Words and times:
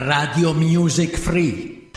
Radio 0.00 0.52
Music 0.54 1.16
Free. 1.18 1.90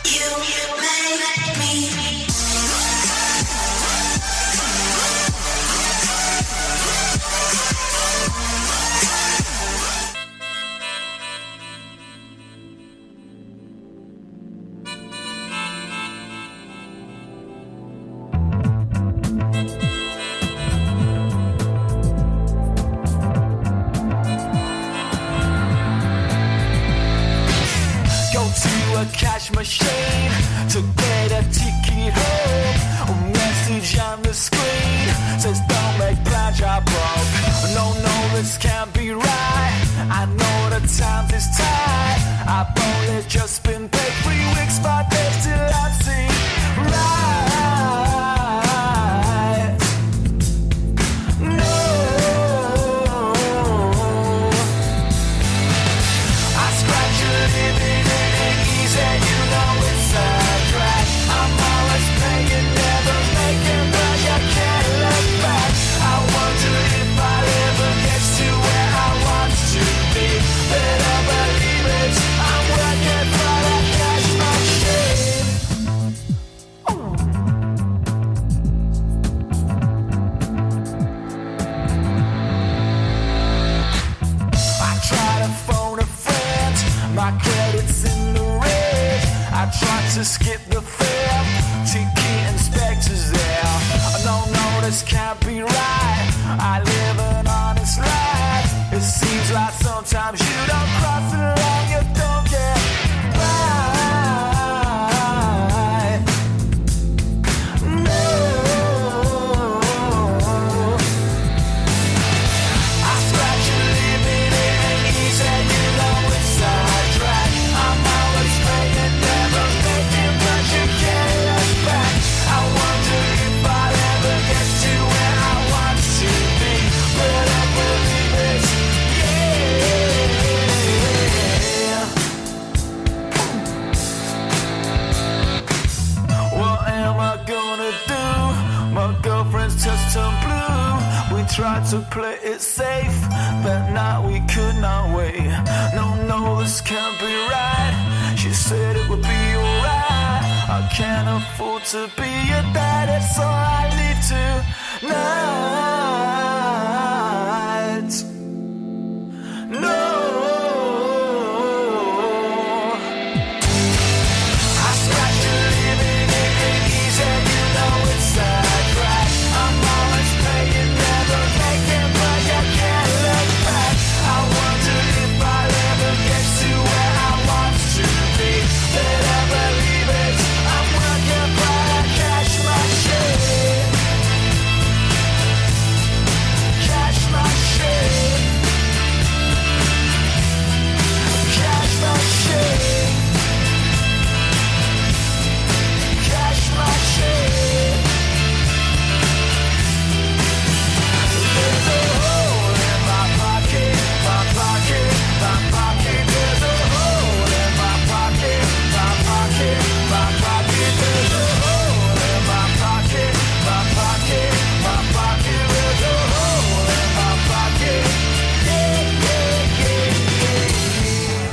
fool 151.58 151.80
to 151.92 152.10
be 152.18 152.30
your 152.52 152.66
daddy, 152.74 153.24
so 153.36 153.44
I 153.44 153.84
need 154.00 154.20
to 154.32 155.08
know. 155.08 156.01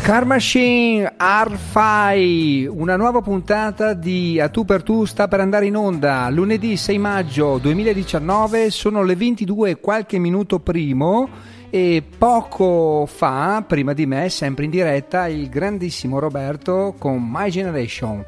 Car 0.09 0.25
Machine 0.25 1.17
R5, 1.19 2.67
una 2.67 2.97
nuova 2.97 3.21
puntata 3.21 3.93
di 3.93 4.41
A 4.41 4.49
Tu 4.49 4.65
per 4.65 4.83
Tu 4.83 5.05
sta 5.05 5.29
per 5.29 5.41
andare 5.41 5.67
in 5.67 5.77
onda 5.77 6.31
lunedì 6.31 6.79
6 6.79 6.97
maggio 6.97 7.59
2019, 7.59 8.71
sono 8.71 9.03
le 9.03 9.15
22 9.15 9.69
e 9.69 9.81
qualche 9.81 10.17
minuto 10.17 10.61
primo 10.61 11.29
e 11.69 12.03
poco 12.17 13.05
fa, 13.05 13.63
prima 13.69 13.93
di 13.93 14.07
me, 14.07 14.31
sempre 14.31 14.65
in 14.65 14.71
diretta, 14.71 15.27
il 15.27 15.51
grandissimo 15.51 16.19
Roberto 16.19 16.95
con 16.99 17.23
My 17.23 17.51
Generation. 17.51 18.25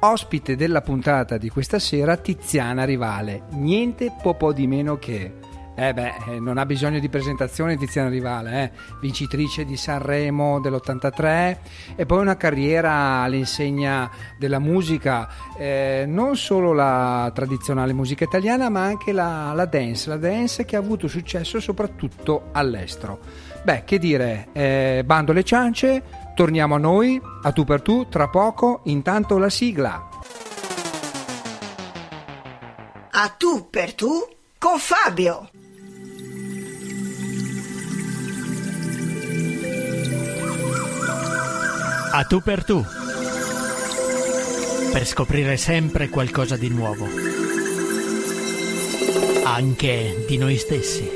Ospite 0.00 0.54
della 0.54 0.82
puntata 0.82 1.38
di 1.38 1.48
questa 1.48 1.78
sera 1.78 2.18
Tiziana 2.18 2.84
Rivale, 2.84 3.44
niente 3.52 4.12
po' 4.20 4.52
di 4.52 4.66
meno 4.66 4.98
che 4.98 5.32
eh 5.74 5.94
beh, 5.94 6.14
eh, 6.26 6.40
non 6.40 6.58
ha 6.58 6.66
bisogno 6.66 6.98
di 6.98 7.08
presentazione 7.08 7.76
Tiziana 7.76 8.10
Rivale, 8.10 8.62
eh? 8.62 8.70
vincitrice 9.00 9.64
di 9.64 9.76
Sanremo 9.76 10.60
dell'83 10.60 11.56
e 11.96 12.04
poi 12.04 12.20
una 12.20 12.36
carriera 12.36 13.22
all'insegna 13.22 14.10
della 14.38 14.58
musica, 14.58 15.28
eh, 15.56 16.04
non 16.06 16.36
solo 16.36 16.74
la 16.74 17.30
tradizionale 17.34 17.94
musica 17.94 18.24
italiana 18.24 18.68
ma 18.68 18.82
anche 18.82 19.12
la, 19.12 19.52
la, 19.54 19.64
dance, 19.64 20.10
la 20.10 20.18
dance 20.18 20.66
che 20.66 20.76
ha 20.76 20.78
avuto 20.78 21.08
successo 21.08 21.58
soprattutto 21.58 22.48
all'estero. 22.52 23.20
Beh, 23.64 23.84
che 23.84 23.98
dire, 23.98 24.48
eh, 24.52 25.02
bando 25.06 25.32
le 25.32 25.42
ciance, 25.42 26.02
torniamo 26.34 26.74
a 26.74 26.78
noi, 26.78 27.20
a 27.42 27.50
tu 27.52 27.64
per 27.64 27.80
tu, 27.80 28.08
tra 28.08 28.28
poco, 28.28 28.80
intanto 28.84 29.38
la 29.38 29.48
sigla. 29.48 30.08
A 33.14 33.28
tu 33.38 33.68
per 33.70 33.94
tu 33.94 34.10
con 34.62 34.78
Fabio. 34.78 35.50
A 42.12 42.24
tu 42.28 42.40
per 42.40 42.64
tu. 42.64 42.84
Per 44.92 45.04
scoprire 45.04 45.56
sempre 45.56 46.08
qualcosa 46.08 46.56
di 46.56 46.68
nuovo. 46.68 47.08
Anche 49.42 50.24
di 50.28 50.38
noi 50.38 50.56
stessi. 50.58 51.10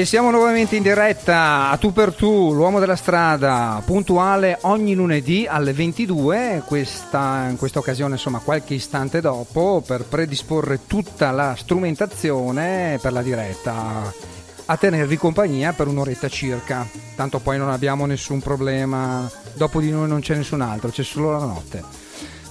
E 0.00 0.06
siamo 0.06 0.30
nuovamente 0.30 0.76
in 0.76 0.82
diretta 0.82 1.68
a 1.68 1.76
tu 1.76 1.92
per 1.92 2.14
tu, 2.14 2.54
l'uomo 2.54 2.80
della 2.80 2.96
strada, 2.96 3.82
puntuale 3.84 4.56
ogni 4.62 4.94
lunedì 4.94 5.46
alle 5.46 5.74
22, 5.74 6.62
questa, 6.64 7.48
in 7.50 7.58
questa 7.58 7.80
occasione 7.80 8.14
insomma 8.14 8.38
qualche 8.38 8.72
istante 8.72 9.20
dopo 9.20 9.82
per 9.86 10.04
predisporre 10.04 10.86
tutta 10.86 11.32
la 11.32 11.54
strumentazione 11.54 12.98
per 13.02 13.12
la 13.12 13.20
diretta, 13.20 14.10
a 14.64 14.76
tenervi 14.78 15.18
compagnia 15.18 15.74
per 15.74 15.86
un'oretta 15.86 16.30
circa, 16.30 16.88
tanto 17.14 17.38
poi 17.38 17.58
non 17.58 17.68
abbiamo 17.68 18.06
nessun 18.06 18.40
problema, 18.40 19.30
dopo 19.52 19.80
di 19.80 19.90
noi 19.90 20.08
non 20.08 20.20
c'è 20.20 20.34
nessun 20.34 20.62
altro, 20.62 20.88
c'è 20.88 21.02
solo 21.02 21.32
la 21.32 21.44
notte. 21.44 21.99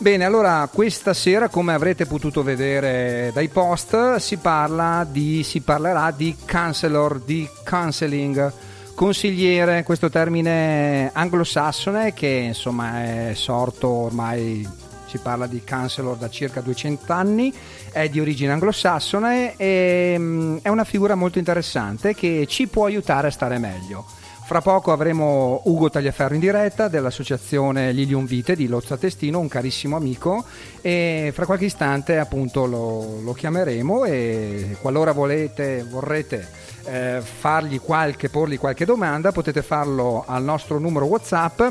Bene, 0.02 0.24
allora 0.24 0.70
questa 0.72 1.14
sera, 1.14 1.50
come 1.50 1.74
avrete 1.74 2.06
potuto 2.06 2.42
vedere 2.42 3.32
dai 3.34 3.50
post, 3.50 4.16
si, 4.16 4.38
parla 4.38 5.06
di, 5.06 5.44
si 5.44 5.60
parlerà 5.60 6.12
di 6.12 6.38
counselor, 6.50 7.20
di 7.20 7.46
counseling, 7.66 8.50
consigliere, 8.96 9.84
questo 9.84 10.10
termine 10.10 11.12
anglosassone 11.12 12.14
che 12.14 12.28
insomma 12.28 13.04
è 13.04 13.34
sorto 13.34 13.90
ormai 13.90 14.66
si 15.06 15.18
parla 15.18 15.48
di 15.48 15.64
counselor 15.68 16.16
da 16.16 16.30
circa 16.30 16.62
200 16.62 17.12
anni, 17.12 17.54
è 17.92 18.08
di 18.08 18.22
origine 18.22 18.54
anglosassone 18.54 19.58
e 19.58 20.16
mm, 20.18 20.58
è 20.62 20.70
una 20.70 20.86
figura 20.86 21.16
molto 21.16 21.40
interessante 21.40 22.16
che 22.16 22.46
ci 22.48 22.68
può 22.68 22.86
aiutare 22.86 23.28
a 23.28 23.32
stare 23.32 23.58
meglio. 23.58 24.06
Fra 24.50 24.62
poco 24.62 24.92
avremo 24.92 25.62
Ugo 25.66 25.92
Tagliaferro 25.92 26.34
in 26.34 26.40
diretta 26.40 26.88
dell'associazione 26.88 27.92
Lilium 27.92 28.26
Vite 28.26 28.56
di 28.56 28.68
Lozza 28.68 28.98
Testino, 28.98 29.38
un 29.38 29.48
carissimo 29.48 29.96
amico 29.96 30.44
e 30.82 31.30
fra 31.36 31.46
qualche 31.46 31.66
istante 31.66 32.18
appunto 32.18 32.66
lo, 32.66 33.22
lo 33.22 33.34
chiameremo 33.34 34.06
e 34.06 34.76
qualora 34.82 35.12
volete, 35.12 35.86
vorrete 35.88 36.48
eh, 36.86 37.22
fargli 37.22 37.80
qualche, 37.80 38.30
porgli 38.30 38.58
qualche 38.58 38.86
domanda 38.86 39.32
potete 39.32 39.62
farlo 39.62 40.24
al 40.26 40.42
nostro 40.44 40.80
numero 40.80 41.06
Whatsapp 41.06 41.62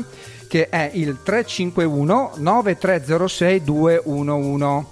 che 0.47 0.69
è 0.69 0.89
il 0.93 1.17
351 1.21 2.35
9306 2.37 3.61
211. 3.61 4.85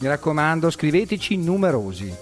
Mi 0.00 0.06
raccomando 0.06 0.68
scriveteci 0.68 1.38
numerosi. 1.38 2.14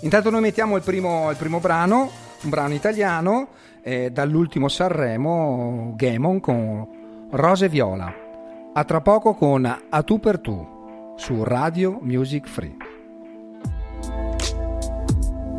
Intanto 0.00 0.30
noi 0.30 0.40
mettiamo 0.40 0.74
il 0.74 0.82
primo, 0.82 1.30
il 1.30 1.36
primo 1.36 1.60
brano, 1.60 2.10
un 2.42 2.50
brano 2.50 2.74
italiano 2.74 3.62
eh, 3.84 4.10
dall'ultimo 4.10 4.68
Sanremo 4.68 5.92
Gamon 5.94 6.40
con 6.40 7.28
Rose 7.30 7.68
Viola. 7.68 8.12
A 8.72 8.84
tra 8.84 9.00
poco 9.02 9.34
con 9.34 9.64
A 9.64 10.02
tu 10.02 10.18
per 10.18 10.40
tu 10.40 11.12
su 11.16 11.44
Radio 11.44 11.98
Music 12.00 12.48
Free. 12.48 12.76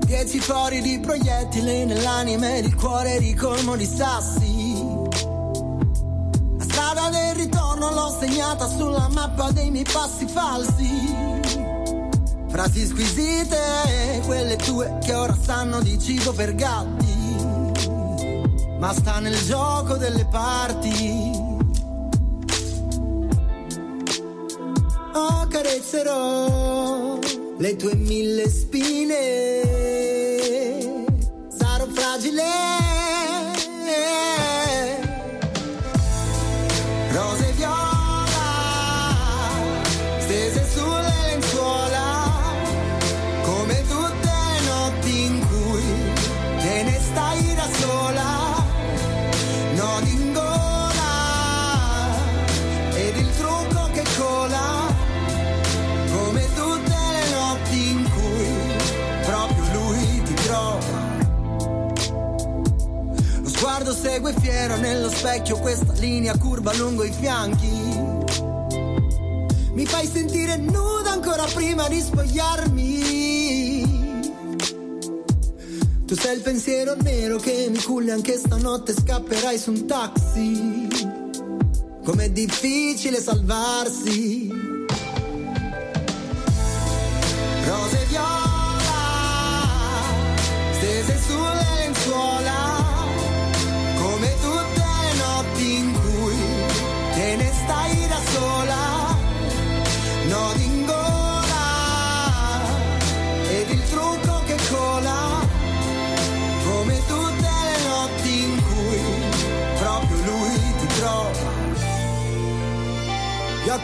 Dieci 0.06 0.40
fori 0.40 0.82
di 0.82 1.00
proiettili 1.00 1.86
nell'anima 1.86 2.58
ed 2.58 2.66
il 2.66 2.76
cuore 2.76 3.18
ricolmo 3.20 3.76
di 3.76 3.86
sassi. 3.86 4.74
La 6.58 6.64
strada 6.64 7.10
del 7.10 7.36
ritorno 7.36 7.92
l'ho 7.92 8.18
segnata 8.20 8.68
sulla 8.68 9.08
mappa 9.14 9.52
dei 9.52 9.72
miei 9.72 9.86
passi 9.92 10.28
falsi. 10.28 11.14
Frasi 12.48 12.86
squisite, 12.86 14.22
quelle 14.26 14.56
tue 14.58 14.98
che 15.04 15.14
ora 15.14 15.36
sanno 15.36 15.82
di 15.82 16.00
cibo 16.00 16.32
per 16.34 16.56
gatti 16.56 17.25
ma 18.80 18.94
sta 18.94 19.20
nel 19.20 19.38
gioco 19.46 19.96
delle 19.96 20.26
parti. 20.26 21.32
Oh, 25.14 25.48
carezzerò 25.48 27.20
le 27.58 27.76
tue 27.78 27.96
mille 27.96 28.50
spine, 28.50 29.62
sarò 31.48 31.86
fragile 31.94 33.35
segue 64.16 64.34
fiero 64.40 64.78
nello 64.78 65.10
specchio 65.10 65.58
questa 65.58 65.92
linea 65.98 66.38
curva 66.38 66.74
lungo 66.76 67.04
i 67.04 67.12
fianchi. 67.12 67.68
Mi 69.74 69.86
fai 69.86 70.08
sentire 70.08 70.56
nuda 70.56 71.12
ancora 71.12 71.44
prima 71.54 71.90
di 71.90 72.00
spogliarmi. 72.00 72.94
Tu 76.06 76.16
sei 76.16 76.36
il 76.38 76.42
pensiero 76.44 76.96
nero 77.02 77.36
che 77.40 77.68
mi 77.70 77.82
culla 77.82 78.14
anche 78.14 78.38
stanotte 78.38 78.94
scapperai 78.94 79.60
su 79.60 79.72
un 79.72 79.86
taxi. 79.86 80.88
Com'è 82.06 82.30
difficile 82.30 83.20
salvarsi. 83.20 84.48
Rose 87.66 88.06
viola, 88.08 88.94
stese 90.72 91.20
sulle 91.20 91.66
lenzuola 91.80 92.75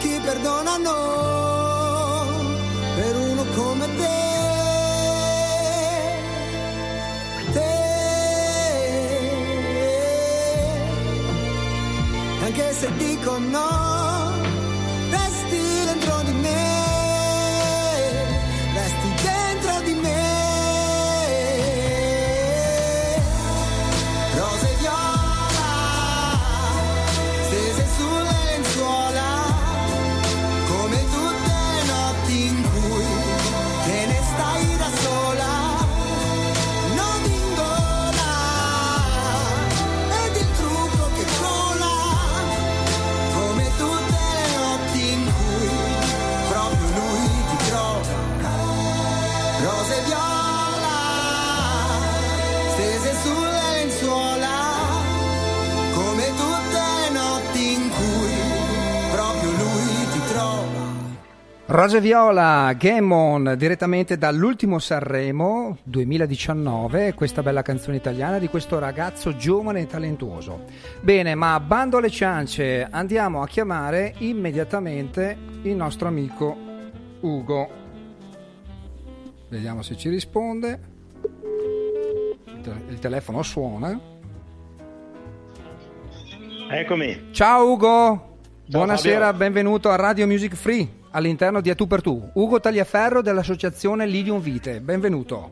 occhi 0.02 0.20
perdonano 0.20 0.94
per 2.96 3.16
uno 3.16 3.44
come 3.54 3.86
te. 3.96 4.10
anche 12.44 12.72
se 12.72 12.90
dico 12.96 13.38
no, 13.38 13.91
Rose 61.72 62.02
Viola, 62.02 62.74
Gammon, 62.76 63.54
direttamente 63.56 64.18
dall'ultimo 64.18 64.78
Sanremo 64.78 65.78
2019, 65.84 67.14
questa 67.14 67.42
bella 67.42 67.62
canzone 67.62 67.96
italiana 67.96 68.38
di 68.38 68.48
questo 68.48 68.78
ragazzo 68.78 69.34
giovane 69.36 69.80
e 69.80 69.86
talentuoso. 69.86 70.64
Bene, 71.00 71.34
ma 71.34 71.58
bando 71.60 71.96
alle 71.96 72.10
ciance, 72.10 72.86
andiamo 72.90 73.40
a 73.40 73.46
chiamare 73.46 74.12
immediatamente 74.18 75.34
il 75.62 75.74
nostro 75.74 76.08
amico 76.08 76.54
Ugo. 77.20 77.70
Vediamo 79.48 79.80
se 79.80 79.96
ci 79.96 80.10
risponde. 80.10 80.78
Il 82.90 82.98
telefono 82.98 83.42
suona. 83.42 83.98
Eccomi. 86.68 87.28
Ciao 87.30 87.70
Ugo. 87.70 87.88
Ciao, 87.88 88.36
Buonasera, 88.66 89.24
Fabio. 89.24 89.38
benvenuto 89.38 89.88
a 89.88 89.96
Radio 89.96 90.26
Music 90.26 90.54
Free 90.54 91.00
all'interno 91.12 91.60
di 91.60 91.70
A 91.70 91.74
Tu 91.74 91.86
per 91.86 92.02
Tu. 92.02 92.30
Ugo 92.34 92.60
Tagliaferro 92.60 93.22
dell'associazione 93.22 94.06
Lidium 94.06 94.40
Vite, 94.40 94.80
benvenuto. 94.80 95.50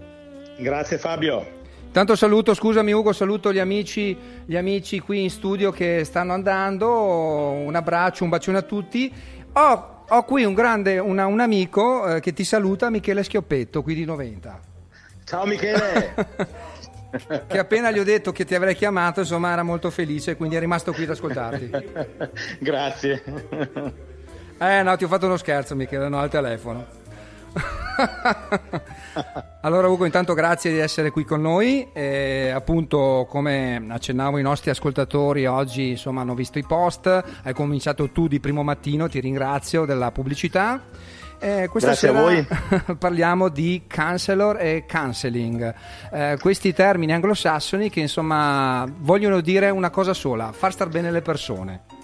Grazie 0.58 0.98
Fabio. 0.98 1.58
Tanto 1.92 2.14
saluto, 2.14 2.54
scusami 2.54 2.92
Ugo, 2.92 3.12
saluto 3.12 3.52
gli 3.52 3.58
amici, 3.58 4.16
gli 4.44 4.56
amici 4.56 5.00
qui 5.00 5.22
in 5.22 5.30
studio 5.30 5.72
che 5.72 6.04
stanno 6.04 6.32
andando, 6.32 6.88
un 6.88 7.74
abbraccio, 7.74 8.22
un 8.24 8.30
bacione 8.30 8.58
a 8.58 8.62
tutti. 8.62 9.12
Ho, 9.52 10.04
ho 10.08 10.24
qui 10.24 10.44
un 10.44 10.54
grande, 10.54 10.98
una, 10.98 11.26
un 11.26 11.40
amico 11.40 12.06
eh, 12.06 12.20
che 12.20 12.32
ti 12.32 12.44
saluta, 12.44 12.90
Michele 12.90 13.24
Schioppetto, 13.24 13.82
qui 13.82 13.94
di 13.94 14.04
90. 14.04 14.60
Ciao 15.24 15.44
Michele! 15.46 16.14
che 17.48 17.58
appena 17.58 17.90
gli 17.90 17.98
ho 17.98 18.04
detto 18.04 18.30
che 18.30 18.44
ti 18.44 18.54
avrei 18.54 18.76
chiamato, 18.76 19.20
insomma 19.20 19.50
era 19.52 19.64
molto 19.64 19.90
felice, 19.90 20.36
quindi 20.36 20.54
è 20.54 20.60
rimasto 20.60 20.92
qui 20.92 21.02
ad 21.02 21.10
ascoltarti. 21.10 21.70
Grazie. 22.60 23.22
Eh 24.62 24.82
no, 24.82 24.94
ti 24.94 25.04
ho 25.04 25.08
fatto 25.08 25.24
uno 25.24 25.38
scherzo, 25.38 25.74
Michele, 25.74 26.10
no, 26.10 26.18
al 26.18 26.28
telefono. 26.28 26.84
allora 29.62 29.88
Ugo, 29.88 30.04
intanto 30.04 30.34
grazie 30.34 30.70
di 30.70 30.76
essere 30.76 31.10
qui 31.10 31.24
con 31.24 31.40
noi. 31.40 31.88
E, 31.94 32.52
appunto, 32.54 33.26
come 33.30 33.82
accennavo 33.88 34.36
ai 34.36 34.42
nostri 34.42 34.68
ascoltatori, 34.68 35.46
oggi 35.46 35.92
insomma 35.92 36.20
hanno 36.20 36.34
visto 36.34 36.58
i 36.58 36.62
post. 36.62 37.06
Hai 37.42 37.54
cominciato 37.54 38.10
tu 38.10 38.28
di 38.28 38.38
primo 38.38 38.62
mattino, 38.62 39.08
ti 39.08 39.20
ringrazio 39.20 39.86
della 39.86 40.10
pubblicità. 40.10 40.78
Eh, 41.38 41.66
questa 41.68 41.94
Grazie 41.94 42.44
sera 42.44 42.96
parliamo 43.00 43.48
di 43.48 43.84
counselor 43.88 44.60
e 44.60 44.84
counseling, 44.86 45.74
eh, 46.12 46.36
questi 46.38 46.74
termini 46.74 47.14
anglosassoni 47.14 47.88
che 47.88 48.00
insomma 48.00 48.86
vogliono 48.98 49.40
dire 49.40 49.70
una 49.70 49.88
cosa 49.88 50.12
sola, 50.12 50.52
far 50.52 50.72
star 50.72 50.90
bene 50.90 51.10
le 51.10 51.22
persone. 51.22 51.99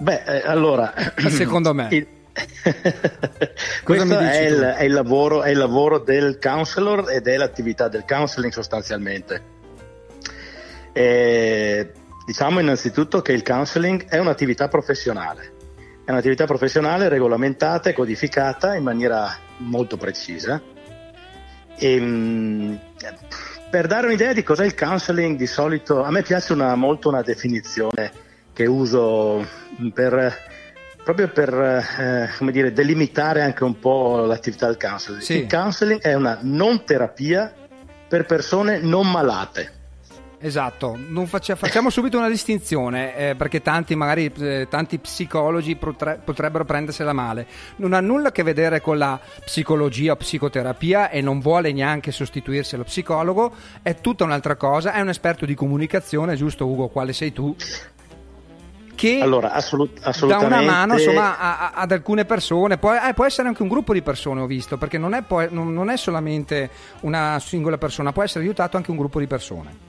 Beh, 0.00 0.22
eh, 0.24 0.42
allora... 0.44 0.92
Secondo 1.28 1.74
me... 1.74 1.88
Il... 1.92 2.06
Questo 3.82 4.18
è 4.18 4.46
il, 4.46 4.60
è, 4.60 4.84
il 4.84 4.92
lavoro, 4.92 5.42
è 5.42 5.50
il 5.50 5.58
lavoro 5.58 5.98
del 5.98 6.38
counselor 6.38 7.10
ed 7.10 7.26
è 7.26 7.36
l'attività 7.36 7.88
del 7.88 8.04
counseling 8.06 8.52
sostanzialmente. 8.52 9.42
E, 10.92 11.92
diciamo 12.24 12.60
innanzitutto 12.60 13.22
che 13.22 13.32
il 13.32 13.42
counseling 13.42 14.06
è 14.06 14.18
un'attività 14.18 14.68
professionale, 14.68 15.52
è 16.04 16.10
un'attività 16.12 16.44
professionale 16.44 17.08
regolamentata 17.08 17.90
e 17.90 17.92
codificata 17.92 18.76
in 18.76 18.84
maniera 18.84 19.36
molto 19.56 19.96
precisa. 19.96 20.62
E, 21.76 22.00
mh, 22.00 22.80
per 23.68 23.88
dare 23.88 24.06
un'idea 24.06 24.32
di 24.32 24.44
cos'è 24.44 24.64
il 24.64 24.76
counseling, 24.76 25.36
di 25.36 25.46
solito 25.46 26.04
a 26.04 26.10
me 26.10 26.22
piace 26.22 26.52
una, 26.52 26.76
molto 26.76 27.08
una 27.08 27.22
definizione 27.22 28.26
che 28.58 28.66
uso 28.66 29.46
per, 29.94 30.36
proprio 31.04 31.28
per 31.28 31.54
eh, 31.54 32.50
dire, 32.50 32.72
delimitare 32.72 33.40
anche 33.42 33.62
un 33.62 33.78
po' 33.78 34.24
l'attività 34.24 34.66
del 34.66 34.76
counseling. 34.76 35.22
Sì. 35.22 35.36
Il 35.42 35.46
counseling 35.46 36.00
è 36.00 36.14
una 36.14 36.40
non 36.42 36.82
terapia 36.84 37.54
per 38.08 38.26
persone 38.26 38.80
non 38.80 39.08
malate. 39.08 39.76
Esatto, 40.40 40.98
faccia, 41.26 41.54
facciamo 41.54 41.88
subito 41.88 42.18
una 42.18 42.28
distinzione 42.28 43.16
eh, 43.16 43.34
perché 43.36 43.62
tanti, 43.62 43.94
magari, 43.94 44.32
eh, 44.38 44.66
tanti 44.68 44.98
psicologi 44.98 45.76
potre, 45.76 46.20
potrebbero 46.24 46.64
prendersela 46.64 47.12
male. 47.12 47.46
Non 47.76 47.92
ha 47.92 48.00
nulla 48.00 48.28
a 48.28 48.32
che 48.32 48.42
vedere 48.42 48.80
con 48.80 48.98
la 48.98 49.20
psicologia 49.44 50.12
o 50.12 50.16
psicoterapia 50.16 51.10
e 51.10 51.20
non 51.20 51.38
vuole 51.38 51.70
neanche 51.72 52.10
sostituirsi 52.10 52.74
allo 52.74 52.84
psicologo, 52.84 53.54
è 53.82 53.94
tutta 54.00 54.24
un'altra 54.24 54.56
cosa, 54.56 54.94
è 54.94 55.00
un 55.00 55.10
esperto 55.10 55.46
di 55.46 55.54
comunicazione, 55.54 56.34
giusto 56.34 56.66
Ugo, 56.66 56.88
quale 56.88 57.12
sei 57.12 57.32
tu? 57.32 57.54
Che 58.98 59.20
allora, 59.20 59.52
assolut- 59.52 60.26
dà 60.26 60.38
una 60.38 60.60
mano 60.60 60.94
insomma, 60.94 61.38
a, 61.38 61.58
a, 61.58 61.72
ad 61.74 61.92
alcune 61.92 62.24
persone, 62.24 62.78
può, 62.78 62.92
eh, 62.92 63.14
può, 63.14 63.24
essere 63.24 63.46
anche 63.46 63.62
un 63.62 63.68
gruppo 63.68 63.92
di 63.92 64.02
persone, 64.02 64.40
ho 64.40 64.46
visto, 64.46 64.76
perché 64.76 64.98
non 64.98 65.14
è, 65.14 65.22
poi, 65.22 65.46
non, 65.52 65.72
non 65.72 65.88
è 65.88 65.96
solamente 65.96 66.68
una 67.02 67.38
singola 67.38 67.78
persona, 67.78 68.10
può 68.10 68.24
essere 68.24 68.42
aiutato 68.42 68.76
anche 68.76 68.90
un 68.90 68.96
gruppo 68.96 69.20
di 69.20 69.28
persone. 69.28 69.86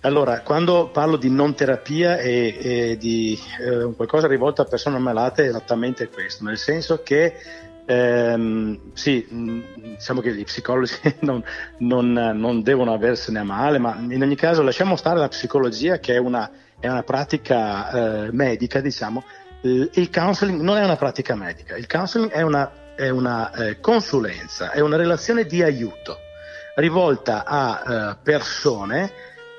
Allora, 0.00 0.40
quando 0.40 0.88
parlo 0.90 1.16
di 1.16 1.28
non 1.28 1.54
terapia 1.54 2.16
e, 2.16 2.56
e 2.58 2.96
di 2.96 3.38
eh, 3.60 3.92
qualcosa 3.94 4.26
rivolto 4.26 4.62
a 4.62 4.64
persone 4.64 4.98
malate 4.98 5.44
è 5.44 5.48
esattamente 5.48 6.08
questo, 6.08 6.44
nel 6.44 6.56
senso 6.56 7.02
che 7.02 7.34
ehm, 7.84 8.92
sì, 8.94 9.26
diciamo 9.28 10.22
che 10.22 10.34
gli 10.34 10.44
psicologi 10.44 10.94
non, 11.20 11.42
non, 11.78 12.12
non, 12.12 12.62
devono 12.62 12.94
aversene 12.94 13.40
a 13.40 13.44
male, 13.44 13.78
ma 13.78 13.98
in 14.08 14.22
ogni 14.22 14.36
caso 14.36 14.62
lasciamo 14.62 14.96
stare 14.96 15.18
la 15.18 15.28
psicologia 15.28 15.98
che 15.98 16.14
è 16.14 16.18
una 16.18 16.50
è 16.78 16.88
una 16.88 17.02
pratica 17.02 17.90
eh, 18.26 18.32
medica, 18.32 18.80
diciamo, 18.80 19.24
il 19.62 20.10
counseling 20.12 20.60
non 20.60 20.76
è 20.76 20.84
una 20.84 20.96
pratica 20.96 21.34
medica, 21.34 21.76
il 21.76 21.86
counseling 21.86 22.30
è 22.30 22.42
una, 22.42 22.94
è 22.94 23.08
una 23.08 23.52
eh, 23.52 23.80
consulenza, 23.80 24.70
è 24.70 24.80
una 24.80 24.96
relazione 24.96 25.44
di 25.44 25.62
aiuto 25.62 26.18
rivolta 26.76 27.44
a 27.44 27.82
eh, 28.12 28.16
persone 28.22 29.12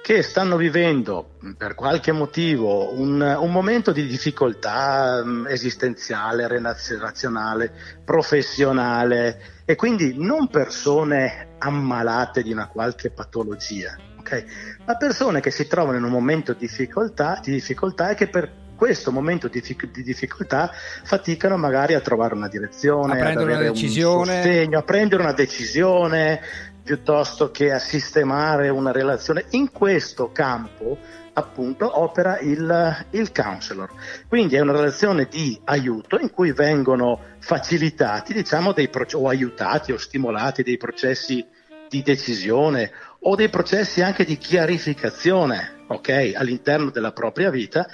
che 0.07 0.21
stanno 0.21 0.55
vivendo 0.55 1.31
per 1.57 1.75
qualche 1.75 2.13
motivo 2.13 2.93
un, 2.97 3.19
un 3.19 3.51
momento 3.51 3.91
di 3.91 4.07
difficoltà 4.07 5.21
um, 5.21 5.45
esistenziale, 5.49 6.47
relazionale, 6.47 7.73
professionale 8.05 9.61
e 9.65 9.75
quindi 9.75 10.15
non 10.15 10.47
persone 10.47 11.55
ammalate 11.57 12.41
di 12.41 12.53
una 12.53 12.69
qualche 12.69 13.09
patologia, 13.09 13.97
okay? 14.27 14.45
ma 14.85 14.95
persone 14.95 15.39
che 15.39 15.51
si 15.51 15.67
trovano 15.67 15.97
in 15.97 16.03
un 16.03 16.11
momento 16.11 16.53
di 16.53 16.59
difficoltà, 16.59 17.39
di 17.41 17.51
difficoltà 17.51 18.09
e 18.09 18.15
che 18.15 18.27
per 18.27 18.65
questo 18.75 19.11
momento 19.11 19.47
di, 19.47 19.61
di, 19.91 20.03
difficoltà 20.03 20.71
faticano 21.03 21.57
magari 21.57 21.95
a 21.95 21.99
trovare 21.99 22.35
una 22.35 22.47
direzione, 22.47 23.13
a 23.13 23.23
prendere 23.23 23.53
una 23.53 23.61
decisione, 23.61 24.35
un 24.35 24.41
sostegno, 24.41 24.77
a 24.77 24.83
prendere 24.83 25.21
una 25.23 25.33
decisione 25.33 26.41
piuttosto 26.83 27.49
che 27.49 27.71
a 27.71 27.79
sistemare 27.79 28.69
una 28.69 28.91
relazione. 28.91 29.45
In 29.51 29.71
questo 29.71 30.31
campo 30.31 30.97
appunto 31.33 31.99
opera 31.99 32.39
il, 32.39 33.05
il 33.11 33.31
counselor. 33.31 33.89
Quindi 34.27 34.55
è 34.55 34.59
una 34.59 34.71
relazione 34.71 35.27
di 35.29 35.59
aiuto 35.65 36.17
in 36.19 36.31
cui 36.31 36.51
vengono 36.51 37.19
facilitati, 37.39 38.33
diciamo, 38.33 38.73
dei, 38.73 38.89
o 39.13 39.27
aiutati 39.27 39.91
o 39.91 39.97
stimolati 39.97 40.63
dei 40.63 40.77
processi 40.77 41.45
di 41.89 42.01
decisione 42.01 42.91
o 43.19 43.35
dei 43.35 43.49
processi 43.49 44.01
anche 44.01 44.25
di 44.25 44.37
chiarificazione 44.37 45.83
okay, 45.87 46.33
all'interno 46.33 46.89
della 46.89 47.11
propria 47.11 47.49
vita 47.49 47.87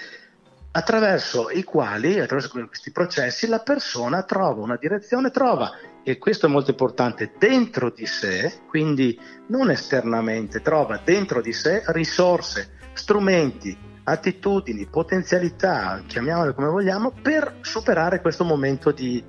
attraverso 0.75 1.49
i 1.51 1.63
quali, 1.63 2.19
attraverso 2.19 2.49
questi 2.67 2.91
processi, 2.91 3.47
la 3.47 3.59
persona 3.59 4.23
trova 4.23 4.63
una 4.63 4.77
direzione, 4.77 5.29
trova, 5.29 5.71
e 6.03 6.17
questo 6.17 6.47
è 6.47 6.49
molto 6.49 6.71
importante, 6.71 7.33
dentro 7.37 7.91
di 7.91 8.07
sé, 8.07 8.61
quindi 8.67 9.19
non 9.47 9.69
esternamente, 9.69 10.61
trova 10.61 10.99
dentro 11.03 11.41
di 11.41 11.53
sé 11.53 11.83
risorse, 11.87 12.71
strumenti, 12.93 13.77
attitudini, 14.05 14.87
potenzialità, 14.87 16.01
chiamiamole 16.07 16.55
come 16.55 16.67
vogliamo, 16.67 17.13
per 17.21 17.59
superare 17.61 18.19
questo 18.19 18.43
momento 18.43 18.91
di, 18.91 19.23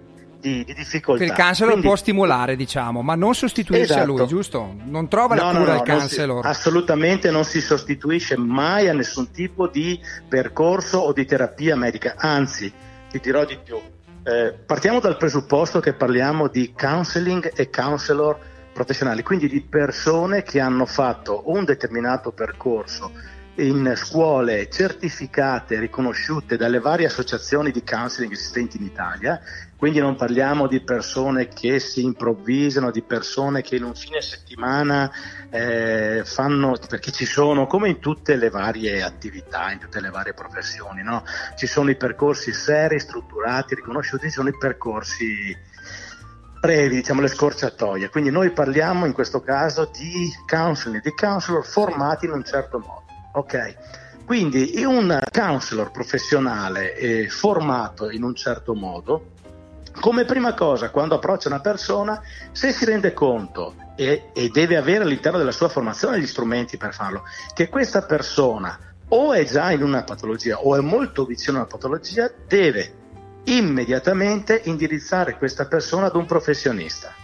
di, 0.45 0.63
di 0.65 0.75
difficoltà. 0.75 1.25
Che 1.25 1.31
il 1.31 1.37
counselor 1.37 1.73
Quindi, 1.73 1.89
può 1.89 1.97
stimolare, 1.97 2.55
diciamo, 2.55 3.01
ma 3.01 3.15
non 3.15 3.35
sostituirsi 3.35 3.93
esatto. 3.93 4.03
a 4.03 4.05
lui, 4.05 4.27
giusto? 4.27 4.75
Non 4.85 5.09
trova 5.09 5.35
no, 5.35 5.41
la 5.41 5.59
cura 5.59 5.73
no, 5.73 5.79
no, 5.79 5.83
il 5.83 5.91
counselor. 5.91 6.45
Si, 6.45 6.51
assolutamente 6.51 7.31
non 7.31 7.45
si 7.45 7.63
sostituisce 7.63 8.37
mai 8.37 8.89
a 8.89 8.93
nessun 8.93 9.31
tipo 9.31 9.69
di 9.69 9.99
percorso 10.29 10.99
o 10.99 11.13
di 11.15 11.25
terapia 11.25 11.77
medica, 11.77 12.15
anzi, 12.19 12.71
ti 13.09 13.19
dirò 13.21 13.47
di 13.47 13.59
più. 13.63 13.81
Eh, 14.27 14.55
partiamo 14.67 15.01
dal 15.01 15.17
presupposto 15.17 15.81
che 15.81 15.95
parliamo 15.95 16.49
di 16.49 16.73
counseling 16.77 17.53
e 17.55 17.71
counselor 17.71 18.39
professionali, 18.73 19.23
quindi 19.23 19.49
di 19.49 19.63
persone 19.63 20.43
che 20.43 20.61
hanno 20.61 20.85
fatto 20.85 21.45
un 21.47 21.65
determinato 21.65 22.33
percorso 22.33 23.13
in 23.57 23.93
scuole 23.95 24.69
certificate, 24.69 25.79
riconosciute 25.79 26.57
dalle 26.57 26.81
varie 26.81 27.07
associazioni 27.07 27.71
di 27.71 27.85
counseling 27.85 28.33
esistenti 28.33 28.79
in 28.79 28.85
Italia, 28.85 29.41
quindi 29.85 30.01
non 30.01 30.17
parliamo 30.17 30.67
di 30.67 30.81
persone 30.81 31.49
che 31.49 31.79
si 31.79 32.03
improvvisano, 32.05 32.91
di 32.91 33.03
persone 33.03 33.61
che 33.61 33.77
in 33.77 33.83
un 33.83 33.95
fine 33.95 34.23
settimana 34.23 35.13
eh, 35.51 36.23
fanno, 36.25 36.79
perché 36.89 37.13
ci 37.13 37.27
sono, 37.27 37.67
come 37.67 37.91
in 37.91 37.99
tutte 37.99 38.37
le 38.37 38.49
varie 38.49 39.03
attività, 39.03 39.71
in 39.73 39.81
tutte 39.81 40.01
le 40.01 40.09
varie 40.09 40.33
professioni, 40.33 41.03
no? 41.03 41.23
ci 41.57 41.67
sono 41.67 41.91
i 41.91 41.97
percorsi 41.97 42.55
seri, 42.55 42.99
strutturati, 42.99 43.75
riconosciuti, 43.75 44.29
ci 44.29 44.33
sono 44.33 44.49
i 44.49 44.57
percorsi 44.57 45.55
brevi, 46.61 46.95
diciamo 46.95 47.21
le 47.21 47.29
scorciatoie. 47.29 48.09
Quindi 48.09 48.31
noi 48.31 48.53
parliamo 48.53 49.05
in 49.05 49.13
questo 49.13 49.43
caso 49.43 49.91
di 49.93 50.33
counseling, 50.47 51.03
di 51.03 51.13
counselor 51.13 51.63
formati 51.63 52.25
in 52.25 52.33
un 52.33 52.43
certo 52.43 52.79
modo. 52.79 53.05
Ok? 53.35 53.77
Quindi 54.25 54.83
un 54.87 55.21
counselor 55.31 55.91
professionale 55.91 56.97
eh, 56.97 57.29
formato 57.29 58.09
in 58.09 58.23
un 58.23 58.35
certo 58.35 58.75
modo, 58.75 59.33
come 60.01 60.25
prima 60.25 60.55
cosa, 60.55 60.91
quando 60.91 61.15
approccia 61.15 61.49
una 61.49 61.61
persona, 61.61 62.21
se 62.53 62.73
si 62.73 62.85
rende 62.85 63.13
conto 63.13 63.75
e, 63.97 64.31
e 64.33 64.49
deve 64.49 64.77
avere 64.77 65.05
all'interno 65.05 65.39
della 65.39 65.53
sua 65.53 65.69
formazione 65.69 66.21
gli 66.21 66.27
strumenti 66.27 66.77
per 66.77 66.93
farlo, 66.93 67.23
che 67.55 67.69
questa 67.69 68.03
persona 68.03 68.79
o 69.09 69.33
è 69.33 69.45
già 69.45 69.71
in 69.71 69.83
una 69.83 70.03
patologia 70.03 70.59
o 70.59 70.77
è 70.77 70.81
molto 70.81 71.25
vicino 71.25 71.59
a 71.59 71.61
una 71.61 71.69
patologia, 71.69 72.31
deve 72.47 73.03
immediatamente 73.45 74.63
indirizzare 74.65 75.37
questa 75.37 75.67
persona 75.67 76.07
ad 76.07 76.17
un 76.17 76.27
professionista 76.27 77.15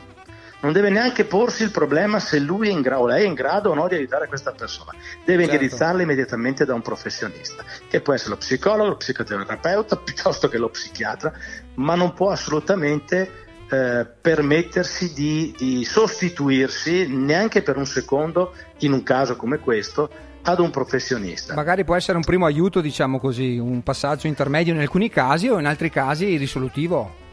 non 0.61 0.73
deve 0.73 0.91
neanche 0.91 1.25
porsi 1.25 1.63
il 1.63 1.71
problema 1.71 2.19
se 2.19 2.39
lui 2.39 2.69
è 2.69 2.73
in 2.73 2.81
gra- 2.81 3.01
o 3.01 3.07
lei 3.07 3.25
è 3.25 3.27
in 3.27 3.35
grado 3.35 3.71
o 3.71 3.75
no 3.75 3.89
di 3.89 3.95
aiutare 3.95 4.27
questa 4.29 4.53
persona, 4.53 4.93
deve 5.25 5.45
certo. 5.45 5.53
indirizzarla 5.53 6.03
immediatamente 6.03 6.65
da 6.65 6.75
un 6.75 6.83
professionista, 6.83 7.65
che 7.89 8.01
può 8.01 8.13
essere 8.13 8.31
lo 8.31 8.37
psicologo, 8.37 8.89
lo 8.91 8.97
psicoterapeuta 8.97 9.97
piuttosto 9.97 10.49
che 10.49 10.59
lo 10.59 10.69
psichiatra, 10.69 11.33
ma 11.81 11.95
non 11.95 12.13
può 12.13 12.31
assolutamente 12.31 13.31
eh, 13.71 14.07
permettersi 14.21 15.13
di, 15.13 15.55
di 15.57 15.85
sostituirsi 15.85 17.09
neanche 17.09 17.63
per 17.63 17.77
un 17.77 17.87
secondo, 17.87 18.53
in 18.79 18.93
un 18.93 19.03
caso 19.03 19.37
come 19.37 19.59
questo, 19.59 20.11
ad 20.43 20.59
un 20.61 20.71
professionista. 20.71 21.55
Magari 21.55 21.85
può 21.85 21.97
essere 21.97 22.17
un 22.17 22.25
primo 22.25 22.47
aiuto, 22.47 22.81
diciamo 22.81 23.19
così, 23.19 23.59
un 23.59 23.83
passaggio 23.83 24.27
intermedio 24.27 24.75
in 24.75 24.81
alcuni 24.81 25.09
casi 25.09 25.49
o 25.49 25.59
in 25.59 25.67
altri 25.67 25.91
casi 25.91 26.37
risolutivo. 26.37 27.29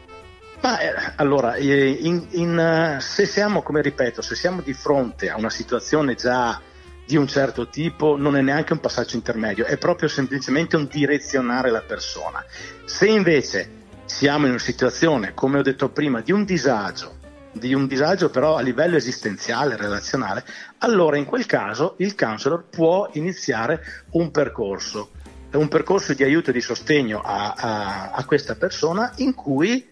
Ma 0.60 0.80
eh, 0.80 1.12
allora, 1.16 1.54
eh, 1.54 1.90
in, 1.90 2.26
in, 2.30 2.58
eh, 2.58 3.00
se 3.00 3.26
siamo, 3.26 3.62
come 3.62 3.80
ripeto, 3.82 4.22
se 4.22 4.34
siamo 4.34 4.60
di 4.60 4.72
fronte 4.72 5.30
a 5.30 5.36
una 5.36 5.50
situazione 5.50 6.14
già 6.14 6.60
di 7.06 7.16
un 7.16 7.26
certo 7.26 7.68
tipo, 7.68 8.16
non 8.16 8.36
è 8.36 8.42
neanche 8.42 8.72
un 8.72 8.80
passaggio 8.80 9.16
intermedio, 9.16 9.64
è 9.64 9.78
proprio 9.78 10.08
semplicemente 10.08 10.76
un 10.76 10.86
direzionare 10.90 11.70
la 11.70 11.80
persona. 11.80 12.44
Se 12.84 13.06
invece 13.06 13.77
siamo 14.08 14.46
in 14.46 14.52
una 14.52 14.58
situazione, 14.58 15.34
come 15.34 15.58
ho 15.58 15.62
detto 15.62 15.90
prima, 15.90 16.22
di 16.22 16.32
un 16.32 16.44
disagio, 16.44 17.16
di 17.52 17.74
un 17.74 17.86
disagio 17.86 18.30
però 18.30 18.56
a 18.56 18.62
livello 18.62 18.96
esistenziale, 18.96 19.76
relazionale, 19.76 20.44
allora 20.78 21.18
in 21.18 21.24
quel 21.24 21.46
caso 21.46 21.94
il 21.98 22.14
counselor 22.14 22.64
può 22.68 23.08
iniziare 23.12 24.06
un 24.12 24.30
percorso, 24.30 25.10
un 25.52 25.68
percorso 25.68 26.14
di 26.14 26.24
aiuto 26.24 26.50
e 26.50 26.54
di 26.54 26.60
sostegno 26.60 27.20
a, 27.20 27.54
a, 27.56 28.10
a 28.10 28.24
questa 28.24 28.56
persona 28.56 29.12
in 29.16 29.34
cui 29.34 29.86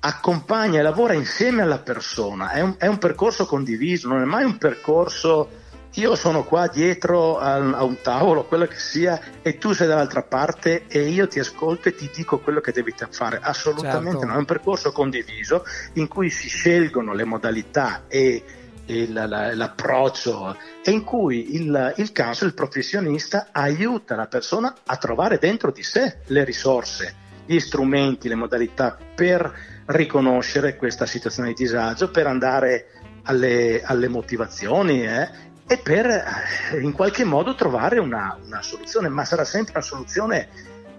accompagna 0.00 0.80
e 0.80 0.82
lavora 0.82 1.14
insieme 1.14 1.62
alla 1.62 1.78
persona, 1.78 2.50
è 2.50 2.60
un, 2.60 2.74
è 2.76 2.86
un, 2.88 2.98
percorso 2.98 3.46
condiviso, 3.46 4.08
non 4.08 4.20
è 4.20 4.24
mai 4.24 4.44
un 4.44 4.58
percorso 4.58 5.62
io 5.94 6.16
sono 6.16 6.42
qua 6.44 6.66
dietro 6.66 7.38
a, 7.38 7.82
un 7.84 8.00
tavolo, 8.02 8.44
quello 8.44 8.66
che 8.66 8.78
sia, 8.78 9.20
e 9.42 9.58
tu 9.58 9.72
sei 9.72 9.86
dall'altra 9.86 10.22
parte 10.22 10.86
e 10.88 11.08
io 11.08 11.28
ti 11.28 11.38
ascolto 11.38 11.88
e 11.88 11.94
ti 11.94 12.10
dico 12.12 12.38
quello 12.38 12.60
che 12.60 12.72
devi 12.72 12.92
fare. 13.10 13.38
Assolutamente 13.40 14.10
certo. 14.10 14.26
no, 14.26 14.34
è 14.34 14.36
un 14.36 14.44
percorso 14.44 14.90
condiviso 14.90 15.64
in 15.94 16.08
cui 16.08 16.30
si 16.30 16.48
scelgono 16.48 17.12
le 17.12 17.24
modalità 17.24 18.04
e, 18.08 18.42
e 18.84 19.08
la, 19.08 19.26
la, 19.26 19.54
l'approccio 19.54 20.56
e 20.82 20.90
in 20.90 21.04
cui 21.04 21.54
il, 21.54 21.94
il 21.96 22.12
caso, 22.12 22.44
il 22.44 22.54
professionista 22.54 23.48
aiuta 23.52 24.16
la 24.16 24.26
persona 24.26 24.74
a 24.86 24.96
trovare 24.96 25.38
dentro 25.38 25.70
di 25.70 25.84
sé 25.84 26.18
le 26.26 26.42
risorse, 26.42 27.14
gli 27.46 27.60
strumenti, 27.60 28.28
le 28.28 28.34
modalità 28.34 28.98
per 29.14 29.82
riconoscere 29.86 30.74
questa 30.74 31.06
situazione 31.06 31.50
di 31.50 31.54
disagio, 31.54 32.10
per 32.10 32.26
andare 32.26 32.88
alle, 33.24 33.82
alle 33.82 34.08
motivazioni 34.08 35.06
eh, 35.06 35.52
e 35.66 35.78
per 35.78 36.06
eh, 36.06 36.80
in 36.80 36.92
qualche 36.92 37.24
modo 37.24 37.54
trovare 37.54 37.98
una, 37.98 38.38
una, 38.44 38.62
soluzione, 38.62 39.08
ma 39.08 39.24
sarà 39.24 39.44
sempre 39.44 39.72
una 39.76 39.84
soluzione 39.84 40.48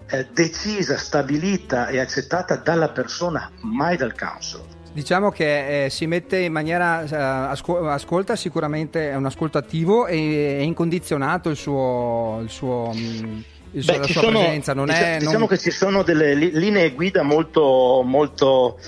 eh, 0.08 0.26
decisa, 0.32 0.96
stabilita 0.96 1.88
e 1.88 2.00
accettata 2.00 2.56
dalla 2.56 2.88
persona, 2.88 3.50
mai 3.60 3.96
dal 3.96 4.16
counsel. 4.16 4.62
Diciamo 4.92 5.30
che 5.30 5.84
eh, 5.84 5.90
si 5.90 6.06
mette 6.06 6.38
in 6.38 6.52
maniera, 6.52 7.02
eh, 7.02 7.14
asco- 7.14 7.86
ascolta 7.88 8.34
sicuramente, 8.34 9.10
è 9.10 9.14
un 9.14 9.26
ascolto 9.26 9.58
attivo 9.58 10.06
e 10.06 10.58
è 10.58 10.62
incondizionato 10.62 11.50
il 11.50 11.56
suo, 11.56 12.40
il 12.42 12.48
suo 12.48 12.92
mh, 12.94 12.98
mm, 12.98 13.38
il, 13.72 13.84
Beh, 13.84 13.98
la 13.98 14.06
sua 14.06 14.20
sono, 14.22 14.38
presenza. 14.38 14.74
Non 14.74 14.86
diciamo, 14.86 15.06
è, 15.06 15.18
diciamo 15.18 15.46
che 15.46 15.58
ci 15.58 15.70
sono 15.70 16.02
delle 16.02 16.34
li, 16.34 16.50
linee 16.52 16.92
guida 16.92 17.22
molto, 17.22 18.02
molto 18.04 18.78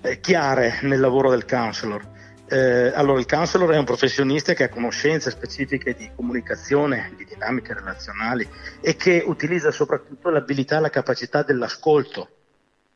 eh, 0.00 0.20
chiare 0.20 0.78
nel 0.82 1.00
lavoro 1.00 1.30
del 1.30 1.44
counselor. 1.44 2.16
Eh, 2.50 2.92
allora, 2.94 3.20
il 3.20 3.26
counselor 3.26 3.70
è 3.72 3.78
un 3.78 3.84
professionista 3.84 4.54
che 4.54 4.64
ha 4.64 4.68
conoscenze 4.68 5.30
specifiche 5.30 5.94
di 5.94 6.10
comunicazione, 6.14 7.12
di 7.16 7.24
dinamiche 7.24 7.74
relazionali 7.74 8.48
e 8.80 8.96
che 8.96 9.22
utilizza 9.26 9.70
soprattutto 9.70 10.30
l'abilità 10.30 10.78
e 10.78 10.80
la 10.80 10.90
capacità 10.90 11.42
dell'ascolto, 11.42 12.28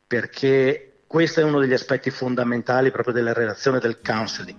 perché 0.07 1.03
questo 1.05 1.41
è 1.41 1.43
uno 1.43 1.59
degli 1.59 1.73
aspetti 1.73 2.09
fondamentali 2.09 2.89
proprio 2.89 3.13
della 3.13 3.33
relazione 3.33 3.79
del 3.79 3.99
counseling. 4.01 4.57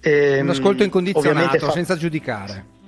Eh, 0.00 0.40
un 0.40 0.50
ascolto 0.50 0.82
incondizionato, 0.82 1.58
fa... 1.58 1.72
senza 1.72 1.96
giudicare 1.96 2.78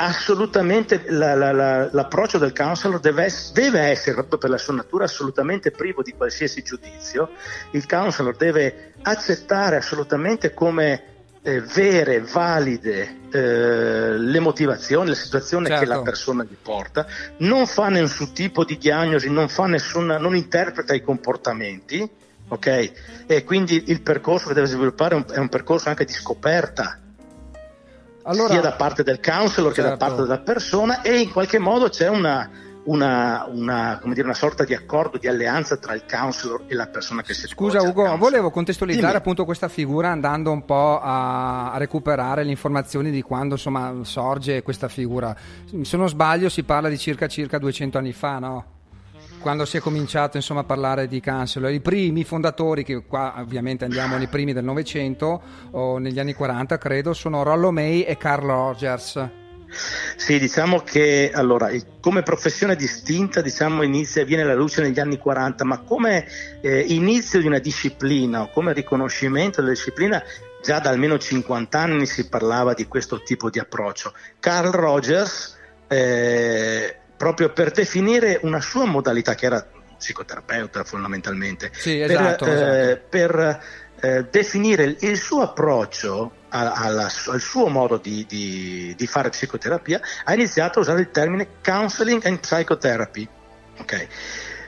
assolutamente 0.00 1.04
la, 1.08 1.34
la, 1.34 1.52
la, 1.52 1.88
l'approccio 1.92 2.38
del 2.38 2.54
counselor 2.54 3.00
deve, 3.00 3.30
deve, 3.52 3.80
essere, 3.80 4.14
proprio 4.14 4.38
per 4.38 4.50
la 4.50 4.56
sua 4.56 4.74
natura, 4.74 5.04
assolutamente 5.04 5.70
privo 5.70 6.02
di 6.02 6.12
qualsiasi 6.12 6.62
giudizio. 6.62 7.30
Il 7.72 7.86
counselor 7.86 8.34
deve 8.36 8.94
accettare 9.02 9.76
assolutamente 9.76 10.54
come 10.54 11.02
eh, 11.42 11.60
vere, 11.60 12.20
valide 12.20 13.16
eh, 13.30 14.16
le 14.16 14.40
motivazioni, 14.40 15.10
la 15.10 15.14
situazione 15.14 15.66
certo. 15.66 15.82
che 15.82 15.88
la 15.88 15.94
certo. 15.96 16.10
persona 16.10 16.44
gli 16.44 16.56
porta, 16.60 17.06
non 17.38 17.66
fa 17.66 17.88
nessun 17.90 18.32
tipo 18.32 18.64
di 18.64 18.78
diagnosi, 18.78 19.30
non, 19.30 19.50
fa 19.50 19.66
nessuna, 19.66 20.16
non 20.16 20.34
interpreta 20.34 20.94
i 20.94 21.02
comportamenti, 21.02 22.08
ok? 22.48 22.92
E 23.26 23.44
quindi 23.44 23.84
il 23.88 24.00
percorso 24.00 24.48
che 24.48 24.54
deve 24.54 24.66
sviluppare 24.66 25.14
è 25.14 25.18
un, 25.18 25.24
è 25.30 25.38
un 25.38 25.48
percorso 25.50 25.90
anche 25.90 26.06
di 26.06 26.12
scoperta 26.12 26.98
allora, 28.22 28.52
sia 28.52 28.60
da 28.60 28.72
parte 28.72 29.02
del 29.02 29.20
counselor 29.20 29.72
certo. 29.72 29.74
che 29.74 29.82
da 29.82 29.88
certo. 29.88 30.04
parte 30.04 30.22
della 30.22 30.38
persona 30.38 31.02
e 31.02 31.18
in 31.20 31.30
qualche 31.30 31.58
modo 31.58 31.88
c'è 31.88 32.08
una, 32.08 32.48
una, 32.84 33.46
una, 33.50 34.00
dire, 34.04 34.22
una, 34.22 34.34
sorta 34.34 34.64
di 34.64 34.74
accordo, 34.74 35.18
di 35.18 35.26
alleanza 35.26 35.76
tra 35.76 35.94
il 35.94 36.04
counselor 36.08 36.64
e 36.66 36.74
la 36.74 36.86
persona 36.86 37.22
che 37.22 37.34
si 37.34 37.46
Scusa 37.46 37.82
Ugo, 37.82 38.16
volevo 38.16 38.50
contestualizzare 38.50 39.06
Dimmi. 39.06 39.18
appunto 39.18 39.44
questa 39.44 39.68
figura 39.68 40.10
andando 40.10 40.50
un 40.50 40.64
po' 40.64 41.00
a, 41.00 41.72
a, 41.72 41.78
recuperare 41.78 42.44
le 42.44 42.50
informazioni 42.50 43.10
di 43.10 43.22
quando 43.22 43.54
insomma 43.54 43.94
sorge 44.02 44.62
questa 44.62 44.88
figura. 44.88 45.34
Se 45.82 45.96
non 45.96 46.08
sbaglio 46.08 46.48
si 46.48 46.62
parla 46.62 46.88
di 46.88 46.98
circa, 46.98 47.26
circa 47.28 47.58
200 47.58 47.98
anni 47.98 48.12
fa, 48.12 48.38
no? 48.38 48.64
Quando 49.40 49.64
si 49.64 49.78
è 49.78 49.80
cominciato 49.80 50.36
insomma, 50.36 50.60
a 50.60 50.64
parlare 50.64 51.08
di 51.08 51.20
Chancellor, 51.20 51.72
i 51.72 51.80
primi 51.80 52.24
fondatori, 52.24 52.84
che 52.84 53.02
qua 53.06 53.34
ovviamente 53.38 53.84
andiamo 53.84 54.16
nei 54.16 54.28
primi 54.28 54.52
del 54.52 54.64
Novecento 54.64 55.42
o 55.72 55.98
negli 55.98 56.20
anni 56.20 56.34
40 56.34 56.78
credo, 56.78 57.12
sono 57.12 57.42
Rollo 57.42 57.72
May 57.72 58.02
e 58.02 58.16
Carl 58.16 58.46
Rogers. 58.46 59.28
Sì, 60.16 60.38
diciamo 60.38 60.80
che 60.80 61.30
allora, 61.32 61.70
come 62.00 62.22
professione 62.22 62.76
distinta 62.76 63.40
diciamo, 63.40 63.82
inizia, 63.82 64.24
viene 64.24 64.42
alla 64.42 64.54
luce 64.54 64.82
negli 64.82 64.98
anni 64.98 65.16
40, 65.16 65.64
ma 65.64 65.78
come 65.78 66.26
eh, 66.60 66.80
inizio 66.88 67.40
di 67.40 67.46
una 67.46 67.60
disciplina 67.60 68.42
o 68.42 68.50
come 68.50 68.72
riconoscimento 68.72 69.60
della 69.60 69.72
disciplina 69.72 70.22
già 70.62 70.78
da 70.80 70.90
almeno 70.90 71.18
50 71.18 71.78
anni 71.78 72.04
si 72.04 72.28
parlava 72.28 72.74
di 72.74 72.86
questo 72.86 73.22
tipo 73.22 73.48
di 73.48 73.58
approccio. 73.58 74.12
Carl 74.40 74.70
Rogers 74.70 75.58
eh, 75.92 76.69
proprio 77.20 77.50
per 77.50 77.70
definire 77.70 78.38
una 78.44 78.62
sua 78.62 78.86
modalità 78.86 79.34
che 79.34 79.44
era 79.44 79.62
psicoterapeuta 79.98 80.84
fondamentalmente, 80.84 81.70
sì, 81.74 82.00
esatto, 82.00 82.46
per, 82.46 82.54
esatto. 82.54 82.90
Eh, 82.90 82.96
per 82.96 83.62
eh, 84.00 84.24
definire 84.30 84.96
il, 85.00 85.18
suo 85.18 85.42
approccio 85.42 86.32
a, 86.48 86.72
alla, 86.72 87.10
al 87.26 87.40
suo 87.40 87.68
modo 87.68 87.98
di, 87.98 88.24
di, 88.26 88.94
di, 88.96 89.06
fare 89.06 89.28
psicoterapia, 89.28 90.00
ha 90.24 90.32
iniziato 90.32 90.78
a 90.78 90.80
usare 90.82 91.00
il 91.00 91.10
termine 91.10 91.46
counseling 91.62 92.24
and 92.24 92.38
psychotherapy. 92.38 93.28
Okay. 93.80 94.08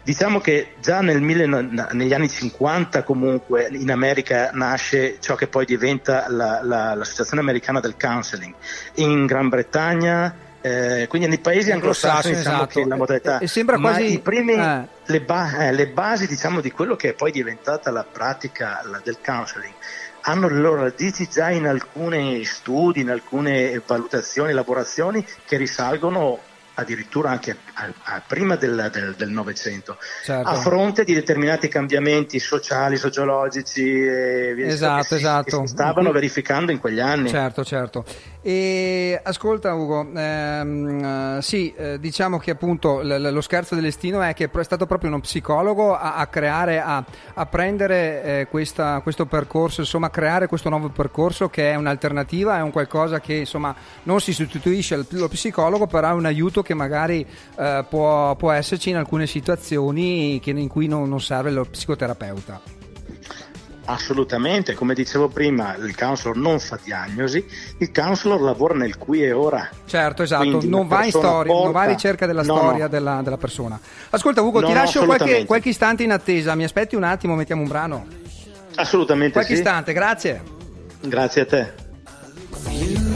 Diciamo 0.03 0.39
che 0.39 0.75
già 0.79 1.01
nel 1.01 1.23
negli 1.23 2.13
anni 2.13 2.29
50 2.29 3.03
comunque 3.03 3.69
in 3.71 3.91
America 3.91 4.51
nasce 4.53 5.17
ciò 5.21 5.37
che 5.37 5.47
poi 5.47 5.65
diventa 5.65 6.27
la, 6.29 6.61
la, 6.63 6.95
l'Associazione 6.95 7.41
Americana 7.41 7.81
del 7.81 7.97
Counseling. 7.99 8.53
In 8.97 9.25
Gran 9.25 9.49
Bretagna 9.49 10.51
Eh, 10.65 11.07
quindi 11.09 11.27
nei 11.27 11.39
paesi 11.39 11.73
anglosassoni 11.73 12.37
diciamo 12.37 12.69
esatto. 12.69 12.87
la 12.87 12.97
modalità 12.97 13.39
e, 13.39 13.49
sembra 13.49 13.79
quasi 13.79 14.21
primi, 14.21 14.53
eh. 14.53 14.87
le, 15.07 15.21
ba- 15.21 15.67
eh, 15.67 15.73
le, 15.73 15.89
basi 15.89 16.29
diciamo, 16.29 16.61
di 16.61 16.71
quello 16.71 16.95
che 16.95 17.11
è 17.11 17.13
poi 17.15 17.33
diventata 17.33 17.91
la 17.91 18.05
pratica 18.05 18.81
la, 18.85 19.01
del 19.03 19.19
counseling 19.25 19.75
hanno 20.23 20.49
le 20.49 20.61
loro 20.61 20.83
radici 20.83 21.29
già 21.29 21.51
in 21.51 21.67
alcuni 21.67 22.45
studi, 22.45 23.01
in 23.01 23.11
alcune 23.11 23.83
valutazioni, 23.85 24.51
elaborazioni 24.51 25.27
che 25.45 25.57
risalgono 25.57 26.39
addirittura 26.75 27.31
anche 27.31 27.57
a, 27.75 27.93
a 28.03 28.23
prima 28.27 28.57
del 28.57 29.15
Novecento, 29.29 29.99
certo. 30.25 30.49
a 30.49 30.55
fronte 30.55 31.05
di 31.05 31.13
determinati 31.13 31.69
cambiamenti 31.69 32.39
sociali, 32.39 32.97
sociologici 32.97 33.83
e 33.83 34.55
via 34.55 34.67
esatto, 34.67 35.09
che, 35.09 35.15
esatto. 35.17 35.61
che 35.61 35.67
si 35.67 35.73
stavano 35.73 36.13
verificando 36.13 36.73
in 36.73 36.79
quegli 36.79 37.01
anni. 37.01 37.29
Certo, 37.29 37.65
certo. 37.65 38.05
E 38.45 39.21
ascolta 39.23 39.73
Ugo, 39.73 40.05
ehm, 40.13 41.39
sì, 41.39 41.73
eh, 41.77 42.01
diciamo 42.01 42.39
che 42.39 42.51
appunto 42.51 43.01
l- 43.01 43.31
lo 43.31 43.41
scherzo 43.41 43.77
del 43.77 43.85
destino 43.85 44.21
è 44.21 44.35
che 44.35 44.51
è 44.53 44.65
stato 44.65 44.85
proprio 44.85 45.11
uno 45.11 45.21
psicologo 45.21 45.95
a, 45.97 46.17
a 46.17 46.27
creare, 46.27 46.81
a, 46.81 47.05
a 47.35 47.47
prendere 47.47 48.23
eh, 48.25 48.47
questa, 48.51 48.99
questo 49.01 49.27
percorso, 49.27 49.83
insomma 49.83 50.09
a 50.09 50.11
creare 50.11 50.49
questo 50.49 50.69
nuovo 50.71 50.89
percorso 50.89 51.49
che 51.51 51.71
è 51.71 51.77
un'alternativa, 51.77 52.59
è 52.59 52.63
un 52.63 52.73
qualcosa 52.73 53.21
che 53.21 53.35
insomma 53.35 53.73
non 54.03 54.21
si 54.21 54.33
sostituisce 54.33 54.95
allo 54.95 55.29
psicologo, 55.29 55.87
però 55.87 56.09
è 56.09 56.13
un 56.13 56.27
aiuto 56.27 56.63
che 56.63 56.75
magari 56.75 57.25
eh, 57.57 57.85
può, 57.89 58.35
può, 58.35 58.51
esserci 58.51 58.91
in 58.91 58.97
alcune 58.97 59.29
situazioni 59.29 60.41
che, 60.43 60.51
in 60.51 60.69
cui 60.69 60.89
non, 60.89 61.09
non 61.09 61.21
serve 61.21 61.53
lo 61.53 61.65
psicoterapeuta. 61.65 62.82
Assolutamente, 63.85 64.75
come 64.75 64.95
dicevo 64.95 65.29
prima, 65.29 65.75
il 65.77 65.97
counselor 65.97 66.37
non 66.37 66.61
fa 66.61 66.79
diagnosi, 66.83 67.45
il 67.79 67.91
counselor 67.91 68.41
lavora 68.41 68.75
nel 68.75 68.97
qui 68.97 69.25
e 69.25 69.33
ora. 69.33 69.69
Certo, 69.87 70.23
esatto, 70.23 70.61
non 70.63 70.87
va 70.87 71.05
in 71.05 71.11
storia, 71.11 71.53
porta... 71.53 71.65
non 71.65 71.73
va 71.73 71.83
a 71.83 71.87
ricerca 71.87 72.27
della 72.27 72.43
no, 72.43 72.57
storia 72.57 72.85
no. 72.85 72.89
Della, 72.89 73.21
della, 73.23 73.37
persona. 73.37 73.79
Ascolta 74.11 74.41
Ugo, 74.41 74.61
no, 74.61 74.69
ti 74.69 74.73
lascio 74.73 75.05
qualche, 75.05 75.45
qualche, 75.45 75.71
istante 75.71 76.05
in 76.05 76.13
attesa, 76.13 76.55
mi 76.55 76.65
aspetti 76.65 76.95
un 76.95 77.03
attimo, 77.03 77.35
mettiamo 77.35 77.63
un 77.63 77.69
brano. 77.69 78.07
Assolutamente. 78.77 79.33
Qualche 79.33 79.55
sì. 79.55 79.61
istante, 79.61 79.93
grazie. 79.93 80.43
Grazie 81.01 81.41
a 81.43 81.47
te. 81.47 83.11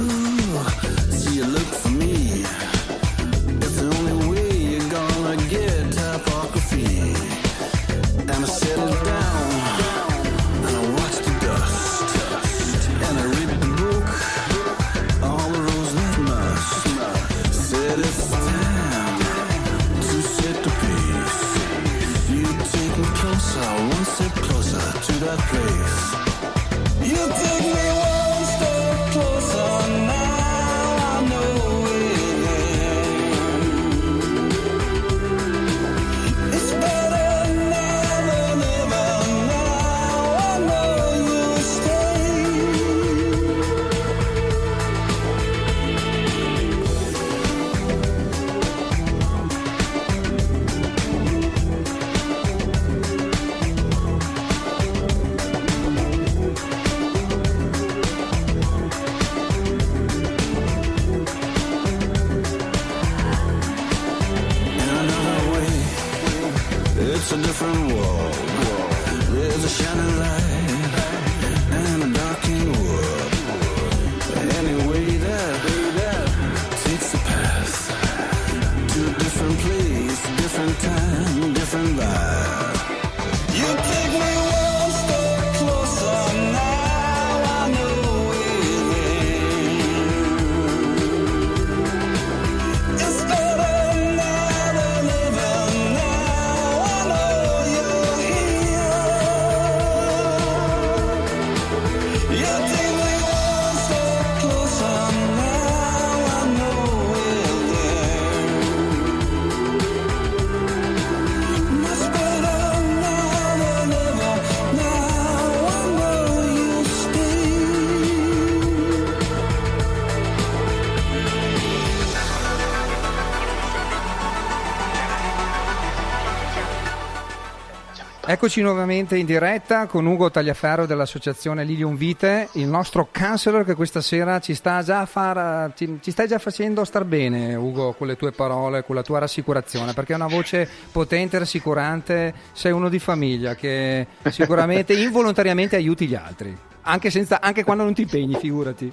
Eccoci 128.36 128.60
nuovamente 128.60 129.16
in 129.16 129.24
diretta 129.24 129.86
con 129.86 130.04
Ugo 130.04 130.30
Tagliaferro 130.30 130.84
dell'associazione 130.84 131.64
Lilium 131.64 131.96
Vite, 131.96 132.50
il 132.52 132.66
nostro 132.66 133.08
counselor 133.10 133.64
che 133.64 133.74
questa 133.74 134.02
sera 134.02 134.40
ci 134.40 134.52
sta 134.52 134.82
già, 134.82 135.06
far, 135.06 135.72
ci, 135.74 136.00
ci 136.02 136.10
stai 136.10 136.28
già 136.28 136.38
facendo 136.38 136.84
star 136.84 137.04
bene 137.04 137.54
Ugo 137.54 137.94
con 137.94 138.06
le 138.06 138.14
tue 138.14 138.32
parole, 138.32 138.84
con 138.84 138.94
la 138.94 139.02
tua 139.02 139.20
rassicurazione, 139.20 139.94
perché 139.94 140.12
è 140.12 140.16
una 140.16 140.26
voce 140.26 140.68
potente, 140.92 141.38
rassicurante, 141.38 142.34
sei 142.52 142.72
uno 142.72 142.90
di 142.90 142.98
famiglia 142.98 143.54
che 143.54 144.06
sicuramente 144.28 144.92
involontariamente 144.92 145.76
aiuti 145.76 146.06
gli 146.06 146.14
altri, 146.14 146.54
anche, 146.82 147.08
senza, 147.08 147.40
anche 147.40 147.64
quando 147.64 147.84
non 147.84 147.94
ti 147.94 148.02
impegni, 148.02 148.34
figurati. 148.34 148.92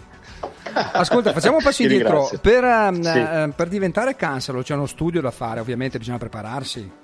Ascolta, 0.71 1.33
facciamo 1.33 1.57
un 1.57 1.63
passo 1.63 1.81
indietro. 1.81 2.31
Per, 2.41 2.63
um, 2.63 3.01
sì. 3.01 3.19
uh, 3.19 3.53
per 3.53 3.67
diventare 3.67 4.15
counselor 4.15 4.63
c'è 4.63 4.73
uno 4.73 4.85
studio 4.85 5.19
da 5.19 5.31
fare, 5.31 5.59
ovviamente 5.59 5.97
bisogna 5.97 6.17
prepararsi. 6.17 7.02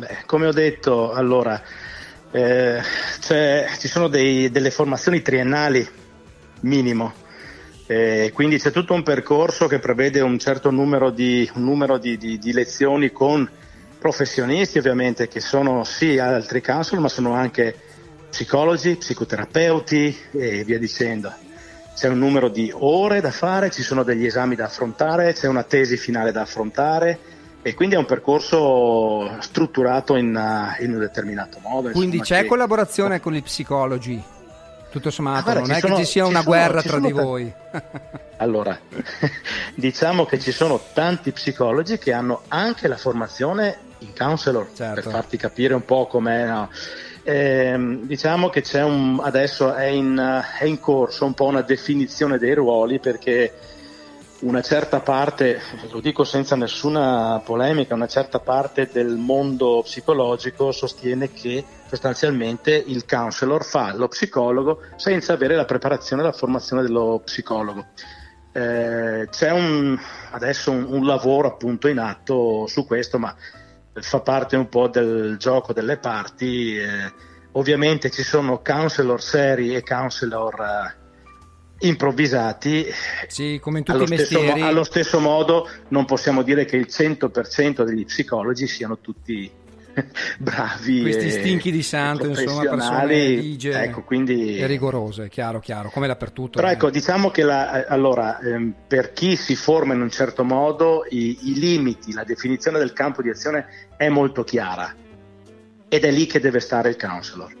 Beh, 0.00 0.22
come 0.24 0.46
ho 0.46 0.50
detto, 0.50 1.12
allora, 1.12 1.60
eh, 2.30 2.80
ci 3.78 3.86
sono 3.86 4.08
dei, 4.08 4.50
delle 4.50 4.70
formazioni 4.70 5.20
triennali 5.20 5.86
minimo, 6.60 7.12
eh, 7.84 8.30
quindi 8.32 8.58
c'è 8.58 8.70
tutto 8.70 8.94
un 8.94 9.02
percorso 9.02 9.66
che 9.66 9.78
prevede 9.78 10.22
un 10.22 10.38
certo 10.38 10.70
numero, 10.70 11.10
di, 11.10 11.46
numero 11.56 11.98
di, 11.98 12.16
di, 12.16 12.38
di, 12.38 12.52
lezioni 12.54 13.12
con 13.12 13.46
professionisti 13.98 14.78
ovviamente 14.78 15.28
che 15.28 15.40
sono 15.40 15.84
sì 15.84 16.16
altri 16.16 16.62
counselor 16.62 17.02
ma 17.02 17.08
sono 17.10 17.34
anche 17.34 17.76
psicologi, 18.30 18.96
psicoterapeuti 18.96 20.16
e 20.30 20.64
via 20.64 20.78
dicendo. 20.78 21.30
C'è 21.94 22.08
un 22.08 22.16
numero 22.16 22.48
di 22.48 22.72
ore 22.74 23.20
da 23.20 23.32
fare, 23.32 23.70
ci 23.70 23.82
sono 23.82 24.02
degli 24.02 24.24
esami 24.24 24.54
da 24.54 24.64
affrontare, 24.64 25.34
c'è 25.34 25.46
una 25.46 25.62
tesi 25.62 25.98
finale 25.98 26.32
da 26.32 26.40
affrontare 26.40 27.29
e 27.62 27.74
quindi 27.74 27.94
è 27.94 27.98
un 27.98 28.06
percorso 28.06 29.30
strutturato 29.40 30.16
in, 30.16 30.34
uh, 30.34 30.82
in 30.82 30.94
un 30.94 31.00
determinato 31.00 31.58
modo. 31.60 31.90
Quindi 31.90 32.16
insomma, 32.16 32.38
c'è 32.38 32.42
che... 32.42 32.48
collaborazione 32.48 33.20
con 33.20 33.32
gli 33.32 33.42
psicologi? 33.42 34.22
Tutto 34.90 35.10
sommato, 35.10 35.38
ah, 35.38 35.42
guarda, 35.42 35.60
non 35.60 35.70
è 35.70 35.78
sono, 35.78 35.94
che 35.94 36.04
ci 36.04 36.10
sia 36.10 36.26
una 36.26 36.40
ci 36.40 36.46
guerra 36.46 36.80
sono, 36.80 36.98
tra 36.98 37.06
di 37.06 37.12
voi. 37.12 37.52
allora, 38.38 38.76
diciamo 39.74 40.24
che 40.24 40.38
ci 40.40 40.50
sono 40.50 40.80
tanti 40.92 41.30
psicologi 41.32 41.98
che 41.98 42.12
hanno 42.12 42.42
anche 42.48 42.88
la 42.88 42.96
formazione 42.96 43.78
in 43.98 44.14
counselor, 44.16 44.70
certo. 44.74 44.94
per 44.94 45.10
farti 45.10 45.36
capire 45.36 45.74
un 45.74 45.84
po' 45.84 46.06
com'è. 46.06 46.46
No? 46.46 46.70
Eh, 47.22 47.98
diciamo 48.02 48.48
che 48.48 48.62
c'è 48.62 48.82
un, 48.82 49.20
adesso 49.22 49.74
è 49.74 49.84
in, 49.84 50.42
è 50.58 50.64
in 50.64 50.80
corso 50.80 51.26
un 51.26 51.34
po' 51.34 51.44
una 51.44 51.62
definizione 51.62 52.38
dei 52.38 52.54
ruoli 52.54 52.98
perché 52.98 53.52
una 54.40 54.62
certa 54.62 55.00
parte, 55.00 55.60
lo 55.90 56.00
dico 56.00 56.24
senza 56.24 56.56
nessuna 56.56 57.40
polemica, 57.44 57.94
una 57.94 58.06
certa 58.06 58.38
parte 58.38 58.88
del 58.90 59.16
mondo 59.16 59.82
psicologico 59.82 60.72
sostiene 60.72 61.30
che 61.30 61.64
sostanzialmente 61.86 62.82
il 62.86 63.04
counselor 63.04 63.64
fa 63.64 63.94
lo 63.94 64.08
psicologo 64.08 64.80
senza 64.96 65.34
avere 65.34 65.56
la 65.56 65.64
preparazione 65.64 66.22
e 66.22 66.26
la 66.26 66.32
formazione 66.32 66.82
dello 66.82 67.20
psicologo. 67.24 67.86
Eh, 68.52 69.28
c'è 69.30 69.50
un, 69.50 69.98
adesso 70.30 70.70
un, 70.70 70.86
un, 70.88 71.04
lavoro 71.04 71.48
appunto 71.48 71.88
in 71.88 71.98
atto 71.98 72.66
su 72.66 72.86
questo, 72.86 73.18
ma 73.18 73.34
fa 73.92 74.20
parte 74.20 74.56
un 74.56 74.68
po' 74.68 74.88
del 74.88 75.36
gioco 75.38 75.72
delle 75.72 75.98
parti. 75.98 76.76
Eh, 76.76 77.12
ovviamente 77.52 78.10
ci 78.10 78.22
sono 78.22 78.62
counselor 78.62 79.20
seri 79.20 79.74
e 79.74 79.82
counselor 79.82 80.54
eh, 80.60 80.99
improvvisati. 81.80 82.86
Sì, 83.26 83.58
come 83.60 83.78
in 83.78 83.84
tutti 83.84 83.96
allo 83.96 84.06
i 84.06 84.10
mestieri. 84.10 84.48
Stesso, 84.48 84.64
allo 84.64 84.84
stesso 84.84 85.20
modo 85.20 85.68
non 85.88 86.04
possiamo 86.04 86.42
dire 86.42 86.64
che 86.64 86.76
il 86.76 86.86
100% 86.90 87.82
degli 87.84 88.04
psicologi 88.04 88.66
siano 88.66 88.98
tutti 88.98 89.50
bravi 90.38 91.02
questi 91.02 91.30
stinchi 91.30 91.72
di 91.72 91.82
santo 91.82 92.26
insomma 92.26 92.62
persone 92.62 93.26
ligie 93.28 93.82
ecco, 93.82 94.02
quindi... 94.02 94.56
e 94.56 94.66
rigorose 94.66 95.28
chiaro 95.28 95.58
chiaro 95.58 95.90
come 95.90 96.06
dappertutto 96.06 96.60
però 96.60 96.70
ecco 96.70 96.90
diciamo 96.90 97.30
che 97.30 97.42
la, 97.42 97.86
allora 97.88 98.38
ehm, 98.38 98.72
per 98.86 99.12
chi 99.12 99.34
si 99.34 99.56
forma 99.56 99.94
in 99.94 100.00
un 100.00 100.10
certo 100.10 100.44
modo 100.44 101.04
i, 101.10 101.50
i 101.50 101.58
limiti 101.58 102.12
la 102.12 102.22
definizione 102.22 102.78
del 102.78 102.92
campo 102.92 103.20
di 103.20 103.30
azione 103.30 103.66
è 103.96 104.08
molto 104.08 104.44
chiara 104.44 104.94
ed 105.88 106.04
è 106.04 106.10
lì 106.12 106.26
che 106.26 106.38
deve 106.38 106.60
stare 106.60 106.90
il 106.90 106.96
counselor 106.96 107.58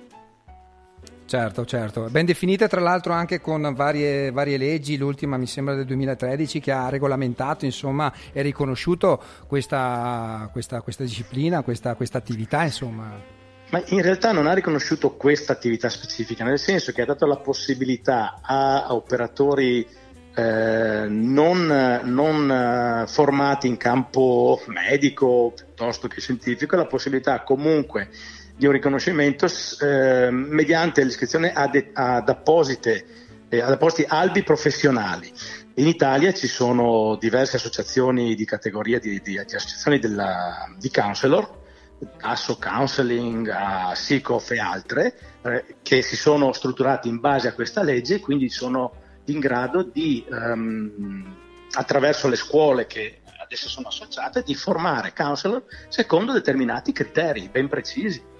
Certo, 1.30 1.64
certo. 1.64 2.08
Ben 2.10 2.26
definite 2.26 2.66
tra 2.66 2.80
l'altro 2.80 3.12
anche 3.12 3.40
con 3.40 3.72
varie, 3.72 4.32
varie, 4.32 4.56
leggi, 4.56 4.96
l'ultima 4.96 5.36
mi 5.36 5.46
sembra 5.46 5.76
del 5.76 5.84
2013 5.84 6.58
che 6.58 6.72
ha 6.72 6.88
regolamentato 6.88 7.64
insomma 7.64 8.12
e 8.32 8.42
riconosciuto 8.42 9.22
questa, 9.46 10.48
questa, 10.50 10.80
questa 10.80 11.04
disciplina, 11.04 11.62
questa, 11.62 11.94
questa 11.94 12.18
attività 12.18 12.64
insomma. 12.64 13.16
Ma 13.68 13.80
in 13.90 14.02
realtà 14.02 14.32
non 14.32 14.48
ha 14.48 14.54
riconosciuto 14.54 15.12
questa 15.12 15.52
attività 15.52 15.88
specifica, 15.88 16.42
nel 16.42 16.58
senso 16.58 16.90
che 16.90 17.02
ha 17.02 17.06
dato 17.06 17.26
la 17.26 17.36
possibilità 17.36 18.40
a 18.42 18.92
operatori 18.92 19.86
eh, 20.34 21.06
non, 21.08 22.00
non 22.02 22.50
eh, 22.50 23.06
formati 23.06 23.68
in 23.68 23.76
campo 23.76 24.60
medico 24.66 25.52
piuttosto 25.54 26.08
che 26.08 26.20
scientifico 26.20 26.74
la 26.74 26.86
possibilità 26.86 27.44
comunque 27.44 28.08
di 28.60 28.66
un 28.66 28.72
riconoscimento 28.72 29.46
eh, 29.80 30.28
mediante 30.30 31.02
l'iscrizione 31.02 31.50
ad, 31.50 31.82
ad, 31.94 32.28
apposite, 32.28 33.06
eh, 33.48 33.62
ad 33.62 33.72
appositi 33.72 34.04
albi 34.06 34.42
professionali. 34.42 35.32
In 35.76 35.86
Italia 35.86 36.30
ci 36.34 36.46
sono 36.46 37.16
diverse 37.18 37.56
associazioni 37.56 38.34
di 38.34 38.44
categoria 38.44 38.98
di, 38.98 39.18
di, 39.20 39.20
di 39.22 39.38
associazioni 39.38 39.98
della, 39.98 40.70
di 40.78 40.90
counselor, 40.90 41.58
ASSO 42.20 42.58
Counseling, 42.58 43.50
SICOF 43.94 44.50
e 44.50 44.58
altre, 44.58 45.18
eh, 45.40 45.76
che 45.80 46.02
si 46.02 46.16
sono 46.16 46.52
strutturati 46.52 47.08
in 47.08 47.18
base 47.18 47.48
a 47.48 47.54
questa 47.54 47.82
legge 47.82 48.16
e 48.16 48.20
quindi 48.20 48.50
sono 48.50 48.92
in 49.24 49.38
grado 49.38 49.84
di, 49.84 50.22
um, 50.28 51.34
attraverso 51.72 52.28
le 52.28 52.36
scuole 52.36 52.86
che 52.86 53.20
adesso 53.42 53.70
sono 53.70 53.88
associate, 53.88 54.42
di 54.42 54.54
formare 54.54 55.14
counselor 55.14 55.64
secondo 55.88 56.32
determinati 56.32 56.92
criteri 56.92 57.48
ben 57.48 57.68
precisi. 57.68 58.30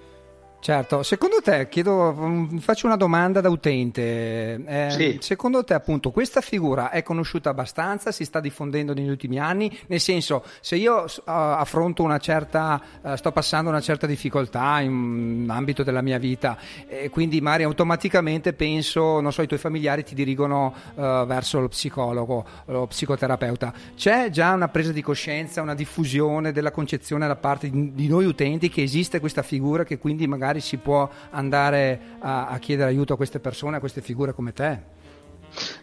Certo, 0.61 1.01
secondo 1.01 1.37
te, 1.41 1.69
chiedo, 1.69 2.13
mm, 2.13 2.57
faccio 2.57 2.85
una 2.85 2.95
domanda 2.95 3.41
da 3.41 3.49
utente, 3.49 4.63
eh, 4.63 4.91
sì. 4.91 5.17
secondo 5.19 5.63
te 5.63 5.73
appunto 5.73 6.11
questa 6.11 6.39
figura 6.39 6.91
è 6.91 7.01
conosciuta 7.01 7.49
abbastanza, 7.49 8.11
si 8.11 8.25
sta 8.25 8.39
diffondendo 8.39 8.93
negli 8.93 9.09
ultimi 9.09 9.39
anni, 9.39 9.75
nel 9.87 9.99
senso 9.99 10.43
se 10.59 10.75
io 10.75 11.03
uh, 11.03 11.21
affronto 11.25 12.03
una 12.03 12.19
certa, 12.19 12.79
uh, 13.01 13.15
sto 13.15 13.31
passando 13.31 13.71
una 13.71 13.81
certa 13.81 14.05
difficoltà 14.05 14.81
in 14.81 14.91
un 14.91 15.49
ambito 15.49 15.81
della 15.81 16.03
mia 16.03 16.19
vita 16.19 16.55
e 16.87 17.09
quindi 17.09 17.41
magari 17.41 17.63
automaticamente 17.63 18.53
penso, 18.53 19.19
non 19.19 19.33
so, 19.33 19.41
i 19.41 19.47
tuoi 19.47 19.59
familiari 19.59 20.03
ti 20.03 20.13
dirigono 20.13 20.75
uh, 20.93 21.25
verso 21.25 21.59
lo 21.59 21.69
psicologo, 21.69 22.45
lo 22.65 22.85
psicoterapeuta, 22.85 23.73
c'è 23.95 24.29
già 24.29 24.53
una 24.53 24.67
presa 24.67 24.91
di 24.91 25.01
coscienza, 25.01 25.63
una 25.63 25.73
diffusione 25.73 26.51
della 26.51 26.69
concezione 26.69 27.25
da 27.25 27.35
parte 27.35 27.67
di, 27.71 27.95
di 27.95 28.07
noi 28.07 28.25
utenti 28.25 28.69
che 28.69 28.83
esiste 28.83 29.19
questa 29.19 29.41
figura 29.41 29.83
che 29.83 29.97
quindi 29.97 30.27
magari 30.27 30.49
magari 30.51 30.59
si 30.59 30.77
può 30.77 31.09
andare 31.31 31.99
a, 32.19 32.47
a 32.47 32.59
chiedere 32.59 32.89
aiuto 32.89 33.13
a 33.13 33.15
queste 33.15 33.39
persone, 33.39 33.77
a 33.77 33.79
queste 33.79 34.01
figure 34.01 34.33
come 34.33 34.51
te? 34.53 34.99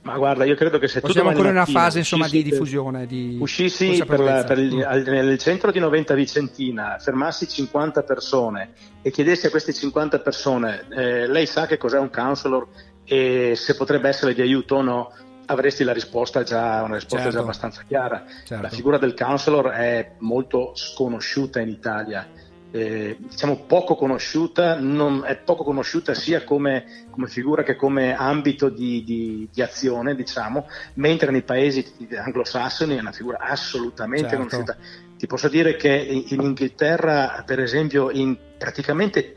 Ma 0.03 0.17
guarda, 0.17 0.45
io 0.45 0.55
credo 0.55 0.79
che 0.79 0.89
se 0.89 1.03
tu 1.03 1.13
siamo 1.13 1.29
ancora 1.29 1.49
in 1.49 1.57
una 1.57 1.67
fase 1.67 1.99
insomma, 1.99 2.27
di 2.27 2.43
diffusione. 2.43 3.07
Di 3.07 3.37
uscissi 3.39 4.03
per 4.07 4.21
la, 4.21 4.45
per 4.45 4.59
il, 4.59 4.83
al, 4.83 5.03
nel 5.03 5.39
centro 5.39 5.71
di 5.71 5.79
Noventa 5.79 6.15
Vicentina, 6.15 6.97
fermassi 6.99 7.47
50 7.47 8.03
persone 8.03 8.71
e 9.03 9.11
chiedessi 9.11 9.47
a 9.47 9.51
queste 9.51 9.75
50 9.75 10.21
persone, 10.21 10.87
eh, 10.91 11.27
lei 11.27 11.45
sa 11.45 11.67
che 11.67 11.77
cos'è 11.77 11.99
un 11.99 12.11
counselor 12.11 12.67
e 13.05 13.55
se 13.57 13.77
potrebbe 13.77 14.09
essere 14.09 14.33
di 14.33 14.41
aiuto 14.41 14.77
o 14.77 14.83
no, 14.83 15.13
avresti 15.47 15.85
la 15.85 15.93
risposta 15.93 16.43
già, 16.43 16.83
una 16.83 16.95
risposta 16.95 17.25
certo. 17.25 17.37
già 17.37 17.41
abbastanza 17.41 17.83
chiara. 17.87 18.25
Certo. 18.45 18.63
La 18.63 18.71
figura 18.71 18.97
del 18.97 19.13
counselor 19.13 19.67
è 19.69 20.13
molto 20.19 20.73
sconosciuta 20.75 21.61
in 21.61 21.69
Italia 21.69 22.27
eh, 22.71 23.17
diciamo 23.19 23.65
poco 23.67 23.95
conosciuta, 23.95 24.79
non, 24.79 25.25
è 25.25 25.37
poco 25.37 25.65
conosciuta 25.65 26.15
sia 26.15 26.45
come, 26.45 27.07
come, 27.11 27.27
figura 27.27 27.63
che 27.63 27.77
come 27.77 28.15
ambito 28.15 28.69
di, 28.69 29.03
di, 29.05 29.49
di, 29.53 29.63
azione, 29.63 30.15
diciamo, 30.15 30.67
mentre 30.95 31.31
nei 31.31 31.43
paesi 31.43 31.85
anglosassoni 32.17 32.97
è 32.97 33.01
una 33.01 33.13
figura 33.13 33.39
assolutamente 33.39 34.29
certo. 34.29 34.37
conosciuta. 34.37 34.77
Ti 35.17 35.27
posso 35.27 35.49
dire 35.49 35.77
che 35.77 35.91
in 35.91 36.41
Inghilterra, 36.43 37.43
per 37.45 37.59
esempio, 37.59 38.11
in 38.11 38.37
praticamente 38.57 39.37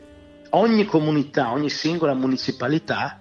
ogni 0.50 0.84
comunità, 0.84 1.50
ogni 1.50 1.70
singola 1.70 2.14
municipalità, 2.14 3.20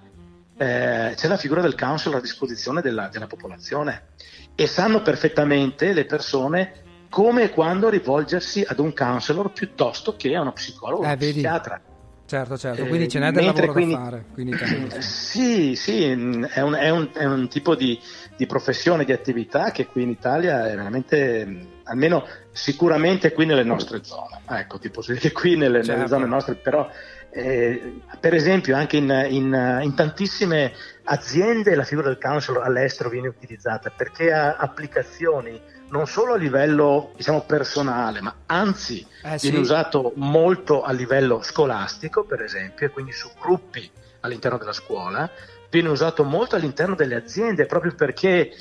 eh, 0.58 1.14
c'è 1.16 1.28
la 1.28 1.38
figura 1.38 1.62
del 1.62 1.76
council 1.76 2.14
a 2.14 2.20
disposizione 2.20 2.82
della, 2.82 3.08
della 3.08 3.28
popolazione 3.28 4.10
e 4.54 4.68
sanno 4.68 5.02
perfettamente 5.02 5.94
le 5.94 6.06
persone 6.06 6.82
come 7.12 7.44
e 7.44 7.50
quando 7.50 7.90
rivolgersi 7.90 8.64
ad 8.66 8.80
un 8.80 8.94
counselor 8.94 9.52
piuttosto 9.52 10.16
che 10.16 10.34
a 10.34 10.40
uno 10.40 10.54
psicologo, 10.54 11.04
eh, 11.04 11.18
psichiatra. 11.18 11.82
Certo, 12.26 12.58
certo, 12.58 12.86
quindi 12.86 13.08
eh, 13.08 13.10
ce 13.10 13.20
n'è 13.20 13.32
del 13.34 13.44
lavoro 13.44 13.74
quindi, 13.74 13.94
da 13.94 14.00
fare. 14.00 14.26
Quindi, 14.34 14.56
sì, 15.00 15.76
sì, 15.76 16.06
è 16.06 16.14
un, 16.14 16.48
è 16.80 16.90
un, 16.90 17.10
è 17.12 17.26
un 17.26 17.50
tipo 17.50 17.76
di, 17.76 18.00
di, 18.38 18.46
professione, 18.46 19.04
di 19.04 19.12
attività 19.12 19.72
che 19.72 19.88
qui 19.88 20.04
in 20.04 20.10
Italia 20.10 20.72
è 20.72 20.74
veramente, 20.74 21.82
almeno 21.84 22.26
sicuramente 22.54 23.34
qui 23.34 23.46
nelle 23.46 23.66
nostre 23.66 24.02
zone. 24.06 24.40
Ecco, 24.48 24.80
ti 24.80 24.90
posso 24.90 25.12
dire 25.12 25.28
che 25.28 25.34
qui 25.34 25.58
nelle, 25.58 25.84
certo. 25.84 25.98
nelle 25.98 26.08
zone 26.08 26.26
nostre, 26.26 26.56
però 26.56 26.90
eh, 27.32 28.00
per 28.18 28.34
esempio 28.34 28.78
anche 28.78 28.96
in, 28.96 29.28
in, 29.30 29.80
in, 29.82 29.94
tantissime 29.94 30.72
aziende 31.04 31.76
la 31.76 31.84
figura 31.84 32.08
del 32.08 32.18
counselor 32.18 32.64
all'estero 32.64 33.10
viene 33.10 33.28
utilizzata 33.28 33.90
perché 33.90 34.32
ha 34.32 34.56
applicazioni 34.56 35.60
non 35.92 36.08
solo 36.08 36.34
a 36.34 36.38
livello 36.38 37.12
diciamo, 37.16 37.42
personale, 37.42 38.22
ma 38.22 38.34
anzi 38.48 39.00
eh, 39.24 39.38
viene 39.40 39.58
sì. 39.58 39.62
usato 39.62 40.14
molto 40.16 40.82
a 40.84 40.92
livello 40.92 41.42
scolastico, 41.42 42.24
per 42.24 42.42
esempio, 42.42 42.88
e 42.88 42.90
quindi 42.90 43.12
su 43.12 43.30
gruppi 43.40 43.90
all'interno 44.22 44.58
della 44.58 44.74
scuola, 44.74 45.30
viene 45.70 45.90
usato 45.90 46.24
molto 46.24 46.56
all'interno 46.56 46.96
delle 46.96 47.16
aziende 47.16 47.66
proprio 47.66 47.94
perché 47.96 48.52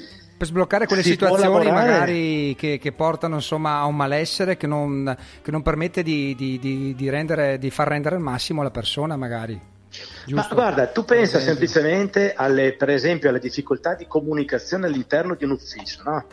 per 0.41 0.49
sbloccare 0.49 0.87
quelle 0.87 1.03
situazioni 1.03 1.71
magari 1.71 2.55
che, 2.57 2.79
che 2.81 2.93
portano 2.93 3.35
insomma, 3.35 3.81
a 3.81 3.85
un 3.85 3.95
malessere 3.95 4.57
che 4.57 4.67
non, 4.67 5.15
che 5.43 5.51
non 5.51 5.61
permette 5.61 6.03
di, 6.03 6.35
di, 6.35 6.59
di, 6.59 6.95
di, 6.95 7.11
rendere, 7.11 7.59
di 7.59 7.69
far 7.69 7.89
rendere 7.89 8.15
al 8.15 8.23
massimo 8.23 8.63
la 8.63 8.71
persona 8.71 9.17
magari. 9.17 9.61
Giusto? 10.25 10.35
Ma 10.35 10.49
guarda, 10.55 10.87
tu 10.87 11.05
pensa 11.05 11.41
semplicemente 11.41 12.33
alle, 12.33 12.73
per 12.73 12.89
esempio 12.89 13.29
alle 13.29 13.39
difficoltà 13.39 13.95
di 13.95 14.07
comunicazione 14.07 14.87
all'interno 14.87 15.35
di 15.35 15.45
un 15.45 15.51
ufficio, 15.51 16.03
no? 16.05 16.25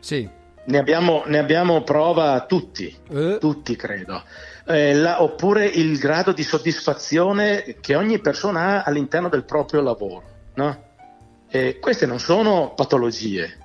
Sì. 0.00 0.28
Ne 0.62 0.78
abbiamo, 0.78 1.24
ne 1.26 1.38
abbiamo 1.38 1.82
prova 1.82 2.44
tutti, 2.46 2.94
eh. 3.10 3.38
tutti 3.38 3.76
credo. 3.76 4.22
Eh, 4.66 4.94
la, 4.94 5.22
oppure 5.22 5.66
il 5.66 5.98
grado 5.98 6.32
di 6.32 6.42
soddisfazione 6.42 7.76
che 7.80 7.94
ogni 7.94 8.20
persona 8.20 8.60
ha 8.60 8.82
all'interno 8.82 9.28
del 9.28 9.44
proprio 9.44 9.80
lavoro. 9.80 10.22
No? 10.54 10.88
Eh, 11.48 11.78
queste 11.80 12.06
non 12.06 12.18
sono 12.18 12.74
patologie 12.74 13.58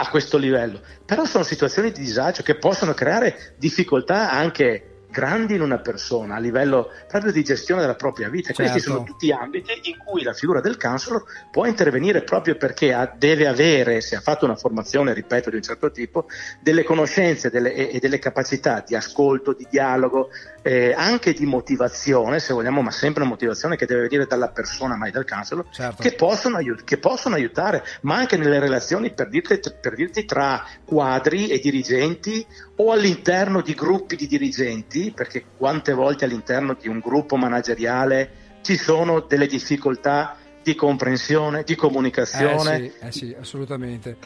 a 0.00 0.08
questo 0.08 0.38
livello, 0.38 0.80
però 1.04 1.24
sono 1.24 1.44
situazioni 1.44 1.90
di 1.90 2.00
disagio 2.00 2.42
che 2.42 2.56
possono 2.56 2.94
creare 2.94 3.54
difficoltà 3.58 4.30
anche 4.30 4.97
grandi 5.10 5.54
in 5.54 5.62
una 5.62 5.78
persona 5.78 6.36
a 6.36 6.38
livello 6.38 6.90
proprio 7.08 7.32
di 7.32 7.42
gestione 7.42 7.80
della 7.80 7.94
propria 7.94 8.28
vita. 8.28 8.52
Certo. 8.52 8.62
Questi 8.62 8.80
sono 8.80 9.04
tutti 9.04 9.32
ambiti 9.32 9.72
in 9.84 9.96
cui 10.04 10.22
la 10.22 10.32
figura 10.32 10.60
del 10.60 10.76
counselor 10.76 11.24
può 11.50 11.66
intervenire 11.66 12.22
proprio 12.22 12.56
perché 12.56 12.92
ha, 12.92 13.12
deve 13.16 13.46
avere, 13.46 14.00
se 14.00 14.16
ha 14.16 14.20
fatto 14.20 14.44
una 14.44 14.56
formazione, 14.56 15.14
ripeto, 15.14 15.50
di 15.50 15.56
un 15.56 15.62
certo 15.62 15.90
tipo, 15.90 16.26
delle 16.60 16.84
conoscenze 16.84 17.50
delle, 17.50 17.74
e, 17.74 17.90
e, 17.94 17.98
delle 17.98 18.18
capacità 18.18 18.84
di 18.86 18.94
ascolto, 18.94 19.52
di 19.52 19.66
dialogo, 19.70 20.30
eh, 20.62 20.92
anche 20.96 21.32
di 21.32 21.46
motivazione, 21.46 22.40
se 22.40 22.52
vogliamo, 22.52 22.82
ma 22.82 22.90
sempre 22.90 23.22
una 23.22 23.30
motivazione 23.30 23.76
che 23.76 23.86
deve 23.86 24.02
venire 24.02 24.26
dalla 24.26 24.48
persona, 24.48 24.96
mai 24.96 25.10
dal 25.10 25.26
counselor, 25.26 25.66
certo. 25.70 26.02
che, 26.02 26.12
possono 26.12 26.56
aiut- 26.56 26.84
che, 26.84 26.98
possono 26.98 27.36
aiutare, 27.36 27.82
ma 28.02 28.16
anche 28.16 28.36
nelle 28.36 28.58
relazioni 28.58 29.12
per 29.12 29.28
dirti, 29.28 29.60
per 29.80 29.94
dirti 29.94 30.24
tra 30.24 30.64
quadri 30.84 31.48
e 31.48 31.58
dirigenti 31.58 32.46
o 32.76 32.92
all'interno 32.92 33.60
di 33.60 33.74
gruppi 33.74 34.16
di 34.16 34.26
dirigenti, 34.26 34.97
perché 35.14 35.44
quante 35.56 35.92
volte 35.92 36.24
all'interno 36.24 36.76
di 36.78 36.88
un 36.88 36.98
gruppo 36.98 37.36
manageriale 37.36 38.46
ci 38.62 38.76
sono 38.76 39.20
delle 39.20 39.46
difficoltà 39.46 40.36
di 40.62 40.74
comprensione, 40.74 41.62
di 41.64 41.74
comunicazione. 41.74 42.76
Eh 42.76 42.90
sì, 42.90 43.06
eh 43.06 43.12
sì, 43.12 43.36
assolutamente. 43.38 44.16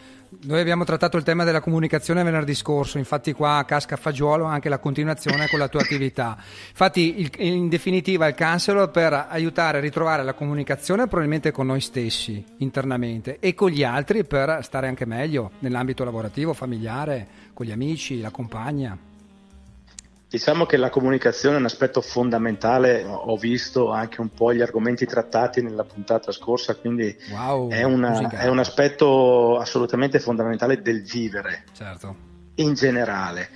Noi 0.44 0.60
abbiamo 0.60 0.84
trattato 0.84 1.18
il 1.18 1.22
tema 1.22 1.44
della 1.44 1.60
comunicazione 1.60 2.22
venerdì 2.22 2.54
scorso, 2.54 2.96
infatti 2.96 3.32
qua 3.32 3.62
casca 3.66 3.94
a 3.94 3.98
fagiolo 3.98 4.44
anche 4.44 4.70
la 4.70 4.78
continuazione 4.78 5.46
con 5.46 5.58
la 5.58 5.68
tua 5.68 5.82
attività. 5.82 6.36
Infatti 6.70 7.20
il, 7.20 7.30
in 7.36 7.68
definitiva 7.68 8.26
il 8.26 8.34
counselor 8.34 8.90
per 8.90 9.26
aiutare 9.28 9.78
a 9.78 9.80
ritrovare 9.80 10.24
la 10.24 10.32
comunicazione 10.32 11.06
probabilmente 11.06 11.52
con 11.52 11.66
noi 11.66 11.80
stessi 11.80 12.42
internamente 12.58 13.38
e 13.40 13.54
con 13.54 13.70
gli 13.70 13.84
altri 13.84 14.24
per 14.24 14.60
stare 14.62 14.88
anche 14.88 15.04
meglio 15.04 15.52
nell'ambito 15.58 16.02
lavorativo, 16.02 16.54
familiare, 16.54 17.28
con 17.52 17.66
gli 17.66 17.72
amici, 17.72 18.20
la 18.20 18.30
compagna. 18.30 19.11
Diciamo 20.32 20.64
che 20.64 20.78
la 20.78 20.88
comunicazione 20.88 21.56
è 21.56 21.58
un 21.58 21.66
aspetto 21.66 22.00
fondamentale, 22.00 23.04
ho 23.04 23.36
visto 23.36 23.90
anche 23.90 24.22
un 24.22 24.30
po' 24.30 24.54
gli 24.54 24.62
argomenti 24.62 25.04
trattati 25.04 25.60
nella 25.60 25.84
puntata 25.84 26.32
scorsa, 26.32 26.74
quindi 26.74 27.14
wow, 27.30 27.68
è, 27.68 27.82
una, 27.82 28.30
è, 28.30 28.48
un 28.48 28.58
aspetto 28.58 29.58
assolutamente 29.58 30.20
fondamentale 30.20 30.80
del 30.80 31.02
vivere 31.02 31.64
certo. 31.74 32.16
in 32.54 32.72
generale. 32.72 33.50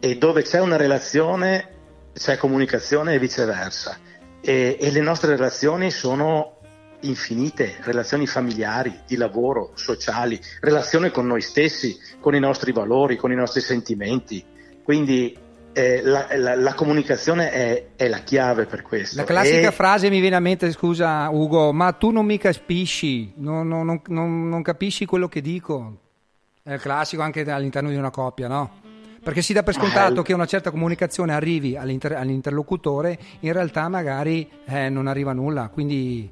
E 0.00 0.16
dove 0.16 0.40
c'è 0.40 0.60
una 0.60 0.76
relazione 0.76 1.72
c'è 2.14 2.38
comunicazione 2.38 3.12
e 3.12 3.18
viceversa. 3.18 3.98
E, 4.40 4.78
e 4.80 4.90
le 4.90 5.00
nostre 5.00 5.36
relazioni 5.36 5.90
sono 5.90 6.60
infinite, 7.00 7.76
relazioni 7.80 8.26
familiari, 8.26 9.00
di 9.06 9.16
lavoro, 9.16 9.72
sociali, 9.74 10.40
relazioni 10.60 11.10
con 11.10 11.26
noi 11.26 11.42
stessi, 11.42 11.98
con 12.18 12.34
i 12.34 12.40
nostri 12.40 12.72
valori, 12.72 13.16
con 13.16 13.30
i 13.30 13.34
nostri 13.34 13.60
sentimenti. 13.60 14.42
Quindi 14.82 15.36
eh, 15.74 16.00
la, 16.02 16.26
la, 16.36 16.54
la, 16.54 16.74
comunicazione 16.74 17.50
è, 17.50 17.86
è, 17.96 18.08
la 18.08 18.20
chiave 18.20 18.64
per 18.64 18.82
questo. 18.82 19.16
La 19.16 19.24
classica 19.24 19.68
e... 19.68 19.72
frase 19.72 20.08
mi 20.08 20.20
viene 20.20 20.36
a 20.36 20.40
mente, 20.40 20.70
scusa 20.72 21.28
Ugo, 21.28 21.72
ma 21.72 21.92
tu 21.92 22.10
non 22.10 22.24
mi 22.24 22.38
capisci, 22.38 23.32
non, 23.36 23.68
non, 23.68 24.00
non, 24.06 24.48
non 24.48 24.62
capisci 24.62 25.04
quello 25.04 25.28
che 25.28 25.40
dico. 25.40 25.98
È 26.62 26.72
il 26.72 26.80
classico 26.80 27.20
anche 27.20 27.42
all'interno 27.50 27.90
di 27.90 27.96
una 27.96 28.10
coppia, 28.10 28.48
no? 28.48 28.80
Perché 29.22 29.42
si 29.42 29.52
dà 29.52 29.62
per 29.62 29.74
scontato 29.74 30.22
che 30.22 30.32
una 30.32 30.46
certa 30.46 30.70
comunicazione 30.70 31.32
arrivi 31.32 31.76
all'inter- 31.76 32.16
all'interlocutore, 32.16 33.18
in 33.40 33.52
realtà 33.52 33.88
magari 33.88 34.48
eh, 34.66 34.88
non 34.88 35.06
arriva 35.06 35.32
nulla, 35.32 35.70
quindi 35.72 36.30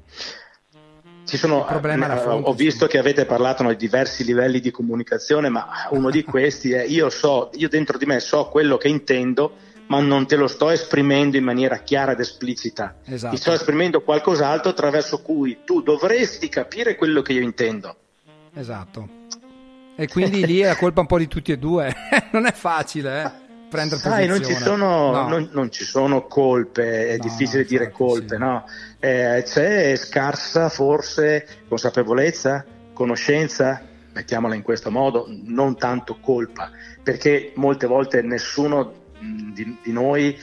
ci 1.25 1.37
sono, 1.37 1.67
eh, 1.67 1.79
fronte, 1.79 2.49
ho 2.49 2.53
visto 2.53 2.87
che 2.87 2.97
avete 2.97 3.25
parlato 3.25 3.63
di 3.67 3.75
diversi 3.75 4.23
livelli 4.23 4.59
di 4.59 4.71
comunicazione, 4.71 5.49
ma 5.49 5.87
uno 5.91 6.09
di 6.09 6.23
questi 6.25 6.71
è 6.71 6.83
io 6.83 7.09
so, 7.09 7.49
io 7.53 7.69
dentro 7.69 7.97
di 7.97 8.05
me 8.05 8.19
so 8.19 8.47
quello 8.49 8.77
che 8.77 8.87
intendo, 8.87 9.55
ma 9.87 9.99
non 10.01 10.27
te 10.27 10.35
lo 10.35 10.47
sto 10.47 10.69
esprimendo 10.69 11.37
in 11.37 11.43
maniera 11.43 11.77
chiara 11.77 12.11
ed 12.11 12.19
esplicita. 12.19 12.95
Esatto. 13.05 13.35
Ti 13.35 13.41
sto 13.41 13.53
esprimendo 13.53 14.01
qualcos'altro 14.01 14.71
attraverso 14.71 15.21
cui 15.21 15.59
tu 15.63 15.81
dovresti 15.81 16.49
capire 16.49 16.95
quello 16.95 17.21
che 17.21 17.33
io 17.33 17.41
intendo. 17.41 17.95
Esatto. 18.55 19.21
E 19.95 20.07
quindi 20.07 20.45
lì 20.45 20.59
è 20.59 20.67
la 20.67 20.75
colpa 20.75 21.01
un 21.01 21.07
po' 21.07 21.19
di 21.19 21.27
tutti 21.27 21.51
e 21.51 21.57
due. 21.57 21.93
non 22.31 22.45
è 22.45 22.51
facile, 22.51 23.23
eh? 23.23 23.42
Prendere 23.73 23.99
Sai, 23.99 24.27
non 24.27 24.43
ci, 24.43 24.53
sono, 24.53 25.11
no. 25.11 25.27
non, 25.27 25.49
non 25.51 25.71
ci 25.71 25.83
sono 25.83 26.27
colpe, 26.27 27.07
è 27.07 27.17
no, 27.17 27.23
difficile 27.23 27.63
no, 27.63 27.67
dire 27.67 27.91
colpe, 27.91 28.35
sì. 28.35 28.37
no? 28.37 28.65
Eh, 28.99 29.43
c'è 29.45 29.95
scarsa 29.95 30.69
forse 30.69 31.47
consapevolezza, 31.67 32.63
conoscenza, 32.93 33.81
mettiamola 34.13 34.53
in 34.53 34.61
questo 34.61 34.91
modo, 34.91 35.25
non 35.27 35.75
tanto 35.75 36.19
colpa, 36.19 36.69
perché 37.01 37.51
molte 37.55 37.87
volte 37.87 38.21
nessuno 38.21 38.93
di, 39.19 39.77
di 39.81 39.91
noi 39.91 40.37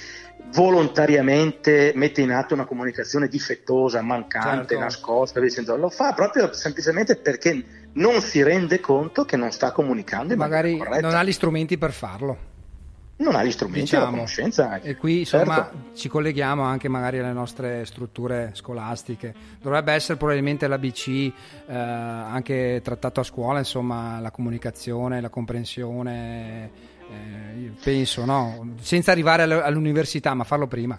volontariamente 0.52 1.92
mette 1.94 2.22
in 2.22 2.32
atto 2.32 2.54
una 2.54 2.64
comunicazione 2.64 3.28
difettosa, 3.28 4.02
mancante, 4.02 4.74
certo. 4.74 4.78
nascosta, 4.78 5.38
dicendo, 5.38 5.76
lo 5.76 5.88
fa 5.88 6.12
proprio 6.12 6.52
semplicemente 6.52 7.14
perché 7.14 7.64
non 7.92 8.20
si 8.20 8.42
rende 8.42 8.80
conto 8.80 9.24
che 9.24 9.36
non 9.36 9.52
sta 9.52 9.70
comunicando. 9.70 10.34
Magari 10.34 10.76
non 11.00 11.14
ha 11.14 11.22
gli 11.22 11.32
strumenti 11.32 11.78
per 11.78 11.92
farlo 11.92 12.48
non 13.20 13.34
ha 13.34 13.44
gli 13.44 13.50
strumenti 13.50 13.80
diciamo, 13.80 14.04
la 14.06 14.10
conoscenza. 14.10 14.80
E 14.80 14.96
qui 14.96 15.20
insomma 15.20 15.54
certo. 15.54 15.76
ci 15.94 16.08
colleghiamo 16.08 16.62
anche 16.62 16.88
magari 16.88 17.18
alle 17.18 17.32
nostre 17.32 17.84
strutture 17.84 18.50
scolastiche. 18.54 19.34
Dovrebbe 19.60 19.92
essere 19.92 20.16
probabilmente 20.16 20.66
l'ABC 20.66 21.08
eh, 21.08 21.32
anche 21.66 22.80
trattato 22.82 23.20
a 23.20 23.22
scuola, 23.22 23.58
insomma, 23.58 24.20
la 24.20 24.30
comunicazione, 24.30 25.20
la 25.20 25.28
comprensione, 25.28 26.70
eh, 27.10 27.72
penso, 27.82 28.24
no? 28.24 28.74
Senza 28.80 29.12
arrivare 29.12 29.42
all'università, 29.42 30.32
ma 30.34 30.44
farlo 30.44 30.66
prima. 30.66 30.98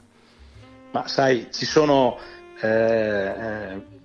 Ma 0.92 1.08
sai, 1.08 1.48
ci 1.52 1.66
sono 1.66 2.18
eh, 2.62 2.68
eh 2.68 4.00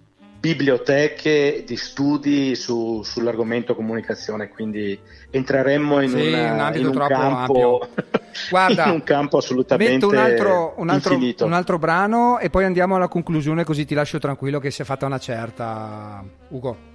biblioteche 0.47 1.65
di 1.67 1.77
studi 1.77 2.55
su, 2.55 3.03
sull'argomento 3.03 3.75
comunicazione, 3.75 4.49
quindi 4.49 4.99
entreremmo 5.31 6.01
in, 6.01 6.11
sì, 6.11 6.29
una, 6.29 6.69
un, 6.69 6.77
in 6.77 6.87
un 6.87 7.05
campo, 7.09 7.89
Guarda, 8.49 8.85
in 8.85 8.93
un 8.93 9.03
campo 9.03 9.39
assolutamente 9.39 10.05
un 10.05 10.17
altro, 10.17 10.75
un, 10.77 10.89
altro, 10.89 11.19
un 11.41 11.53
altro, 11.53 11.79
brano 11.79 12.39
e 12.39 12.49
poi 12.49 12.65
andiamo 12.65 12.95
alla 12.95 13.09
conclusione 13.09 13.65
così 13.65 13.85
ti 13.85 13.95
lascio 13.95 14.19
tranquillo 14.19 14.61
che 14.61 14.71
si 14.71 14.83
è 14.83 14.85
fatta 14.85 15.07
una 15.07 15.19
certa. 15.19 16.23
Ugo. 16.49 16.95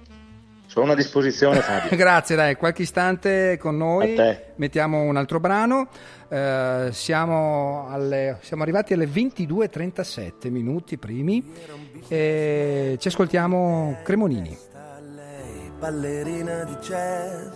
Sono 0.72 0.92
a 0.92 0.94
disposizione 0.94 1.60
Fabio. 1.60 1.94
Grazie, 1.94 2.34
dai, 2.34 2.56
qualche 2.56 2.80
istante 2.80 3.58
con 3.60 3.76
noi. 3.76 4.16
Mettiamo 4.54 5.02
un 5.02 5.18
altro 5.18 5.38
brano. 5.38 5.86
Uh, 6.28 6.90
siamo, 6.92 7.88
alle, 7.90 8.38
siamo, 8.40 8.62
arrivati 8.62 8.94
alle 8.94 9.04
22.37 9.04 10.50
minuti 10.50 10.96
primi 10.96 11.52
e 12.08 12.96
ci 12.98 13.08
ascoltiamo 13.08 13.98
Cremonini. 14.02 14.56
Ballerina 15.78 16.64
di 16.64 16.76
jazz, 16.76 17.50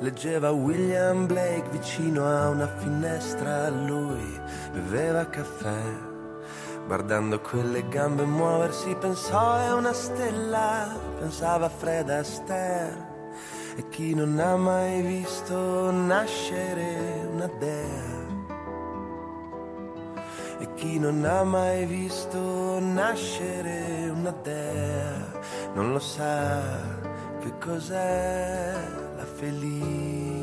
leggeva 0.00 0.50
William 0.50 1.26
Blake 1.26 1.68
vicino 1.70 2.26
a 2.26 2.48
una 2.48 2.66
finestra, 2.78 3.68
lui 3.68 4.36
beveva 4.72 5.28
caffè 5.28 6.07
Guardando 6.88 7.38
quelle 7.42 7.86
gambe 7.86 8.24
muoversi 8.24 8.96
pensò 8.98 9.58
è 9.58 9.72
una 9.74 9.92
stella, 9.92 10.96
pensava 11.18 11.66
a 11.66 11.68
Fred 11.68 12.08
Astaire. 12.08 13.06
E 13.76 13.86
chi 13.90 14.14
non 14.14 14.38
ha 14.38 14.56
mai 14.56 15.02
visto 15.02 15.90
nascere 15.90 17.28
una 17.30 17.46
dea? 17.58 18.26
E 20.60 20.74
chi 20.76 20.98
non 20.98 21.22
ha 21.26 21.44
mai 21.44 21.84
visto 21.84 22.80
nascere 22.80 24.08
una 24.08 24.34
dea 24.42 25.26
non 25.74 25.92
lo 25.92 25.98
sa 25.98 26.58
che 27.40 27.52
cos'è 27.58 28.72
la 29.14 29.26
felicità. 29.26 30.36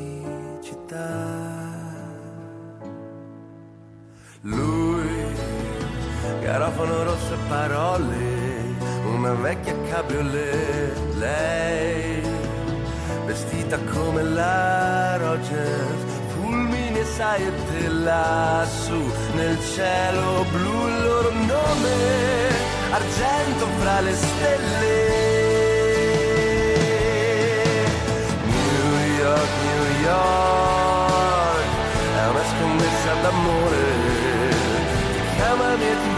Lui 4.41 5.14
garofano 6.45 7.03
rosso 7.03 7.36
parole, 7.47 8.75
una 9.03 9.34
vecchia 9.34 9.75
cabriolet, 9.89 10.95
lei 11.15 12.21
vestita 13.25 13.79
come 13.91 14.21
la 14.21 15.17
Rogers, 15.17 16.03
fulmine 16.36 17.03
saette 17.03 17.88
lassù 17.88 19.12
nel 19.34 19.58
cielo 19.73 20.45
blu 20.51 20.88
il 20.88 21.03
loro 21.03 21.31
nome, 21.31 21.95
argento 22.91 23.65
fra 23.79 24.01
le 24.01 24.13
stelle. 24.13 25.23
New 28.45 28.91
York, 29.17 29.51
New 29.65 29.86
York, 30.12 31.69
è 32.21 32.27
una 32.29 32.45
scommessa 32.53 33.13
d'amore, 33.23 33.84
chiamami 35.38 35.84
e 35.84 35.95
ti 36.03 36.14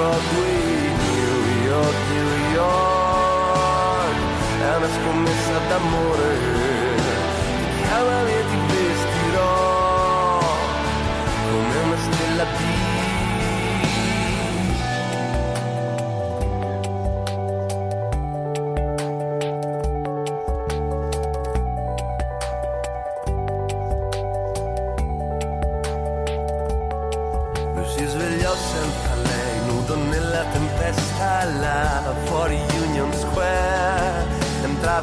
Broadway, 0.00 0.96
New 0.96 1.36
York, 1.68 1.98
New 2.08 2.32
York, 2.54 4.16
è 4.62 4.76
una 4.76 4.88
scommessa 4.96 5.58
d'amore, 5.68 6.30
chiamami 7.84 8.32
e 8.32 8.44
ti 8.48 8.58
vestirò 8.72 10.38
come 11.50 11.76
una 11.84 11.98
stella 11.98 12.44
di 12.56 12.69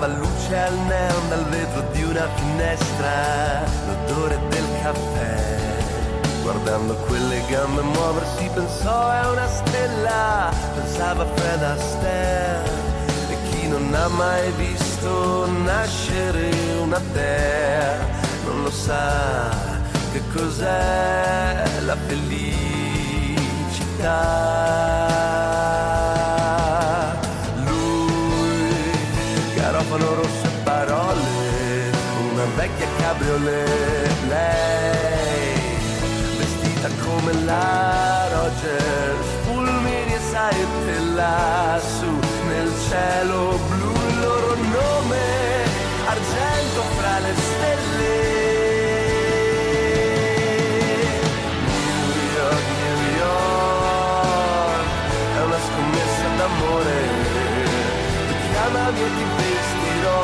luce 0.07 0.57
al 0.57 0.77
dal 1.27 1.45
vetro 1.49 1.81
di 1.91 2.03
una 2.03 2.27
finestra, 2.35 3.63
l'odore 3.87 4.39
del 4.49 4.65
caffè. 4.81 5.55
guardando 6.41 6.93
quelle 7.07 7.41
gambe 7.49 7.81
muoversi 7.81 8.49
pensò 8.53 9.11
è 9.11 9.27
una 9.27 9.47
stella, 9.47 10.51
pensava 10.75 11.25
Fred 11.25 11.63
Astaire 11.63 12.69
e 13.29 13.37
chi 13.49 13.67
non 13.67 13.93
ha 13.93 14.07
mai 14.07 14.51
visto 14.51 15.45
nascere 15.63 16.49
una 16.81 17.01
terra 17.11 18.05
non 18.45 18.63
lo 18.63 18.71
sa 18.71 19.49
che 20.13 20.21
cos'è 20.33 21.81
la 21.85 21.97
felicità. 24.07 25.95
Lui, 27.65 28.69
garofano 29.55 30.15
rosso 30.15 30.45
e 30.45 30.49
parole, 30.63 31.91
una 32.31 32.45
vecchia 32.55 32.87
cabriolet, 32.99 34.09
lei 34.27 35.77
vestita 36.37 36.89
come 37.03 37.33
la 37.43 38.27
Rogers, 38.31 39.27
fulmini 39.45 40.13
e 40.13 40.19
saette 40.31 40.99
lassù 41.15 42.19
nel 42.47 42.71
cielo 42.89 43.59
blu, 43.69 43.86
e 58.95 59.09
ti 59.15 59.25
vestirò 59.35 60.15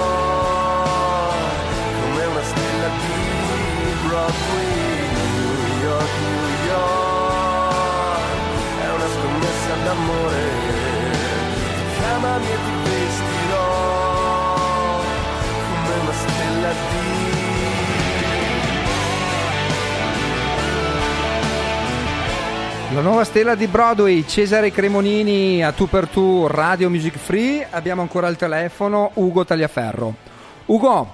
come 2.01 2.25
una 2.25 2.43
stella 2.43 2.89
di 3.01 3.15
Broadway, 4.07 5.09
New 5.13 5.81
York, 5.83 6.11
New 6.21 6.47
York, 6.67 8.21
è 8.79 8.89
una 8.89 9.09
scommessa 9.15 9.73
d'amore, 9.83 10.43
chiamami 11.97 12.47
e 12.47 12.57
ti 12.63 12.71
vestirò 12.89 13.32
La 22.93 23.01
nuova 23.01 23.23
stella 23.23 23.55
di 23.55 23.65
Broadway, 23.65 24.23
Cesare 24.23 24.69
Cremonini 24.69 25.63
a 25.63 25.71
tu 25.71 25.89
per 25.89 26.07
tu, 26.07 26.45
Radio 26.45 26.91
Music 26.91 27.17
Free. 27.17 27.65
Abbiamo 27.67 28.03
ancora 28.03 28.27
al 28.27 28.37
telefono 28.37 29.09
Ugo 29.15 29.43
Tagliaferro. 29.43 30.13
Ugo, 30.65 31.13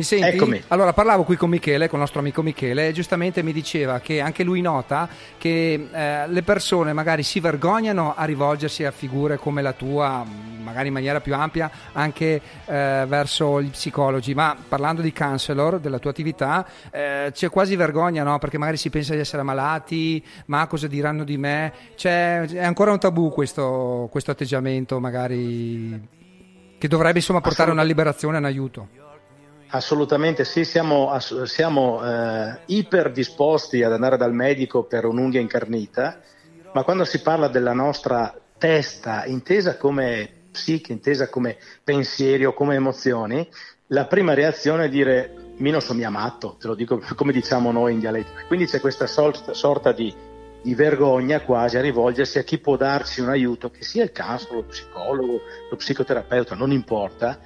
mi 0.00 0.02
senti? 0.02 0.36
Eccomi. 0.36 0.62
Allora, 0.68 0.92
parlavo 0.92 1.24
qui 1.24 1.36
con 1.36 1.50
Michele, 1.50 1.86
con 1.86 1.94
il 1.94 2.00
nostro 2.00 2.20
amico 2.20 2.42
Michele, 2.42 2.88
e 2.88 2.92
giustamente 2.92 3.42
mi 3.42 3.52
diceva 3.52 4.00
che 4.00 4.20
anche 4.20 4.42
lui 4.42 4.60
nota 4.60 5.08
che 5.38 5.88
eh, 5.92 6.28
le 6.28 6.42
persone 6.42 6.92
magari 6.92 7.22
si 7.22 7.38
vergognano 7.40 8.14
a 8.16 8.24
rivolgersi 8.24 8.84
a 8.84 8.90
figure 8.90 9.36
come 9.36 9.62
la 9.62 9.72
tua, 9.72 10.24
magari 10.62 10.88
in 10.88 10.94
maniera 10.94 11.20
più 11.20 11.34
ampia, 11.34 11.70
anche 11.92 12.40
eh, 12.64 13.04
verso 13.06 13.60
gli 13.60 13.70
psicologi. 13.70 14.34
Ma 14.34 14.56
parlando 14.68 15.02
di 15.02 15.12
counselor, 15.12 15.78
della 15.78 15.98
tua 15.98 16.10
attività, 16.10 16.66
eh, 16.90 17.30
c'è 17.32 17.50
quasi 17.50 17.76
vergogna, 17.76 18.22
no? 18.22 18.38
Perché 18.38 18.58
magari 18.58 18.78
si 18.78 18.90
pensa 18.90 19.14
di 19.14 19.20
essere 19.20 19.42
malati, 19.42 20.24
ma 20.46 20.66
cosa 20.66 20.86
diranno 20.86 21.24
di 21.24 21.36
me? 21.36 21.72
C'è, 21.94 22.42
è 22.42 22.64
ancora 22.64 22.92
un 22.92 22.98
tabù 22.98 23.30
questo, 23.30 24.08
questo 24.10 24.30
atteggiamento, 24.30 24.98
magari 24.98 26.18
che 26.78 26.88
dovrebbe 26.88 27.18
insomma 27.18 27.42
portare 27.42 27.70
una 27.70 27.82
liberazione, 27.82 28.38
un 28.38 28.46
aiuto. 28.46 28.99
Assolutamente 29.72 30.44
sì, 30.44 30.64
siamo, 30.64 31.10
ass- 31.10 31.42
siamo 31.44 32.04
eh, 32.04 32.60
iper 32.66 33.12
disposti 33.12 33.84
ad 33.84 33.92
andare 33.92 34.16
dal 34.16 34.34
medico 34.34 34.82
per 34.82 35.04
un'unghia 35.04 35.40
incarnita, 35.40 36.20
ma 36.72 36.82
quando 36.82 37.04
si 37.04 37.20
parla 37.20 37.46
della 37.46 37.72
nostra 37.72 38.34
testa 38.58 39.24
intesa 39.26 39.76
come 39.76 40.28
psiche, 40.50 40.92
intesa 40.92 41.28
come 41.28 41.56
pensieri 41.84 42.44
o 42.44 42.52
come 42.52 42.74
emozioni, 42.74 43.48
la 43.88 44.06
prima 44.06 44.34
reazione 44.34 44.86
è 44.86 44.88
dire 44.88 45.34
mi 45.58 45.70
non 45.70 45.80
so 45.80 45.94
mi 45.94 46.04
amato, 46.04 46.56
te 46.58 46.66
lo 46.66 46.74
dico 46.74 47.00
come 47.14 47.32
diciamo 47.32 47.70
noi 47.70 47.92
in 47.92 48.00
dialetto. 48.00 48.32
Quindi 48.48 48.66
c'è 48.66 48.80
questa 48.80 49.06
sol- 49.06 49.54
sorta 49.54 49.92
di, 49.92 50.12
di 50.62 50.74
vergogna 50.74 51.42
quasi 51.42 51.76
a 51.76 51.80
rivolgersi 51.80 52.38
a 52.38 52.42
chi 52.42 52.58
può 52.58 52.76
darci 52.76 53.20
un 53.20 53.28
aiuto, 53.28 53.70
che 53.70 53.84
sia 53.84 54.02
il 54.02 54.10
counselor, 54.10 54.56
lo 54.56 54.64
psicologo, 54.64 55.40
lo 55.70 55.76
psicoterapeuta, 55.76 56.56
non 56.56 56.72
importa, 56.72 57.38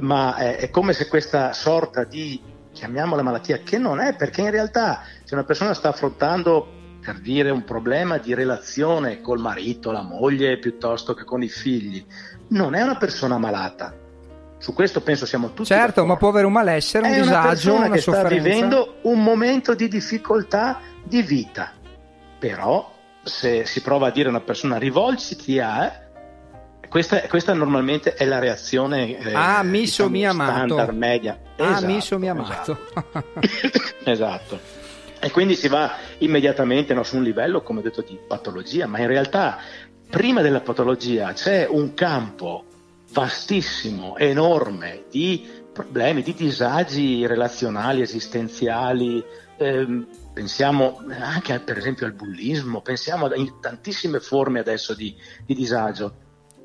ma 0.00 0.36
è, 0.36 0.56
è 0.56 0.70
come 0.70 0.92
se 0.92 1.08
questa 1.08 1.52
sorta 1.52 2.04
di, 2.04 2.40
chiamiamola 2.72 3.22
malattia, 3.22 3.58
che 3.58 3.78
non 3.78 4.00
è, 4.00 4.14
perché 4.16 4.40
in 4.40 4.50
realtà 4.50 5.02
se 5.24 5.34
una 5.34 5.44
persona 5.44 5.74
sta 5.74 5.90
affrontando, 5.90 6.68
per 7.00 7.20
dire, 7.20 7.50
un 7.50 7.64
problema 7.64 8.18
di 8.18 8.34
relazione 8.34 9.20
col 9.20 9.38
marito, 9.38 9.90
la 9.90 10.02
moglie, 10.02 10.58
piuttosto 10.58 11.14
che 11.14 11.24
con 11.24 11.42
i 11.42 11.48
figli, 11.48 12.04
non 12.48 12.74
è 12.74 12.82
una 12.82 12.96
persona 12.96 13.38
malata. 13.38 13.94
Su 14.58 14.72
questo 14.72 15.02
penso 15.02 15.26
siamo 15.26 15.48
tutti 15.52 15.66
Certo, 15.66 15.86
d'accordo. 15.86 16.06
ma 16.06 16.16
può 16.16 16.28
avere 16.30 16.46
un 16.46 16.52
malessere, 16.52 17.06
un 17.06 17.12
è 17.12 17.16
una 17.16 17.24
disagio, 17.26 17.48
persona 17.48 17.86
una 17.86 17.94
che 17.94 18.00
sta 18.00 18.12
sofferenza. 18.12 18.48
vivendo 18.48 18.94
un 19.02 19.22
momento 19.22 19.74
di 19.74 19.88
difficoltà 19.88 20.80
di 21.04 21.20
vita. 21.20 21.72
Però 22.38 22.90
se 23.22 23.66
si 23.66 23.82
prova 23.82 24.06
a 24.06 24.10
dire 24.10 24.28
a 24.28 24.30
una 24.30 24.40
persona 24.40 24.78
rivolgiti 24.78 25.58
a 25.58 25.84
eh, 25.84 25.92
questa, 26.88 27.20
questa 27.22 27.52
normalmente 27.54 28.14
è 28.14 28.24
la 28.24 28.38
reazione 28.38 29.18
eh, 29.18 29.34
Ah, 29.34 29.62
mi 29.62 29.80
diciamo, 29.80 30.10
mi 30.10 30.24
standard 30.24 30.96
media. 30.96 31.38
Ah, 31.56 31.70
Esatto, 31.70 31.86
mi 31.86 32.00
so 32.00 32.18
mi 32.18 32.28
amato. 32.28 32.78
esatto. 34.04 34.60
E 35.20 35.30
quindi 35.30 35.54
si 35.54 35.68
va 35.68 35.96
immediatamente 36.18 36.92
no, 36.92 37.02
su 37.02 37.16
un 37.16 37.22
livello, 37.22 37.62
come 37.62 37.80
detto, 37.80 38.02
di 38.02 38.18
patologia, 38.26 38.86
ma 38.86 38.98
in 38.98 39.06
realtà 39.06 39.58
prima 40.10 40.42
della 40.42 40.60
patologia 40.60 41.32
c'è 41.32 41.66
un 41.68 41.94
campo 41.94 42.64
vastissimo, 43.12 44.16
enorme 44.18 45.04
di 45.10 45.48
problemi, 45.72 46.22
di 46.22 46.34
disagi 46.34 47.26
relazionali, 47.26 48.02
esistenziali. 48.02 49.24
ehm, 49.56 50.06
pensiamo 50.34 51.00
anche 51.20 51.58
per 51.60 51.78
esempio 51.78 52.06
al 52.06 52.12
bullismo, 52.12 52.82
pensiamo 52.82 53.26
a 53.26 53.30
tantissime 53.60 54.20
forme 54.20 54.58
adesso 54.58 54.94
di, 54.94 55.14
di 55.46 55.54
disagio 55.54 56.16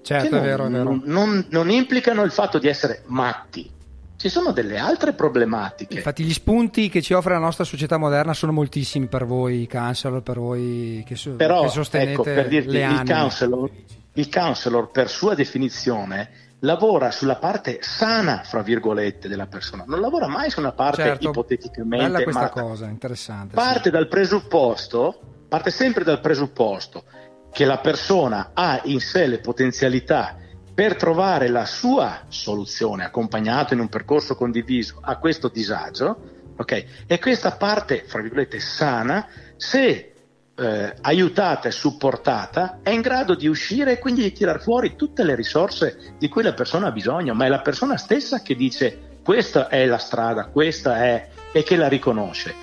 certo, 0.02 0.30
che 0.30 0.38
è 0.38 0.42
vero, 0.42 0.66
è 0.66 0.70
vero. 0.70 0.84
non, 0.84 1.02
non- 1.06 1.46
non 1.50 1.70
implicano 1.70 2.24
il 2.24 2.32
fatto 2.32 2.58
di 2.60 2.68
essere 2.68 3.04
matti. 3.08 3.70
Ci 4.18 4.28
sono 4.28 4.52
delle 4.52 4.78
altre 4.78 5.14
problematiche. 5.14 5.96
Infatti 5.96 6.26
gli 6.26 6.34
spunti 6.34 6.90
che 6.90 7.02
ci 7.02 7.14
offre 7.14 7.34
la 7.36 7.40
nostra 7.40 7.64
società 7.64 7.96
moderna 7.98 8.34
sono 8.34 8.52
moltissimi 8.52 9.08
per 9.08 9.26
voi 9.26 9.66
counselor, 9.66 10.22
per 10.22 10.38
voi 10.40 11.04
che, 11.08 11.16
so- 11.16 11.36
Però, 11.36 11.62
che 11.62 11.70
sostenete 11.70 12.12
ecco, 12.12 12.24
per 12.24 12.48
dirti, 12.50 12.72
le 12.72 12.80
il 12.80 12.84
anime. 12.84 13.14
counselor, 13.14 13.70
il 14.14 14.30
counselor, 14.30 14.92
per 14.92 15.10
sua 15.10 15.36
definizione, 15.36 16.30
lavora 16.60 17.12
sulla 17.12 17.38
parte 17.38 17.78
sana, 17.82 18.42
fra 18.44 18.62
virgolette, 18.62 19.30
della 19.30 19.48
persona. 19.48 19.86
Non 19.88 20.02
lavora 20.02 20.28
mai 20.28 20.50
su 20.50 20.60
una 20.60 20.74
parte 20.74 21.02
Certo, 21.04 21.30
ipoteticamente 21.30 22.06
Bella 22.06 22.22
questa 22.24 22.50
cosa, 22.50 22.88
interessante. 22.88 23.56
Parte 23.56 23.84
sì. 23.84 23.90
dal 23.92 24.10
presupposto, 24.10 25.18
parte 25.48 25.72
sempre 25.72 26.04
dal 26.04 26.20
presupposto 26.20 27.04
che 27.52 27.66
la 27.66 27.80
persona 27.80 28.52
ha 28.54 28.82
in 28.86 29.00
sé 29.00 29.28
le 29.28 29.40
potenzialità 29.40 30.38
per 30.74 30.96
trovare 30.96 31.50
la 31.50 31.66
sua 31.66 32.22
soluzione, 32.30 33.04
accompagnato 33.04 33.74
in 33.74 33.82
un 33.82 33.90
percorso 33.90 34.36
condiviso 34.36 35.00
a 35.02 35.18
questo 35.18 35.50
disagio, 35.50 36.18
ok? 36.56 36.86
E 37.06 37.20
questa 37.20 37.52
parte, 37.52 38.06
fra 38.08 38.22
virgolette, 38.22 38.60
sana, 38.60 39.28
se 39.58 40.14
eh, 40.56 40.94
aiutata 41.02 41.68
e 41.68 41.72
supportata, 41.72 42.80
è 42.84 42.92
in 42.92 43.02
grado 43.02 43.36
di 43.36 43.48
uscire 43.48 43.94
e 43.94 44.00
quindi 44.00 44.22
di 44.22 44.32
tirar 44.32 44.62
fuori 44.62 44.96
tutte 44.96 45.24
le 45.24 45.36
risorse 45.36 46.14
di 46.18 46.28
cui 46.28 46.44
la 46.44 46.54
persona 46.54 46.88
ha 46.88 46.92
bisogno, 46.92 47.34
ma 47.34 47.46
è 47.46 47.50
la 47.50 47.62
persona 47.62 47.98
stessa 47.98 48.42
che 48.42 48.56
dice 48.56 49.20
questa 49.24 49.68
è 49.68 49.86
la 49.86 49.98
strada, 49.98 50.46
questa 50.46 51.04
è 51.04 51.30
e 51.52 51.64
che 51.64 51.76
la 51.76 51.88
riconosce. 51.88 52.54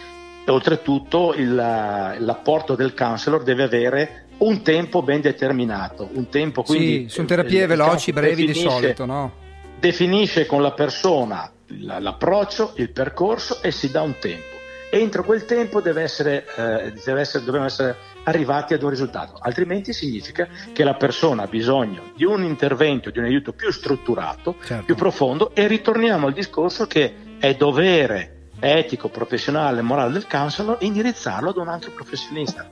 E 0.45 0.51
oltretutto 0.51 1.34
il- 1.34 1.55
l'apporto 1.55 2.74
del 2.74 2.95
counselor 2.95 3.43
deve 3.43 3.64
avere 3.64 4.26
un 4.39 4.62
tempo 4.62 5.03
ben 5.03 5.20
determinato, 5.20 6.09
un 6.12 6.28
tempo 6.28 6.62
quindi 6.62 7.05
sì, 7.09 7.14
sono 7.14 7.26
terapie 7.26 7.62
il- 7.62 7.68
veloci, 7.68 8.11
il 8.11 8.14
brevi 8.14 8.47
di 8.47 8.55
solito, 8.55 9.05
no? 9.07 9.32
definisce 9.78 10.47
con 10.47 10.62
la 10.62 10.72
persona 10.72 11.51
la- 11.80 11.99
l'approccio, 11.99 12.72
il 12.76 12.91
percorso 12.91 13.61
e 13.62 13.70
si 13.72 13.91
dà 13.91 14.03
un 14.03 14.14
tempo. 14.18 14.55
Entro 14.89 15.24
quel 15.24 15.45
tempo 15.47 15.80
deve 15.80 16.03
essere, 16.03 16.45
eh, 16.57 16.93
deve 17.05 17.20
essere- 17.20 17.45
dobbiamo 17.45 17.66
essere 17.66 17.97
arrivati 18.24 18.72
ad 18.72 18.82
un 18.82 18.91
risultato, 18.91 19.37
altrimenti 19.41 19.93
significa 19.93 20.49
che 20.72 20.84
la 20.84 20.95
persona 20.95 21.43
ha 21.43 21.47
bisogno 21.49 22.12
di 22.14 22.24
un 22.24 22.43
intervento, 22.45 23.11
di 23.11 23.18
un 23.18 23.24
aiuto 23.24 23.53
più 23.53 23.70
strutturato, 23.72 24.57
Certo. 24.64 24.84
più 24.84 24.95
profondo 24.95 25.51
e 25.55 25.66
ritorniamo 25.66 26.26
al 26.28 26.32
discorso 26.32 26.87
che 26.87 27.14
è 27.39 27.55
dovere 27.55 28.32
etico, 28.61 29.09
professionale, 29.09 29.82
morale 29.82 30.12
del 30.12 30.26
counselor 30.28 30.78
indirizzarlo 30.80 31.51
ad 31.51 31.57
un 31.57 31.68
altro 31.68 31.91
professionista. 31.91 32.70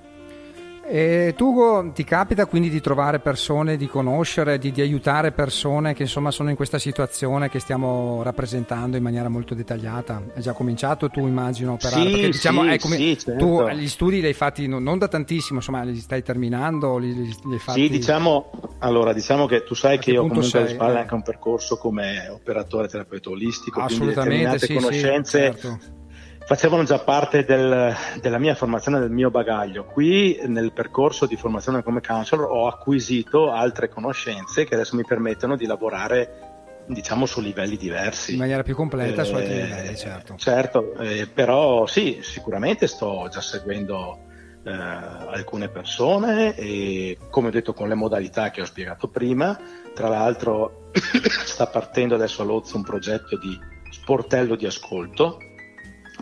E 0.87 1.33
tu 1.35 1.93
ti 1.95 2.05
capita 2.05 2.45
quindi 2.45 2.69
di 2.69 2.81
trovare 2.81 3.19
persone, 3.19 3.79
di 3.79 3.87
conoscere, 3.87 4.59
di, 4.59 4.71
di, 4.71 4.83
aiutare 4.83 5.33
persone 5.33 5.95
che 5.95 6.03
insomma 6.03 6.31
sono 6.31 6.51
in 6.51 6.57
questa 6.57 6.79
situazione 6.79 7.49
che 7.49 7.59
stiamo 7.59 8.23
rappresentando 8.23 8.99
in 8.99 9.03
maniera 9.03 9.31
molto 9.31 9.55
dettagliata? 9.55 10.23
Hai 10.35 10.43
già 10.43 10.53
cominciato 10.53 11.09
tu 11.09 11.27
immagino 11.27 11.71
a 11.71 11.75
operare? 11.75 12.03
Sì, 12.03 12.11
Perché, 12.11 12.29
diciamo, 12.29 12.71
sì, 12.71 12.79
come, 12.79 12.97
sì, 12.97 13.19
certo. 13.19 13.39
tu 13.39 13.69
gli 13.71 13.89
studi 13.89 14.21
li 14.21 14.27
hai 14.27 14.35
fatti 14.35 14.67
non, 14.67 14.83
non, 14.83 14.99
da 14.99 15.09
tantissimo, 15.09 15.61
insomma 15.61 15.83
li 15.85 15.97
stai 15.97 16.23
terminando? 16.23 16.99
Li, 16.99 17.15
li, 17.15 17.53
hai 17.53 17.59
fatti... 17.59 17.81
Sì, 17.81 17.89
diciamo, 17.89 18.51
allora, 18.81 19.15
diciamo 19.15 19.47
che 19.47 19.65
tu 19.65 19.75
sai 19.75 19.99
che 19.99 20.11
io 20.11 20.21
comunque 20.21 20.45
sei? 20.45 20.63
alle 20.63 20.75
spalle 20.75 20.97
eh. 20.97 21.01
anche 21.01 21.15
un 21.15 21.23
percorso 21.23 21.79
come 21.79 22.29
operatore 22.29 22.89
terapeuta 22.89 23.31
olistico, 23.31 23.81
Assolutamente, 23.81 24.29
quindi 24.29 24.59
determinate 24.59 24.75
conoscenze... 24.75 25.39
Certo 25.39 26.03
facevano 26.45 26.85
già 26.85 26.99
parte 26.99 27.45
del, 27.45 27.95
della 28.21 28.39
mia 28.39 28.55
formazione, 28.55 29.01
del 29.01 29.11
mio 29.11 29.31
bagaglio. 29.31 29.85
Qui 29.85 30.41
nel 30.47 30.73
percorso 30.73 31.27
di 31.27 31.37
formazione 31.37 31.83
come 31.83 32.01
counselor 32.01 32.49
ho 32.51 32.67
acquisito 32.67 33.51
altre 33.51 33.89
conoscenze 33.89 34.65
che 34.65 34.75
adesso 34.75 34.97
mi 34.97 35.05
permettono 35.05 35.57
di 35.57 35.67
lavorare 35.67 36.53
diciamo 36.87 37.25
su 37.25 37.41
livelli 37.41 37.77
diversi. 37.77 38.33
In 38.33 38.39
maniera 38.39 38.63
più 38.63 38.75
completa 38.75 39.23
eh, 39.23 39.25
su 39.25 39.35
altri 39.35 39.55
livelli 39.55 39.97
certo. 39.97 40.35
certo 40.37 40.95
eh, 40.99 41.27
però 41.27 41.87
sì 41.87 42.19
sicuramente 42.21 42.87
sto 42.87 43.27
già 43.31 43.41
seguendo 43.41 44.19
eh, 44.63 44.71
alcune 44.71 45.69
persone 45.69 46.55
e 46.57 47.17
come 47.31 47.49
ho 47.49 47.51
detto 47.51 47.73
con 47.73 47.89
le 47.89 47.95
modalità 47.95 48.51
che 48.51 48.61
ho 48.61 48.67
spiegato 48.67 49.09
prima 49.09 49.59
tra 49.95 50.09
l'altro 50.09 50.91
sta 51.47 51.67
partendo 51.69 52.17
adesso 52.17 52.43
a 52.43 52.45
Lozzo 52.45 52.77
un 52.77 52.83
progetto 52.83 53.39
di 53.39 53.59
sportello 53.89 54.57
di 54.57 54.67
ascolto 54.67 55.39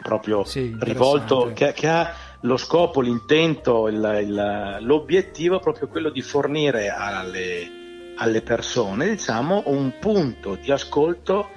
proprio 0.03 0.45
sì, 0.45 0.77
rivolto, 0.79 1.53
che, 1.55 1.73
che, 1.73 1.89
ha 1.89 2.15
lo 2.41 2.57
scopo, 2.57 3.01
l'intento, 3.01 3.89
il, 3.89 4.21
il, 4.25 4.79
l'obiettivo 4.81 5.61
proprio 5.61 5.89
quello 5.89 6.11
di 6.11 6.23
fornire 6.23 6.89
alle, 6.89 7.71
alle 8.17 8.43
persone 8.43 9.11
diciamo, 9.11 9.63
un 9.67 9.95
punto 10.01 10.57
di 10.57 10.71
ascolto 10.71 11.49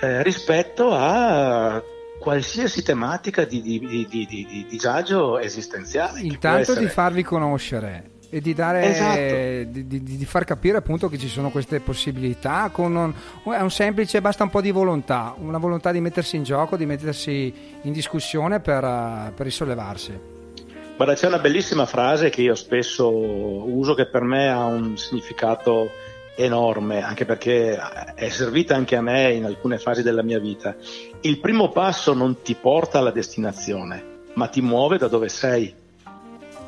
eh, 0.00 0.22
rispetto 0.22 0.90
a 0.92 1.82
qualsiasi 2.20 2.82
tematica 2.82 3.44
di, 3.44 3.60
di, 3.60 4.06
di, 4.08 4.26
di 4.26 4.66
disagio 4.68 5.38
esistenziale. 5.38 6.20
Intanto 6.20 6.74
di 6.74 6.86
farvi 6.86 7.22
conoscere 7.22 8.12
e 8.34 8.40
di, 8.40 8.52
dare, 8.52 8.82
esatto. 8.90 9.70
di, 9.70 9.86
di, 9.86 10.02
di, 10.02 10.24
far 10.24 10.44
capire 10.44 10.78
appunto 10.78 11.08
che 11.08 11.18
ci 11.18 11.28
sono 11.28 11.50
queste 11.50 11.78
possibilità 11.78 12.68
con 12.72 12.96
un, 12.96 13.14
è 13.54 13.60
un 13.60 13.70
semplice 13.70 14.20
basta 14.20 14.42
un 14.42 14.50
po' 14.50 14.60
di 14.60 14.72
volontà 14.72 15.36
una 15.38 15.58
volontà 15.58 15.92
di 15.92 16.00
mettersi 16.00 16.34
in 16.34 16.42
gioco 16.42 16.76
di 16.76 16.84
mettersi 16.84 17.54
in 17.82 17.92
discussione 17.92 18.58
per, 18.58 18.80
per 19.36 19.46
risollevarsi. 19.46 20.18
Guarda 20.96 21.14
c'è 21.14 21.28
una 21.28 21.38
bellissima 21.38 21.86
frase 21.86 22.28
che 22.28 22.42
io 22.42 22.56
spesso 22.56 23.08
uso 23.08 23.94
che 23.94 24.08
per 24.08 24.22
me 24.22 24.48
ha 24.50 24.64
un 24.64 24.96
significato 24.96 25.92
enorme 26.34 27.04
anche 27.04 27.24
perché 27.24 27.78
è 28.16 28.28
servita 28.30 28.74
anche 28.74 28.96
a 28.96 29.00
me 29.00 29.32
in 29.32 29.44
alcune 29.44 29.78
fasi 29.78 30.02
della 30.02 30.24
mia 30.24 30.40
vita. 30.40 30.74
Il 31.20 31.38
primo 31.38 31.68
passo 31.68 32.14
non 32.14 32.42
ti 32.42 32.56
porta 32.60 32.98
alla 32.98 33.12
destinazione 33.12 34.22
ma 34.34 34.48
ti 34.48 34.60
muove 34.60 34.98
da 34.98 35.06
dove 35.06 35.28
sei 35.28 35.82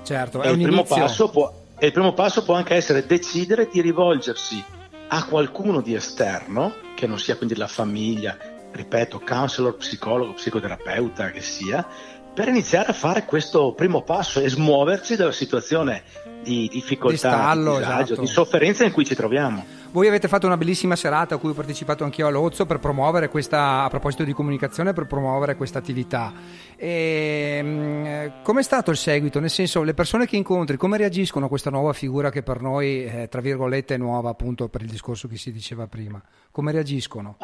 Certo, 0.07 0.41
è 0.41 0.47
e 0.47 0.53
il, 0.53 0.63
primo 0.63 0.85
passo 0.85 1.29
può, 1.31 1.53
il 1.81 1.91
primo 1.91 2.13
passo 2.13 2.45
può 2.45 2.55
anche 2.55 2.77
essere 2.77 3.05
decidere 3.07 3.69
di 3.69 3.81
rivolgersi 3.81 4.63
a 5.09 5.25
qualcuno 5.25 5.81
di 5.81 5.95
esterno, 5.95 6.75
che 6.95 7.09
non 7.09 7.19
sia 7.19 7.37
quindi 7.37 7.57
la 7.57 7.67
famiglia, 7.67 8.39
ripeto, 8.71 9.21
counselor, 9.27 9.77
psicologo, 9.77 10.35
psicoterapeuta 10.35 11.31
che 11.33 11.41
sia, 11.41 11.85
per 12.33 12.47
iniziare 12.47 12.91
a 12.91 12.93
fare 12.93 13.25
questo 13.25 13.73
primo 13.73 14.03
passo 14.03 14.39
e 14.39 14.49
smuoverci 14.49 15.17
dalla 15.17 15.33
situazione 15.33 16.05
di 16.47 16.69
difficoltà, 16.71 17.11
di, 17.11 17.35
stallo, 17.35 17.73
di 17.73 17.79
disagio, 17.79 18.03
esatto. 18.03 18.21
di 18.21 18.27
sofferenza 18.29 18.85
in 18.85 18.93
cui 18.93 19.05
ci 19.05 19.15
troviamo. 19.15 19.65
Voi 19.91 20.09
avete 20.09 20.29
fatto 20.29 20.47
una 20.47 20.57
bellissima 20.57 20.95
serata 20.95 21.35
a 21.35 21.39
cui 21.39 21.51
ho 21.51 21.55
partecipato 21.55 22.05
anch'io 22.05 22.27
a 22.27 22.31
Lozzo 22.31 22.67
per 22.67 22.79
promuovere 22.79 23.29
questa, 23.29 23.83
a 23.83 23.89
proposito 23.89 24.25
di 24.25 24.33
comunicazione, 24.33 24.93
per 24.93 25.07
promuovere 25.07 25.57
questa 25.57 25.79
attività. 25.79 26.33
E, 26.77 27.57
ehm, 27.59 28.43
com'è 28.43 28.63
stato 28.63 28.91
il 28.91 28.97
seguito? 28.97 29.41
Nel 29.41 29.51
senso, 29.51 29.83
le 29.83 29.95
persone 29.95 30.27
che 30.27 30.37
incontri, 30.37 30.77
come 30.77 30.99
reagiscono 30.99 31.47
a 31.47 31.49
questa 31.49 31.71
nuova 31.71 31.93
figura 31.93 32.31
che 32.31 32.43
per 32.43 32.61
noi, 32.61 33.05
eh, 33.05 33.29
tra 33.29 33.41
virgolette, 33.41 33.95
è 33.95 33.99
nuova 33.99 34.31
appunto 34.31 34.69
per 34.69 34.83
il 34.83 34.89
discorso 34.89 35.29
che 35.29 35.37
si 35.37 35.51
diceva 35.51 35.87
prima? 35.87 36.23
Come 36.51 36.73
reagiscono? 36.73 37.39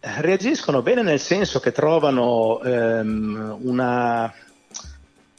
Reagiscono 0.00 0.82
bene 0.82 1.02
nel 1.02 1.20
senso 1.20 1.60
che 1.60 1.72
trovano 1.72 2.60
ehm, 2.62 3.58
una, 3.60 4.32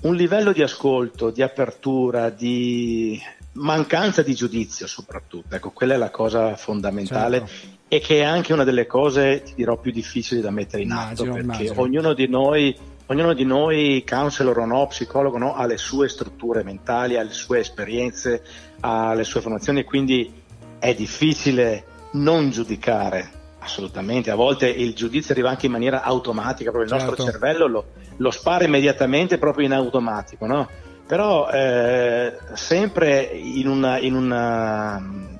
un 0.02 0.16
livello 0.16 0.52
di 0.52 0.64
ascolto, 0.64 1.30
di 1.30 1.42
apertura, 1.42 2.30
di 2.30 3.22
mancanza 3.54 4.22
di 4.22 4.34
giudizio 4.34 4.88
soprattutto, 4.88 5.56
ecco, 5.56 5.72
quella 5.72 5.94
è 5.94 5.98
la 5.98 6.10
cosa 6.10 6.56
fondamentale 6.56 7.40
certo. 7.40 7.78
e 7.88 8.00
che 8.00 8.20
è 8.20 8.24
anche 8.24 8.54
una 8.54 8.64
delle 8.64 8.88
cose, 8.88 9.44
ti 9.44 9.54
dirò, 9.56 9.78
più 9.78 9.92
difficili 9.92 10.42
da 10.42 10.52
mettere 10.52 10.84
in 10.84 10.90
immagino, 10.90 11.12
atto, 11.12 11.24
perché 11.24 11.64
immagino. 11.64 11.82
ognuno 11.82 12.14
di 12.14 12.28
noi, 12.28 12.76
ognuno 13.08 13.34
di 13.34 13.44
noi, 13.44 14.04
counselor 14.08 14.60
o 14.60 14.66
no, 14.66 14.88
psicologo 14.88 15.38
no, 15.38 15.54
ha 15.54 15.66
le 15.66 15.78
sue 15.78 16.08
strutture 16.08 16.64
mentali, 16.64 17.18
ha 17.18 17.24
le 17.24 17.34
sue 17.34 17.60
esperienze, 17.60 18.44
ha 18.80 19.14
le 19.14 19.24
sue 19.24 19.42
formazioni, 19.42 19.84
quindi 19.84 20.34
è 20.80 20.96
difficile 20.96 21.86
non 22.14 22.50
giudicare 22.50 23.40
assolutamente, 23.62 24.32
a 24.32 24.36
volte 24.36 24.68
il 24.68 24.94
giudizio 24.94 25.34
arriva 25.34 25.50
anche 25.50 25.68
in 25.68 25.72
maniera 25.72 26.02
automatica, 26.04 26.72
proprio 26.72 26.84
il 26.84 26.90
certo. 26.90 27.16
nostro 27.16 27.32
cervello 27.32 27.68
lo, 27.68 27.86
lo 28.18 28.32
spara 28.32 28.66
immediatamente 28.66 29.38
proprio 29.38 29.66
in 29.66 29.74
automatico, 29.74 30.46
no? 30.46 30.68
però 31.12 31.50
eh, 31.50 32.38
sempre 32.54 33.22
in 33.24 33.68
una, 33.68 33.98
in, 34.00 34.16
una, 34.16 34.98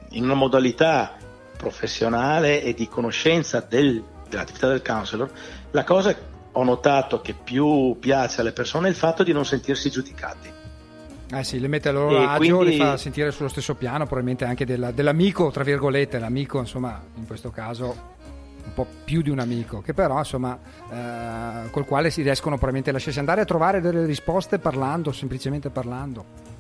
in 0.10 0.24
una, 0.26 0.34
modalità 0.34 1.16
professionale 1.56 2.62
e 2.62 2.74
di 2.74 2.90
conoscenza 2.90 3.66
del, 3.68 4.04
dell'attività 4.28 4.68
del 4.68 4.82
counselor, 4.82 5.32
la 5.72 5.86
cosa 5.86 6.14
ho 6.52 6.64
notato 6.66 7.22
che 7.22 7.34
più 7.34 7.96
piace 8.00 8.42
alle 8.42 8.52
persone 8.52 8.88
è 8.88 8.90
il 8.90 8.98
fatto 8.98 9.24
di 9.24 9.32
non 9.32 9.46
sentirsi 9.46 9.90
giudicati. 9.90 10.51
Eh 11.34 11.44
sì, 11.44 11.60
le 11.60 11.68
mette 11.68 11.90
a 11.90 11.92
loro 11.94 12.28
agio, 12.28 12.58
quindi... 12.58 12.78
le 12.78 12.84
fa 12.84 12.98
sentire 12.98 13.32
sullo 13.32 13.48
stesso 13.48 13.76
piano, 13.76 14.06
probabilmente 14.06 14.44
anche 14.44 14.66
della, 14.66 14.92
dell'amico, 14.92 15.50
tra 15.50 15.64
virgolette, 15.64 16.20
l'amico, 16.20 16.60
insomma, 16.60 17.02
in 17.16 17.26
questo 17.26 17.52
caso 17.52 18.20
un 18.64 18.74
po' 18.74 18.86
più 19.04 19.22
di 19.22 19.30
un 19.30 19.40
amico, 19.40 19.82
che 19.82 19.94
però 19.94 20.20
insomma 20.20 20.58
eh, 20.92 21.70
col 21.72 21.86
quale 21.86 22.10
si 22.12 22.22
riescono 22.22 22.56
probabilmente 22.56 22.92
a 22.92 22.94
lasciarsi 22.94 23.20
andare 23.20 23.42
a 23.42 23.46
trovare 23.46 23.82
delle 23.82 24.06
risposte 24.06 24.60
parlando, 24.60 25.12
semplicemente 25.12 25.70
parlando. 25.70 26.51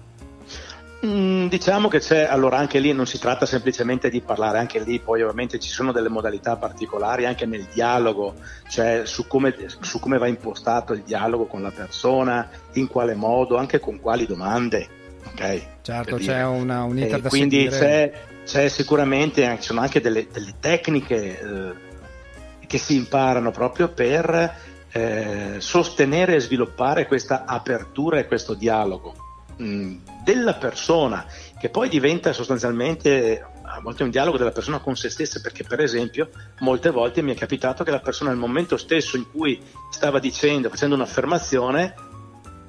Mm, 1.04 1.48
diciamo 1.48 1.88
che 1.88 1.98
c'è, 1.98 2.26
allora 2.26 2.58
anche 2.58 2.78
lì 2.78 2.94
non 2.94 3.08
si 3.08 3.18
tratta 3.18 3.48
semplicemente 3.48 4.10
di 4.12 4.22
parlare, 4.22 4.60
anche 4.60 4.80
lì 4.80 5.00
poi 5.00 5.24
ovviamente 5.24 5.60
ci 5.60 5.70
sono 5.70 5.92
delle 5.92 6.10
modalità 6.10 6.58
particolari 6.58 7.26
anche 7.26 7.48
nel 7.48 7.66
dialogo, 7.74 8.36
cioè 8.70 9.02
su 9.06 9.26
come, 9.26 9.56
su 9.66 10.00
come 10.00 10.20
va 10.20 10.28
impostato 10.28 10.94
il 10.94 11.02
dialogo 11.02 11.46
con 11.46 11.64
la 11.64 11.72
persona, 11.72 12.48
in 12.74 12.88
quale 12.88 13.16
modo, 13.16 13.58
anche 13.58 13.80
con 13.80 14.00
quali 14.00 14.28
domande. 14.28 15.00
Okay, 15.34 15.64
certo, 15.82 16.18
c'è 16.18 16.46
una, 16.46 16.84
un 16.84 16.98
iter 16.98 17.22
da 17.22 17.30
quindi 17.30 17.68
c'è, 17.68 18.12
c'è, 18.46 18.68
sicuramente, 18.68 19.58
ci 19.60 19.68
sono 19.68 19.82
anche 19.82 20.02
delle, 20.02 20.28
delle 20.32 20.56
tecniche 20.60 21.40
eh, 21.40 22.68
che 22.68 22.78
si 22.78 22.96
imparano 22.96 23.50
proprio 23.50 23.90
per 23.90 24.56
eh, 24.92 25.56
sostenere 25.58 26.36
e 26.36 26.40
sviluppare 26.40 27.08
questa 27.08 27.46
apertura 27.46 28.20
e 28.20 28.28
questo 28.28 28.54
dialogo. 28.54 29.16
Mm, 29.62 29.98
della 30.24 30.54
persona, 30.54 31.26
che 31.60 31.70
poi 31.70 31.90
diventa 31.90 32.34
sostanzialmente 32.34 33.46
a 33.64 33.80
volte 33.82 34.04
un 34.04 34.10
dialogo 34.10 34.38
della 34.38 34.52
persona 34.52 34.80
con 34.80 34.96
se 34.96 35.10
stessa, 35.10 35.40
perché 35.40 35.64
per 35.64 35.80
esempio 35.80 36.30
molte 36.60 36.90
volte 36.90 37.22
mi 37.22 37.34
è 37.34 37.36
capitato 37.36 37.84
che 37.84 37.92
la 37.92 38.00
persona 38.00 38.30
nel 38.30 38.40
momento 38.40 38.78
stesso 38.78 39.18
in 39.18 39.30
cui 39.32 39.62
stava 39.90 40.20
dicendo, 40.20 40.70
facendo 40.70 40.96
un'affermazione, 40.96 41.96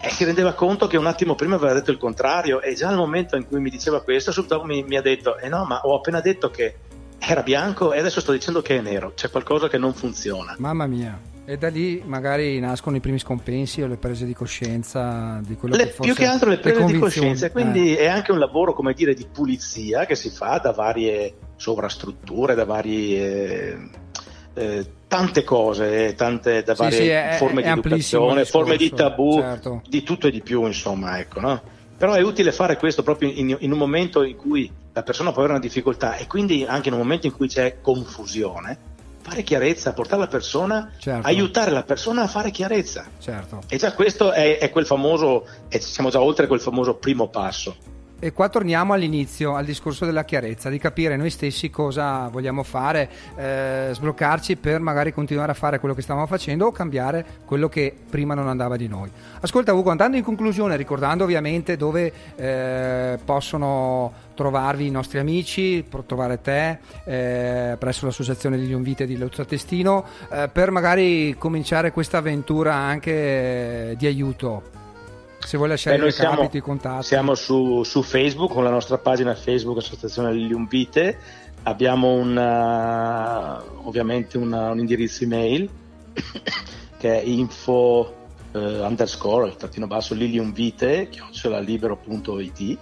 eh, 0.00 0.10
si 0.10 0.24
rendeva 0.24 0.52
conto 0.52 0.86
che 0.86 0.96
un 0.96 1.06
attimo 1.06 1.34
prima 1.34 1.56
aveva 1.56 1.74
detto 1.74 1.90
il 1.90 1.98
contrario 1.98 2.60
e 2.60 2.74
già 2.74 2.88
al 2.88 2.96
momento 2.96 3.36
in 3.36 3.46
cui 3.46 3.60
mi 3.60 3.70
diceva 3.70 4.02
questo 4.02 4.32
subito 4.32 4.62
mi, 4.64 4.82
mi 4.82 4.96
ha 4.96 5.02
detto, 5.02 5.38
eh 5.38 5.48
no, 5.48 5.64
ma 5.64 5.80
ho 5.80 5.96
appena 5.96 6.20
detto 6.20 6.50
che 6.50 6.76
era 7.18 7.42
bianco 7.42 7.92
e 7.92 7.98
adesso 7.98 8.20
sto 8.20 8.32
dicendo 8.32 8.62
che 8.62 8.78
è 8.78 8.80
nero, 8.80 9.12
c'è 9.14 9.30
qualcosa 9.30 9.68
che 9.68 9.78
non 9.78 9.94
funziona. 9.94 10.56
Mamma 10.58 10.86
mia. 10.86 11.30
E 11.44 11.58
da 11.58 11.68
lì 11.68 12.00
magari 12.04 12.60
nascono 12.60 12.96
i 12.96 13.00
primi 13.00 13.18
scompensi 13.18 13.82
o 13.82 13.88
le 13.88 13.96
prese 13.96 14.24
di 14.24 14.32
coscienza 14.32 15.40
di 15.44 15.56
quello 15.56 15.74
le, 15.74 15.86
che 15.86 15.90
fosse 15.90 16.12
Più 16.12 16.14
che 16.14 16.26
altro 16.26 16.50
le 16.50 16.58
prese 16.58 16.84
le 16.84 16.92
di 16.92 16.98
coscienza, 16.98 17.50
quindi 17.50 17.96
eh. 17.96 18.02
è 18.02 18.06
anche 18.06 18.30
un 18.30 18.38
lavoro, 18.38 18.72
come 18.72 18.94
dire, 18.94 19.12
di 19.12 19.26
pulizia 19.30 20.06
che 20.06 20.14
si 20.14 20.30
fa 20.30 20.58
da 20.58 20.70
varie 20.72 21.34
sovrastrutture, 21.56 22.54
da 22.54 22.64
varie... 22.64 23.90
Eh, 24.54 24.86
tante 25.12 25.44
cose, 25.44 26.14
tante 26.14 26.62
da 26.62 26.74
varie 26.74 26.98
sì, 26.98 27.08
è, 27.08 27.36
forme 27.38 27.60
è 27.60 27.64
di 27.64 27.70
educazione, 27.70 28.42
discorso, 28.42 28.50
forme 28.50 28.76
di 28.76 28.90
tabù, 28.90 29.40
certo. 29.40 29.82
di 29.86 30.02
tutto 30.02 30.26
e 30.26 30.30
di 30.30 30.40
più, 30.42 30.64
insomma, 30.66 31.18
ecco, 31.18 31.40
no? 31.40 31.62
Però 31.96 32.14
è 32.14 32.22
utile 32.22 32.52
fare 32.52 32.76
questo 32.76 33.02
proprio 33.02 33.30
in, 33.30 33.56
in, 33.58 33.72
un 33.72 33.78
momento 33.78 34.22
in 34.24 34.36
cui 34.36 34.70
la 34.92 35.02
persona 35.02 35.30
può 35.30 35.42
avere 35.42 35.58
una 35.58 35.62
difficoltà 35.62 36.16
e 36.16 36.26
quindi 36.26 36.64
anche 36.64 36.88
in 36.88 36.94
un 36.94 37.00
momento 37.00 37.26
in 37.26 37.34
cui 37.34 37.46
c'è 37.46 37.80
confusione, 37.80 38.78
fare 39.22 39.42
chiarezza, 39.42 39.92
portare 39.92 40.20
la 40.20 40.28
persona, 40.28 40.90
Certo. 40.98 41.26
aiutare 41.26 41.70
la 41.70 41.84
persona 41.84 42.22
a 42.22 42.26
fare 42.26 42.50
chiarezza. 42.50 43.06
Certo. 43.18 43.60
E 43.68 43.76
già 43.76 43.92
questo 43.92 44.32
è, 44.32 44.58
è 44.58 44.70
quel 44.70 44.84
famoso, 44.86 45.46
e 45.68 45.80
siamo 45.80 46.10
già 46.10 46.20
oltre 46.20 46.46
quel 46.46 46.60
famoso 46.60 46.94
primo 46.96 47.28
passo. 47.28 47.76
E 48.24 48.32
qua 48.32 48.48
torniamo 48.48 48.92
all'inizio, 48.92 49.56
al 49.56 49.64
discorso 49.64 50.04
della 50.04 50.24
chiarezza, 50.24 50.70
di 50.70 50.78
capire 50.78 51.16
noi 51.16 51.28
stessi 51.28 51.70
cosa 51.70 52.28
vogliamo 52.28 52.62
fare, 52.62 53.10
eh, 53.34 53.88
sbloccarci 53.90 54.54
per 54.54 54.78
magari 54.78 55.12
continuare 55.12 55.50
a 55.50 55.54
fare 55.54 55.80
quello 55.80 55.92
che 55.92 56.02
stavamo 56.02 56.28
facendo 56.28 56.66
o 56.66 56.70
cambiare 56.70 57.26
quello 57.44 57.68
che 57.68 57.92
prima 58.08 58.34
non 58.34 58.46
andava 58.46 58.76
di 58.76 58.86
noi. 58.86 59.10
Ascolta 59.40 59.72
Ugo, 59.72 59.90
andando 59.90 60.16
in 60.16 60.22
conclusione, 60.22 60.76
ricordando 60.76 61.24
ovviamente 61.24 61.76
dove 61.76 62.12
eh, 62.36 63.18
possono 63.24 64.12
trovarvi 64.42 64.86
i 64.86 64.90
nostri 64.90 65.20
amici, 65.20 65.84
per 65.88 66.02
trovare 66.02 66.40
te 66.40 66.78
eh, 67.04 67.76
presso 67.78 68.06
l'associazione 68.06 68.56
degli 68.56 68.72
Invite 68.72 69.06
di 69.06 69.16
Lozza 69.16 69.44
Testino, 69.44 70.04
eh, 70.32 70.50
per 70.52 70.72
magari 70.72 71.36
cominciare 71.38 71.92
questa 71.92 72.18
avventura 72.18 72.74
anche 72.74 73.90
eh, 73.90 73.96
di 73.96 74.06
aiuto. 74.06 74.62
Se 75.38 75.56
vuoi 75.56 75.68
lasciare 75.68 75.96
Beh, 75.96 76.08
i 76.08 76.10
recapiti, 76.10 76.56
i 76.56 76.60
contatti. 76.60 77.04
siamo 77.04 77.34
su, 77.36 77.84
su 77.84 78.02
Facebook 78.02 78.52
con 78.52 78.64
la 78.64 78.70
nostra 78.70 78.98
pagina 78.98 79.32
Facebook 79.34 79.78
Associazione 79.78 80.32
Lilium 80.32 80.66
Vite, 80.66 81.18
abbiamo 81.62 82.12
una- 82.12 83.62
ovviamente 83.84 84.38
una- 84.38 84.70
un 84.70 84.78
indirizzo 84.80 85.22
email 85.22 85.68
che 86.98 87.20
è 87.20 87.24
info 87.24 88.12
eh, 88.52 88.58
underscore 88.58 89.48
il 89.48 89.56
trattino 89.56 89.86
basso 89.86 90.14
liliumvite 90.14 91.08
chiocciolalibero.it 91.10 92.78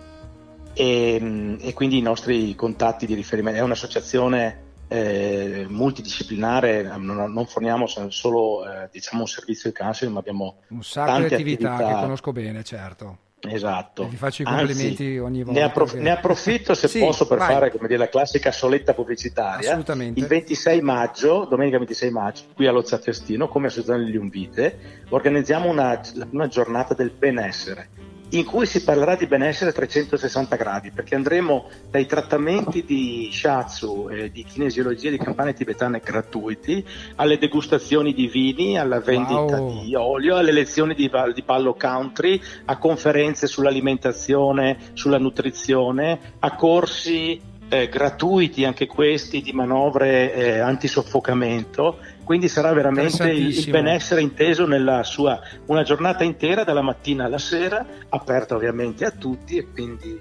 e, 0.72 1.18
mm, 1.20 1.54
e 1.60 1.72
quindi 1.74 1.98
i 1.98 2.02
nostri 2.02 2.54
contatti 2.54 3.06
di 3.06 3.14
riferimento 3.14 3.58
è 3.58 3.62
un'associazione 3.62 4.68
eh, 4.88 5.66
multidisciplinare 5.68 6.82
non, 6.96 7.32
non 7.32 7.46
forniamo 7.46 7.86
solo 8.08 8.64
eh, 8.68 8.88
diciamo 8.90 9.22
un 9.22 9.28
servizio 9.28 9.70
di 9.70 9.76
counseling 9.76 10.12
ma 10.14 10.20
abbiamo 10.20 10.56
un 10.68 10.82
sacco 10.82 11.12
di 11.12 11.18
tante 11.18 11.34
attività, 11.34 11.72
attività. 11.74 11.94
che 11.94 12.00
conosco 12.00 12.32
bene, 12.32 12.64
certo. 12.64 13.18
Esatto. 13.42 14.02
E 14.02 14.06
vi 14.08 14.16
faccio 14.16 14.42
i 14.42 14.44
Anzi, 14.44 14.66
complimenti 14.66 15.18
ogni 15.18 15.42
volta 15.42 15.60
Ne, 15.60 15.66
approf- 15.66 15.94
che- 15.94 16.00
ne 16.00 16.10
approfitto 16.10 16.74
se 16.74 16.88
Sì, 16.88 16.98
posso 16.98 17.26
per 17.26 17.38
vai. 17.38 17.52
fare 17.54 17.70
come 17.70 17.86
dire, 17.86 17.98
la 17.98 18.08
classica 18.10 18.52
soletta 18.52 18.92
pubblicitaria. 18.92 19.70
Assolutamente. 19.70 20.20
Il 20.20 20.26
26 20.26 20.80
maggio, 20.82 21.46
domenica 21.48 21.78
26 21.78 22.10
maggio, 22.10 22.42
qui 22.54 22.66
a 22.66 22.72
Lozza 22.72 23.00
come 23.48 23.68
associazione 23.68 24.04
degli 24.04 24.16
Umbite, 24.16 25.04
organizziamo 25.08 25.70
una, 25.70 25.98
una 26.32 26.48
giornata 26.48 26.92
del 26.92 27.10
benessere 27.16 27.88
in 28.30 28.44
cui 28.44 28.66
si 28.66 28.84
parlerà 28.84 29.16
di 29.16 29.26
benessere 29.26 29.70
a 29.70 29.72
360 29.72 30.56
gradi, 30.56 30.90
perché 30.90 31.14
andremo 31.14 31.68
dai 31.90 32.06
trattamenti 32.06 32.84
di 32.84 33.28
shiatsu, 33.32 34.08
eh, 34.10 34.30
di 34.30 34.44
kinesiologia 34.44 35.10
di 35.10 35.18
campane 35.18 35.52
tibetane 35.52 36.00
gratuiti, 36.04 36.84
alle 37.16 37.38
degustazioni 37.38 38.12
di 38.12 38.26
vini, 38.28 38.78
alla 38.78 39.00
vendita 39.00 39.60
Wow. 39.60 39.82
di 39.82 39.94
olio, 39.94 40.36
alle 40.36 40.52
lezioni 40.52 40.94
di, 40.94 41.10
di 41.34 41.42
ballo 41.42 41.74
country, 41.74 42.40
a 42.66 42.76
conferenze 42.78 43.46
sull'alimentazione, 43.46 44.76
sulla 44.92 45.18
nutrizione, 45.18 46.18
a 46.38 46.54
corsi 46.54 47.40
eh, 47.70 47.88
gratuiti 47.88 48.64
anche 48.64 48.86
questi 48.86 49.40
di 49.40 49.52
manovre 49.52 50.34
eh, 50.34 50.58
antisoffocamento. 50.58 51.98
Quindi 52.30 52.46
sarà 52.46 52.72
veramente 52.72 53.28
il, 53.28 53.70
benessere 53.70 54.20
inteso 54.20 54.64
nella 54.64 55.02
sua 55.02 55.40
una 55.66 55.82
giornata 55.82 56.22
intera 56.22 56.62
dalla 56.62 56.80
mattina 56.80 57.24
alla 57.24 57.38
sera, 57.38 57.84
aperta 58.08 58.54
ovviamente 58.54 59.04
a 59.04 59.10
tutti 59.10 59.56
e 59.56 59.66
quindi 59.72 60.16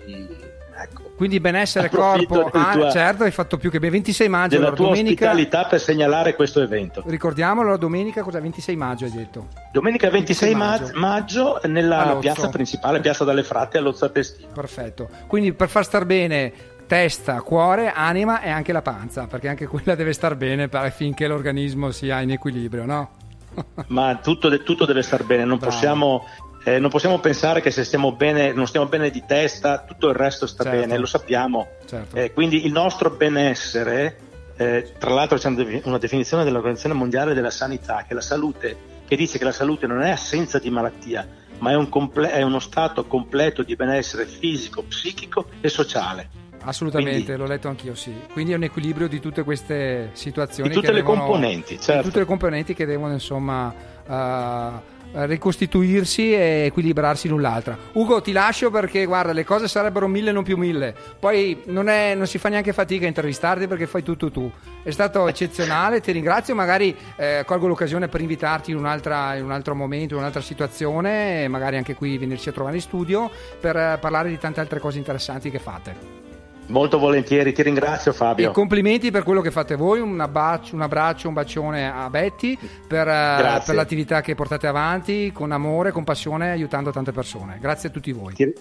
ecco. 0.76 1.12
Quindi 1.16 1.40
benessere 1.40 1.88
corpo, 1.92 2.46
ah, 2.46 2.90
certo, 2.90 3.26
hai 3.26 3.32
fatto 3.32 3.58
più 3.58 3.70
che 3.70 3.78
bene. 3.78 3.92
26 3.92 4.28
maggio, 4.28 4.56
della 4.56 4.70
allora, 4.70 4.76
tua 4.76 4.86
domenica. 4.88 5.26
ospitalità 5.26 5.66
per 5.70 5.80
segnalare 5.80 6.34
questo 6.34 6.64
evento. 6.64 7.04
Ricordiamolo, 7.06 7.70
la 7.70 7.78
domenica 7.78 8.24
cosa? 8.24 8.40
26 8.40 8.76
maggio 8.76 9.06
hai 9.06 9.12
detto. 9.12 9.48
Domenica 9.72 10.10
26 10.10 10.56
maggio. 10.56 10.84
maggio, 10.96 11.00
maggio 11.00 11.60
nella 11.68 12.18
piazza 12.20 12.50
principale, 12.50 13.02
piazza 13.02 13.24
dalle 13.24 13.44
Fratte 13.44 13.78
a 13.78 13.82
Lozza 13.82 14.10
Testino. 14.10 14.50
Perfetto. 14.52 15.10
Quindi 15.28 15.54
per 15.54 15.70
far 15.70 15.86
star 15.86 16.06
bene 16.06 16.78
testa, 16.90 17.40
cuore, 17.44 17.92
anima 17.92 18.42
e 18.42 18.50
anche 18.50 18.72
la 18.74 18.82
panza, 18.82 19.28
perché 19.28 19.48
anche 19.48 19.68
quella 19.68 19.94
deve 19.94 20.12
star 20.12 20.36
bene 20.36 20.68
affinché 20.72 21.28
l'organismo 21.28 21.92
sia 21.92 22.20
in 22.22 22.32
equilibrio, 22.32 22.84
no? 22.86 23.12
ma 23.90 24.16
tutto, 24.16 24.64
tutto 24.64 24.86
deve 24.86 25.04
star 25.04 25.24
bene, 25.24 25.46
non 25.46 25.60
possiamo, 25.60 26.26
eh, 26.64 26.80
non 26.80 26.90
possiamo 26.90 27.20
pensare 27.20 27.62
che 27.62 27.70
se 27.70 27.84
stiamo 27.84 28.14
bene, 28.14 28.54
non 28.54 28.66
stiamo 28.66 28.88
bene 28.88 29.12
di 29.12 29.24
testa, 29.24 29.84
tutto 29.84 30.10
il 30.10 30.16
resto 30.16 30.48
sta 30.48 30.64
Certo. 30.64 30.80
bene, 30.80 30.98
lo 30.98 31.06
sappiamo. 31.06 31.68
Certo. 31.86 32.16
Eh, 32.16 32.34
quindi 32.34 32.66
il 32.66 32.72
nostro 32.72 33.12
benessere, 33.12 34.18
eh, 34.58 34.92
tra 34.98 35.14
l'altro 35.14 35.38
c'è 35.38 35.48
una 35.48 35.64
defi- 35.64 35.82
una 35.86 36.00
definizione 36.00 36.44
dell'Organizzazione 36.44 36.96
Mondiale 36.96 37.36
della 37.36 37.52
Sanità, 37.52 38.04
che 38.08 38.16
la 38.16 38.22
salute, 38.22 38.76
che 39.08 39.16
dice 39.16 39.38
che 39.38 39.44
la 39.44 39.52
salute 39.52 39.86
non 39.86 40.02
è 40.02 40.10
assenza 40.10 40.58
di 40.58 40.72
malattia, 40.72 41.28
ma 41.60 41.70
è, 41.70 41.76
un 41.76 41.88
comple- 41.88 42.32
è 42.32 42.42
uno 42.42 42.58
stato 42.58 43.06
completo 43.06 43.62
di 43.62 43.76
benessere 43.76 44.26
fisico, 44.26 44.82
psichico 44.82 45.46
e 45.62 45.70
sociale. 45.70 46.48
Assolutamente, 46.64 47.24
Quindi- 47.24 47.36
l'ho 47.42 47.48
letto 47.48 47.68
anch'io, 47.70 47.96
sì. 47.96 48.14
Quindi 48.32 48.52
è 48.52 48.56
un 48.56 48.64
equilibrio 48.64 49.08
di 49.08 49.20
tutte 49.20 49.44
queste 49.44 50.10
situazioni. 50.14 50.70
Di 50.70 50.76
tutte 50.76 50.88
che 50.88 50.94
le 50.94 51.00
devono- 51.00 51.22
componenti, 51.22 51.76
di 51.76 51.82
certo. 51.82 52.04
tutte 52.04 52.20
le 52.20 52.26
componenti 52.26 52.74
che 52.74 52.86
devono, 52.86 53.14
insomma, 53.14 53.74
eh, 54.08 54.98
ricostituirsi 55.26 56.34
e 56.34 56.66
equilibrarsi 56.68 57.28
l'un 57.28 57.42
l'altra. 57.42 57.76
Ugo, 57.94 58.22
ti 58.22 58.32
lascio 58.32 58.70
perché, 58.70 59.06
guarda, 59.06 59.32
le 59.32 59.44
cose 59.44 59.68
sarebbero 59.68 60.08
mille 60.08 60.32
non 60.32 60.44
più 60.44 60.56
mille. 60.58 60.94
Poi 61.20 61.62
non, 61.66 61.88
è- 61.88 62.14
non 62.14 62.28
si 62.28 62.38
fa 62.38 62.50
neanche 62.50 62.74
fatica 62.74 63.06
a 63.06 63.08
intervistarti 63.08 63.66
perché 63.66 63.88
fai 63.88 64.04
tutto 64.04 64.30
tu. 64.30 64.52
È 64.84 64.92
stato 64.92 65.28
eccezionale, 65.28 66.00
ti 66.02 66.12
ringrazio. 66.12 66.54
Magari 66.54 66.96
eh, 67.16 67.44
colgo 67.46 67.66
l'occasione 67.68 68.08
per 68.08 68.22
invitarti 68.22 68.70
in, 68.72 68.78
un'altra- 68.78 69.36
in 69.36 69.46
un 69.46 69.52
altro 69.52 69.74
momento, 69.74 70.14
in 70.14 70.20
un'altra 70.20 70.42
situazione, 70.42 71.48
magari 71.48 71.78
anche 71.78 71.96
qui 71.96 72.18
venirci 72.20 72.50
a 72.50 72.52
trovare 72.52 72.76
in 72.76 72.82
studio 72.82 73.32
per 73.60 73.76
eh, 73.76 73.98
parlare 74.00 74.30
di 74.30 74.38
tante 74.38 74.60
altre 74.60 74.80
cose 74.80 75.00
interessanti 75.00 75.50
che 75.50 75.58
fate. 75.60 76.28
Molto 76.70 77.00
volentieri, 77.00 77.52
ti 77.52 77.64
ringrazio 77.64 78.14
Fabio. 78.14 78.50
E 78.50 78.54
complimenti 78.54 79.10
per 79.12 79.24
quello 79.24 79.42
che 79.42 79.50
fate 79.50 79.76
voi, 79.76 80.00
un 80.00 80.20
abbraccio, 80.20 80.76
un, 80.76 80.82
abbraccio, 80.82 81.28
un 81.28 81.34
bacione 81.34 81.92
a 81.92 82.10
Betty 82.10 82.58
per, 82.88 83.08
eh, 83.08 83.62
per 83.66 83.76
l'attività 83.76 84.22
che 84.22 84.36
portate 84.36 84.68
avanti 84.68 85.32
con 85.34 85.52
amore, 85.52 85.92
con 85.92 86.04
passione, 86.04 86.52
aiutando 86.52 86.92
tante 86.92 87.12
persone. 87.12 87.58
Grazie 87.60 87.90
a 87.90 87.92
tutti 87.92 88.12
voi. 88.12 88.34
Ti- 88.34 88.54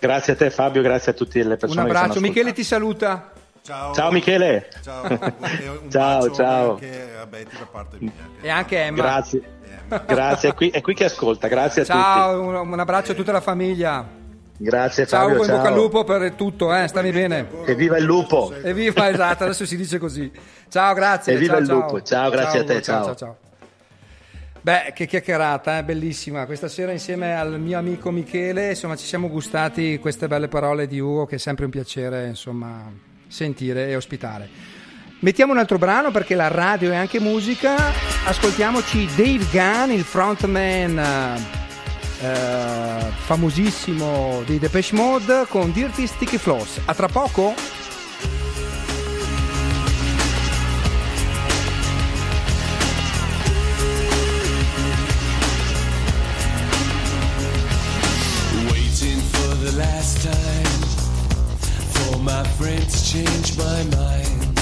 Grazie 0.00 0.34
a 0.34 0.36
te 0.36 0.50
Fabio, 0.50 0.80
grazie 0.80 1.10
a 1.10 1.14
tutte 1.14 1.42
le 1.42 1.50
Un 1.52 1.56
persone 1.58 1.90
che 1.90 1.96
abbraccio, 1.96 2.20
Michele 2.20 2.52
ti 2.52 2.62
saluta. 2.62 3.32
Ciao. 3.62 3.92
Ciao 3.92 4.12
Michele. 4.12 4.68
Ciao. 4.82 5.02
Un 5.10 5.90
Ciao, 5.90 6.18
bacio 6.20 6.34
ciao. 6.34 6.70
anche 6.74 7.08
a 7.20 7.26
Betty 7.26 7.58
da 7.58 7.66
parte 7.70 7.96
mia. 7.98 8.12
E 8.40 8.48
anche 8.48 8.80
Emma. 8.80 8.96
Grazie. 8.96 9.42
Grazie, 10.06 10.50
è 10.50 10.54
qui, 10.54 10.68
è 10.68 10.80
qui 10.80 10.94
che 10.94 11.06
ascolta, 11.06 11.48
grazie 11.48 11.82
a 11.82 11.84
tutti. 11.84 11.98
Ciao, 11.98 12.40
un, 12.40 12.54
un 12.54 12.78
abbraccio 12.78 13.12
a 13.12 13.14
tutta 13.14 13.32
la 13.32 13.40
famiglia. 13.40 14.06
Grazie 14.60 15.06
Ciao 15.06 15.28
Fabio, 15.28 15.36
Ugo, 15.36 15.44
in 15.44 15.50
bocca 15.50 15.68
al 15.68 15.74
ciao. 15.74 15.82
lupo 15.82 16.04
per 16.04 16.32
tutto, 16.32 16.74
eh, 16.74 16.88
stammi 16.88 17.12
bene. 17.12 17.46
Evviva 17.64 17.96
il 17.96 18.04
lupo. 18.04 18.52
Evviva, 18.60 19.08
esatto, 19.08 19.44
adesso 19.44 19.64
si 19.64 19.76
dice 19.76 19.98
così. 19.98 20.30
Ciao, 20.68 20.94
grazie. 20.94 21.34
Evviva 21.34 21.54
ciao, 21.54 21.60
il 21.60 21.66
ciao. 21.68 21.80
lupo. 21.80 22.02
Ciao, 22.02 22.30
grazie 22.30 22.60
a 22.60 22.64
te, 22.64 22.82
ciao, 22.82 23.04
ciao. 23.04 23.14
ciao. 23.14 23.36
Beh, 24.60 24.92
che 24.94 25.06
chiacchierata, 25.06 25.78
eh, 25.78 25.84
bellissima. 25.84 26.44
Questa 26.44 26.66
sera 26.66 26.90
insieme 26.90 27.38
al 27.38 27.60
mio 27.60 27.78
amico 27.78 28.10
Michele, 28.10 28.70
insomma, 28.70 28.96
ci 28.96 29.06
siamo 29.06 29.28
gustati 29.28 29.98
queste 29.98 30.26
belle 30.26 30.48
parole 30.48 30.88
di 30.88 30.98
Ugo 30.98 31.24
che 31.24 31.36
è 31.36 31.38
sempre 31.38 31.64
un 31.64 31.70
piacere, 31.70 32.26
insomma, 32.26 32.90
sentire 33.28 33.88
e 33.88 33.94
ospitare. 33.94 34.48
Mettiamo 35.20 35.52
un 35.52 35.58
altro 35.58 35.78
brano 35.78 36.10
perché 36.10 36.34
la 36.34 36.48
radio 36.48 36.90
è 36.90 36.96
anche 36.96 37.20
musica. 37.20 37.76
Ascoltiamoci 38.26 39.08
Dave 39.16 39.46
Gunn, 39.50 39.90
il 39.90 40.02
frontman 40.02 41.67
eh, 42.20 43.10
famosissimo 43.24 44.42
di 44.44 44.58
Depeche 44.58 44.94
Mode 44.94 45.46
con 45.48 45.72
Dirty 45.72 46.06
Sticky 46.06 46.38
Floors. 46.38 46.80
A 46.84 46.94
tra 46.94 47.08
poco? 47.08 47.54
Change 63.10 63.56
my 63.56 63.84
mind. 63.84 64.58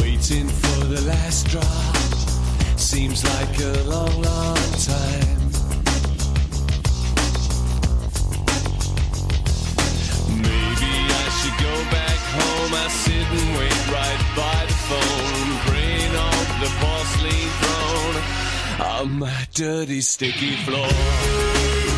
Waiting 0.00 0.48
for 0.48 0.86
the 0.86 1.02
last 1.06 1.46
drop 1.48 2.01
seems 2.82 3.24
like 3.24 3.60
a 3.60 3.82
long, 3.84 4.22
long 4.22 4.56
time. 4.90 5.42
Maybe 10.42 10.92
I 11.22 11.28
should 11.38 11.58
go 11.62 11.74
back 11.96 12.18
home. 12.38 12.74
I 12.74 12.88
sit 12.88 13.26
and 13.38 13.48
wait 13.58 13.80
right 13.98 14.22
by 14.36 14.66
the 14.66 14.78
phone, 14.90 15.48
praying 15.68 16.14
on 16.28 16.44
the 16.62 16.70
porcelain 16.80 17.50
throne 17.62 18.16
on 18.98 19.18
my 19.20 19.46
dirty, 19.54 20.00
sticky 20.00 20.56
floor. 20.64 21.91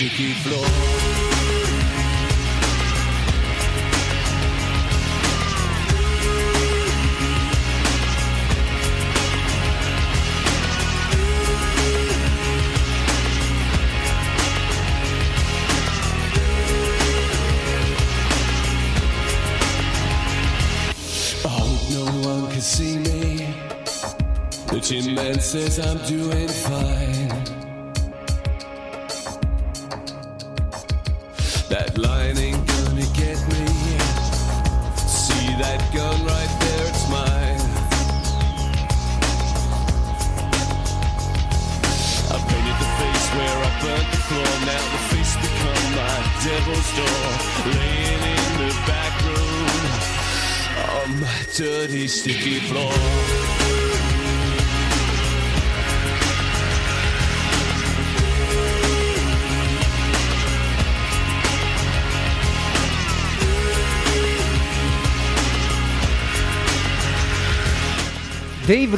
sticky 0.00 0.32
floor. 0.32 1.10
The 24.88 25.14
man 25.14 25.38
says 25.38 25.78
I'm 25.78 25.98
doing 26.08 26.48
fine. 26.48 26.99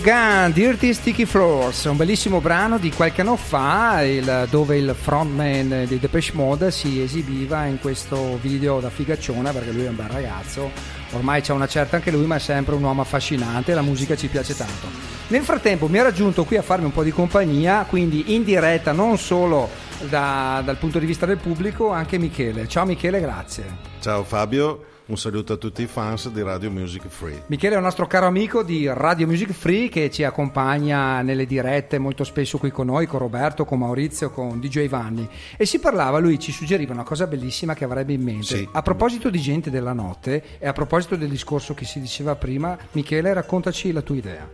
Gunn, 0.02 0.50
Dirty 0.50 0.92
Sticky 0.94 1.24
Floors, 1.24 1.84
un 1.84 1.96
bellissimo 1.96 2.40
brano 2.40 2.78
di 2.78 2.90
qualche 2.90 3.20
anno 3.20 3.36
fa 3.36 4.02
il- 4.02 4.48
dove 4.50 4.76
il 4.76 4.96
frontman 5.00 5.84
di 5.86 6.00
Depeche 6.00 6.32
Mode 6.34 6.72
si 6.72 7.00
esibiva 7.00 7.66
in 7.66 7.78
questo 7.78 8.36
video 8.40 8.80
da 8.80 8.90
figacciona 8.90 9.52
perché 9.52 9.70
lui 9.70 9.84
è 9.84 9.88
un 9.88 9.94
bel 9.94 10.08
ragazzo, 10.08 10.70
ormai 11.12 11.40
c'è 11.40 11.52
una 11.52 11.68
certa 11.68 11.96
anche 11.96 12.10
lui 12.10 12.26
ma 12.26 12.34
è 12.34 12.40
sempre 12.40 12.74
un 12.74 12.82
uomo 12.82 13.00
affascinante, 13.02 13.74
la 13.74 13.82
musica 13.82 14.16
ci 14.16 14.26
piace 14.26 14.56
tanto. 14.56 14.88
Nel 15.28 15.42
frattempo 15.44 15.86
mi 15.86 15.98
ha 15.98 16.02
raggiunto 16.02 16.44
qui 16.44 16.56
a 16.56 16.62
farmi 16.62 16.86
un 16.86 16.92
po' 16.92 17.04
di 17.04 17.12
compagnia, 17.12 17.86
quindi 17.88 18.34
in 18.34 18.42
diretta 18.42 18.90
non 18.90 19.16
solo 19.18 19.68
da- 20.08 20.60
dal 20.64 20.78
punto 20.78 20.98
di 20.98 21.06
vista 21.06 21.26
del 21.26 21.38
pubblico, 21.38 21.90
anche 21.92 22.18
Michele. 22.18 22.66
Ciao 22.66 22.84
Michele, 22.84 23.20
grazie. 23.20 23.64
Ciao 24.00 24.24
Fabio, 24.24 24.82
un 25.12 25.18
saluto 25.18 25.52
a 25.52 25.56
tutti 25.56 25.82
i 25.82 25.86
fans 25.86 26.30
di 26.30 26.40
Radio 26.40 26.70
Music 26.70 27.06
Free. 27.06 27.42
Michele 27.48 27.74
è 27.74 27.76
un 27.76 27.82
nostro 27.84 28.06
caro 28.06 28.24
amico 28.26 28.62
di 28.62 28.86
Radio 28.90 29.26
Music 29.26 29.52
Free 29.52 29.90
che 29.90 30.10
ci 30.10 30.24
accompagna 30.24 31.20
nelle 31.20 31.44
dirette 31.44 31.98
molto 31.98 32.24
spesso 32.24 32.56
qui 32.56 32.70
con 32.70 32.86
noi, 32.86 33.04
con 33.06 33.18
Roberto, 33.18 33.66
con 33.66 33.78
Maurizio, 33.80 34.30
con 34.30 34.58
DJ 34.58 34.88
Vanni. 34.88 35.28
E 35.58 35.66
si 35.66 35.78
parlava, 35.80 36.18
lui 36.18 36.38
ci 36.38 36.50
suggeriva 36.50 36.94
una 36.94 37.02
cosa 37.02 37.26
bellissima 37.26 37.74
che 37.74 37.84
avrebbe 37.84 38.14
in 38.14 38.22
mente. 38.22 38.56
Sì. 38.56 38.68
A 38.72 38.80
proposito 38.80 39.28
di 39.28 39.38
gente 39.38 39.68
della 39.68 39.92
notte 39.92 40.42
e 40.58 40.66
a 40.66 40.72
proposito 40.72 41.14
del 41.16 41.28
discorso 41.28 41.74
che 41.74 41.84
si 41.84 42.00
diceva 42.00 42.34
prima, 42.34 42.78
Michele, 42.92 43.34
raccontaci 43.34 43.92
la 43.92 44.00
tua 44.00 44.16
idea. 44.16 44.48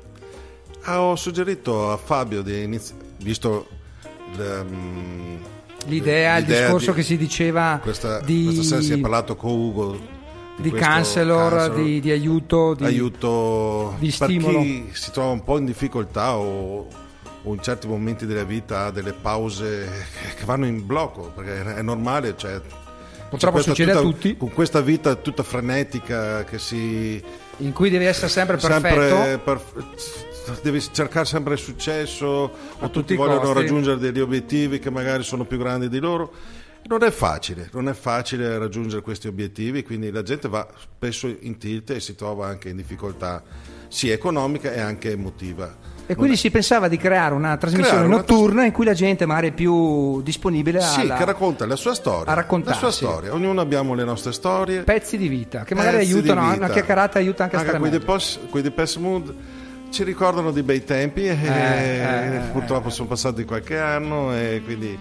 Ah, 0.82 1.02
ho 1.02 1.14
suggerito 1.14 1.92
a 1.92 1.96
Fabio 1.96 2.42
di 2.42 2.64
iniziare, 2.64 3.00
visto 3.18 3.68
l- 4.36 4.64
mm, 4.68 5.36
L'idea, 5.86 6.36
il 6.38 6.42
l'idea 6.46 6.62
discorso 6.62 6.90
di- 6.90 6.96
che 6.96 7.02
si 7.04 7.16
diceva 7.16 7.78
questa, 7.80 8.18
di, 8.20 8.42
questa 8.46 8.62
sera 8.64 8.82
si 8.82 8.92
è 8.94 8.98
parlato 8.98 9.36
con 9.36 9.50
Ugo 9.52 10.16
di 10.60 10.70
counselor, 10.70 11.50
counselor, 11.50 11.74
di, 11.82 12.00
di 12.00 12.10
aiuto, 12.10 12.74
di, 12.74 12.84
aiuto 12.84 13.94
di 13.98 14.14
per 14.18 14.28
stimolo. 14.28 14.60
chi 14.60 14.88
si 14.92 15.10
trova 15.12 15.30
un 15.30 15.44
po' 15.44 15.58
in 15.58 15.64
difficoltà 15.64 16.36
o, 16.36 16.88
o 17.42 17.54
in 17.54 17.62
certi 17.62 17.86
momenti 17.86 18.26
della 18.26 18.44
vita 18.44 18.86
ha 18.86 18.90
delle 18.90 19.12
pause 19.12 19.88
che 20.36 20.44
vanno 20.44 20.66
in 20.66 20.84
blocco 20.84 21.30
perché 21.34 21.74
è 21.76 21.82
normale 21.82 22.34
cioè, 22.36 22.60
Purtroppo 23.28 23.60
succede 23.60 23.92
a 23.92 24.00
tutta- 24.00 24.10
tutti. 24.10 24.36
con 24.36 24.50
questa 24.52 24.80
vita 24.80 25.14
tutta 25.14 25.42
frenetica 25.42 26.44
che 26.44 26.58
si 26.58 27.22
in 27.58 27.72
cui 27.72 27.90
devi 27.90 28.06
essere 28.06 28.28
sempre 28.28 28.56
perfetto. 28.56 29.00
sempre 29.16 29.38
per- 29.38 29.62
devi 30.62 30.80
cercare 30.80 31.26
sempre 31.26 31.52
il 31.54 31.58
successo 31.58 32.26
o 32.26 32.50
tutti 32.80 32.90
tutti 32.90 33.16
vogliono 33.16 33.40
costi. 33.40 33.54
raggiungere 33.54 33.98
degli 33.98 34.18
obiettivi 34.20 34.78
che 34.78 34.90
magari 34.90 35.22
sono 35.22 35.44
più 35.44 35.58
grandi 35.58 35.88
di 35.90 35.98
loro 35.98 36.32
non 36.88 37.04
è 37.04 37.10
facile, 37.10 37.68
non 37.72 37.88
è 37.88 37.92
facile 37.92 38.56
raggiungere 38.56 39.02
questi 39.02 39.28
obiettivi, 39.28 39.82
quindi 39.82 40.10
la 40.10 40.22
gente 40.22 40.48
va 40.48 40.66
spesso 40.94 41.26
in 41.40 41.58
tilt 41.58 41.90
e 41.90 42.00
si 42.00 42.14
trova 42.14 42.46
anche 42.46 42.70
in 42.70 42.76
difficoltà 42.76 43.42
sia 43.88 44.14
economica 44.14 44.72
e 44.72 44.80
anche 44.80 45.12
emotiva. 45.12 45.96
E 46.06 46.14
quindi 46.14 46.36
si 46.36 46.50
pensava 46.50 46.88
di 46.88 46.96
creare 46.96 47.34
una 47.34 47.58
trasmissione 47.58 47.98
Creare 47.98 48.06
una 48.06 48.16
notturna 48.16 48.64
in 48.64 48.72
cui 48.72 48.86
la 48.86 48.94
gente 48.94 49.26
magari 49.26 49.48
è 49.48 49.52
più 49.52 50.22
disponibile 50.22 50.78
a 50.78 50.80
Sì, 50.80 51.02
che 51.02 51.24
racconta 51.26 51.66
la 51.66 51.76
sua 51.76 51.92
storia. 51.94 52.32
a 52.32 52.34
raccontarsi. 52.34 52.82
La 52.82 52.90
sua 52.90 53.08
storia. 53.08 53.34
Ognuno 53.34 53.60
abbiamo 53.60 53.92
le 53.92 54.04
nostre 54.04 54.32
storie. 54.32 54.84
pezzi 54.84 55.18
di 55.18 55.28
vita 55.28 55.64
che 55.64 55.74
magari 55.74 55.98
pezzi 55.98 56.22
di 56.22 56.30
aiutano, 56.30 56.54
una 56.54 56.70
chiacchierata 56.70 57.18
aiuta 57.18 57.42
anche 57.44 57.56
a 57.56 57.58
stare 57.58 57.78
quei 57.78 57.90
meglio. 57.90 58.20
Quei 58.48 58.62
Depeche 58.62 58.98
Mode 58.98 59.34
ci 59.90 60.02
ricordano 60.02 60.50
di 60.50 60.62
bei 60.62 60.82
tempi 60.82 61.26
e 61.26 61.36
eh, 61.36 62.36
eh, 62.36 62.40
purtroppo 62.52 62.88
sono 62.88 63.08
passati 63.08 63.44
qualche 63.44 63.78
anno 63.78 64.34
e 64.34 64.62
quindi 64.64 64.98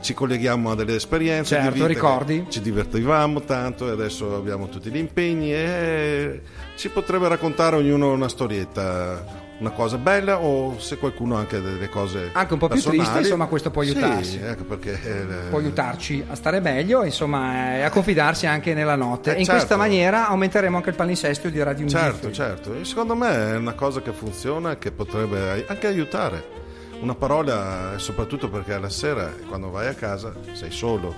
ci 0.00 0.14
colleghiamo 0.14 0.70
a 0.70 0.74
delle 0.74 0.94
esperienze 0.96 1.54
Certo, 1.56 1.68
di 1.70 1.74
vita 1.74 1.86
ricordi? 1.86 2.46
ci 2.48 2.60
divertivamo 2.60 3.40
tanto 3.42 3.88
e 3.88 3.90
adesso 3.92 4.34
abbiamo 4.34 4.68
tutti 4.68 4.90
gli 4.90 4.96
impegni 4.96 5.52
e 5.52 6.40
ci 6.76 6.88
potrebbe 6.88 7.28
raccontare 7.28 7.76
ognuno 7.76 8.12
una 8.12 8.28
storietta 8.28 9.48
una 9.60 9.70
cosa 9.72 9.98
bella 9.98 10.38
o 10.38 10.78
se 10.78 10.96
qualcuno 10.96 11.36
anche 11.36 11.60
delle 11.60 11.90
cose 11.90 12.30
Anche 12.32 12.54
un 12.54 12.58
po' 12.58 12.66
più 12.68 12.76
personali. 12.76 12.98
triste, 13.02 13.18
insomma, 13.18 13.44
questo 13.44 13.70
può 13.70 13.82
aiutarsi. 13.82 14.30
sì, 14.30 14.40
ecco 14.42 14.64
perché 14.64 14.92
eh, 15.04 15.48
Può 15.50 15.58
aiutarci 15.58 16.24
a 16.30 16.34
stare 16.34 16.60
meglio 16.60 17.04
insomma, 17.04 17.74
e 17.76 17.82
a 17.82 17.90
confidarsi 17.90 18.46
anche 18.46 18.72
nella 18.72 18.94
notte. 18.94 19.32
Eh, 19.32 19.34
e 19.34 19.38
in 19.40 19.44
certo. 19.44 19.58
questa 19.60 19.76
maniera 19.76 20.28
aumenteremo 20.28 20.78
anche 20.78 20.88
il 20.88 20.94
palinsesto 20.96 21.50
di 21.50 21.62
Radio 21.62 21.86
Certo, 21.86 22.16
Free. 22.20 22.32
certo. 22.32 22.74
E 22.74 22.86
secondo 22.86 23.14
me 23.14 23.50
è 23.52 23.56
una 23.56 23.74
cosa 23.74 24.00
che 24.00 24.12
funziona 24.12 24.70
e 24.70 24.78
che 24.78 24.92
potrebbe 24.92 25.66
anche 25.68 25.86
aiutare. 25.86 26.42
Una 27.00 27.14
parola, 27.14 27.94
soprattutto 27.96 28.50
perché 28.50 28.74
alla 28.74 28.90
sera, 28.90 29.32
quando 29.48 29.70
vai 29.70 29.86
a 29.88 29.94
casa, 29.94 30.32
sei 30.52 30.70
solo. 30.70 31.14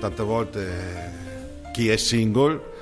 Tante 0.00 0.22
volte 0.22 0.66
eh, 0.66 1.70
chi 1.72 1.88
è 1.88 1.96
single 1.96 2.72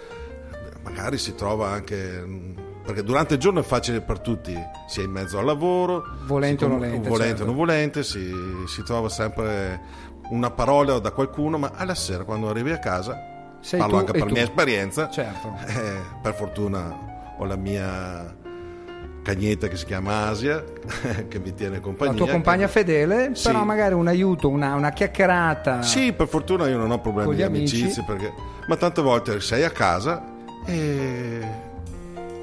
magari 0.82 1.18
si 1.18 1.34
trova 1.34 1.68
anche... 1.70 2.22
mm, 2.24 2.50
Perché 2.84 3.04
durante 3.04 3.34
il 3.34 3.40
giorno 3.40 3.60
è 3.60 3.62
facile 3.62 4.00
per 4.00 4.18
tutti, 4.18 4.52
sia 4.88 5.04
in 5.04 5.12
mezzo 5.12 5.38
al 5.38 5.44
lavoro, 5.44 6.02
Volente 6.24 6.64
o 6.64 6.68
si- 6.68 6.74
nolente, 6.74 7.08
volente 7.08 7.28
certo. 7.36 7.44
non 7.44 7.54
volente, 7.54 8.02
si, 8.02 8.34
si 8.66 8.82
trova 8.82 9.08
sempre 9.08 9.80
una 10.30 10.50
parola 10.50 10.98
da 10.98 11.12
qualcuno, 11.12 11.58
ma 11.58 11.70
alla 11.76 11.94
sera 11.94 12.24
quando 12.24 12.48
arrivi 12.48 12.72
a 12.72 12.80
casa, 12.80 13.54
Sei 13.60 13.78
parlo 13.78 13.98
anche 13.98 14.10
per 14.10 14.24
tu. 14.24 14.32
mia 14.34 14.42
esperienza, 14.42 15.08
Certo. 15.10 15.54
eh, 15.64 16.00
per 16.20 16.34
fortuna 16.34 17.34
ho 17.38 17.44
la 17.44 17.54
mia 17.54 18.34
cagnetta 19.22 19.68
che 19.68 19.76
si 19.76 19.84
chiama 19.84 20.26
Asia, 20.26 20.62
che 21.28 21.38
mi 21.38 21.54
tiene 21.54 21.80
compagnia. 21.80 22.12
La 22.12 22.18
tua 22.18 22.28
compagna 22.28 22.66
che- 22.66 22.72
fedele, 22.72 23.30
Sì. 23.34 23.46
però 23.46 23.64
magari 23.64 23.94
un 23.94 24.08
aiuto, 24.08 24.48
una, 24.48 24.74
una 24.74 24.90
chiacchierata. 24.90 25.82
Sì, 25.82 26.12
per 26.12 26.26
fortuna 26.28 26.66
io 26.68 26.76
non 26.78 26.90
ho 26.90 26.98
problemi 27.00 27.34
di 27.36 27.42
amici. 27.42 27.76
amicizie, 27.80 28.02
perché... 28.06 28.32
ma 28.66 28.76
tante 28.76 29.00
volte 29.02 29.40
sei 29.40 29.62
a 29.64 29.70
casa 29.70 30.22
e 30.66 31.40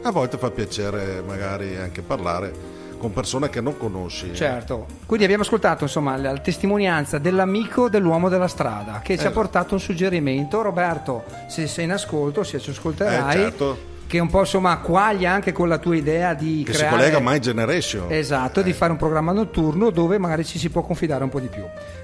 a 0.01 0.11
volte 0.11 0.37
fa 0.37 0.49
piacere 0.51 1.21
magari 1.25 1.75
anche 1.75 2.01
parlare 2.01 2.77
con 2.97 3.13
persone 3.13 3.49
che 3.49 3.61
non 3.61 3.77
conosci. 3.77 4.33
Certo, 4.33 4.85
quindi 5.05 5.23
abbiamo 5.25 5.43
ascoltato 5.43 5.83
insomma 5.85 6.17
la 6.17 6.37
testimonianza 6.37 7.17
dell'amico 7.17 7.87
dell'uomo 7.89 8.27
della 8.27 8.47
strada 8.49 8.99
che 9.01 9.17
ci 9.17 9.25
ha 9.25 9.29
Eh. 9.29 9.33
portato 9.33 9.73
un 9.73 9.79
suggerimento. 9.79 10.61
Roberto, 10.61 11.23
se 11.47 11.65
sei 11.67 11.85
in 11.85 11.91
ascolto, 11.91 12.43
se 12.43 12.59
ci 12.59 12.71
ascolterai, 12.71 13.37
Eh, 13.37 13.41
certo. 13.41 13.77
Che 14.09 14.17
un 14.17 14.27
po' 14.27 14.39
insomma 14.39 14.75
quaglia 14.79 15.31
anche 15.31 15.51
con 15.51 15.67
la 15.67 15.77
tua 15.77 15.95
idea 15.95 16.33
di 16.33 16.63
Che 16.65 16.71
creare... 16.71 16.89
si 16.89 16.95
collega 16.95 17.17
a 17.17 17.21
My 17.21 17.37
Generation. 17.39 18.05
Esatto, 18.11 18.63
di 18.63 18.73
fare 18.73 18.91
un 18.91 18.97
programma 18.97 19.31
notturno 19.33 19.91
dove 19.91 20.17
magari 20.17 20.43
ci 20.43 20.57
si 20.57 20.71
può 20.71 20.81
confidare 20.81 21.23
un 21.23 21.29
po' 21.29 21.39
di 21.39 21.45
più. 21.47 21.61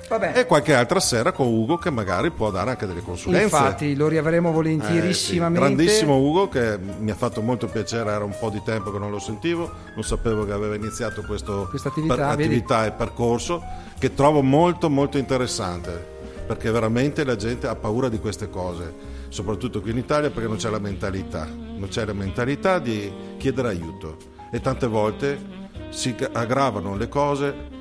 Vabbè, 0.08 0.34
E 0.38 0.46
qualche 0.46 0.76
altra 0.76 1.00
sera 1.00 1.32
con 1.32 1.48
Ugo 1.48 1.78
che 1.78 1.90
magari 1.90 2.30
può 2.30 2.52
dare 2.52 2.70
anche 2.70 2.86
delle 2.86 3.02
consulenze. 3.02 3.44
infatti 3.46 3.96
lo 3.96 4.08
riavremo 4.08 4.50
Eh, 4.50 4.52
sì. 4.52 4.56
volentierissimamente. 4.56 5.60
Grandissimo 5.66 6.18
Ugo 6.18 6.48
che 6.48 6.78
mi 7.00 7.10
ha 7.10 7.16
fatto 7.16 7.42
molto 7.42 7.66
piacere, 7.66 8.12
era 8.12 8.24
un 8.24 8.36
po' 8.40 8.52
di 8.52 8.62
tempo 8.64 8.92
che 8.92 9.00
non 9.00 9.10
lo 9.10 9.18
sentivo, 9.18 9.72
non 9.96 10.04
sapevo 10.04 10.46
che 10.46 10.52
aveva 10.52 10.76
iniziato 10.76 11.24
questo 11.24 11.66
Questa 11.72 11.90
attività, 11.90 12.14
per- 12.16 12.24
attività 12.26 12.86
e 12.86 12.92
percorso 12.92 13.64
che 13.98 14.14
trovo 14.14 14.44
molto 14.44 14.92
molto 14.92 15.18
interessante 15.18 16.14
perché 16.46 16.70
veramente 16.70 17.24
la 17.24 17.36
gente 17.36 17.66
ha 17.66 17.74
paura 17.74 18.10
di 18.10 18.20
queste 18.20 18.48
cose, 18.48 18.94
soprattutto 19.36 19.82
qui 19.82 19.92
in 19.92 19.98
Italia 19.98 20.30
perché 20.30 20.48
non 20.48 20.56
c'è 20.56 20.70
la 20.70 20.80
mentalità, 20.80 21.46
non 21.46 21.90
c'è 21.90 22.06
la 22.06 22.14
mentalità 22.14 22.80
di 22.80 23.12
chiedere 23.36 23.68
aiuto 23.68 24.16
e 24.50 24.62
tante 24.62 24.88
volte 24.88 25.38
si 25.90 26.16
aggravano 26.32 26.96
le 26.96 27.10
cose 27.10 27.74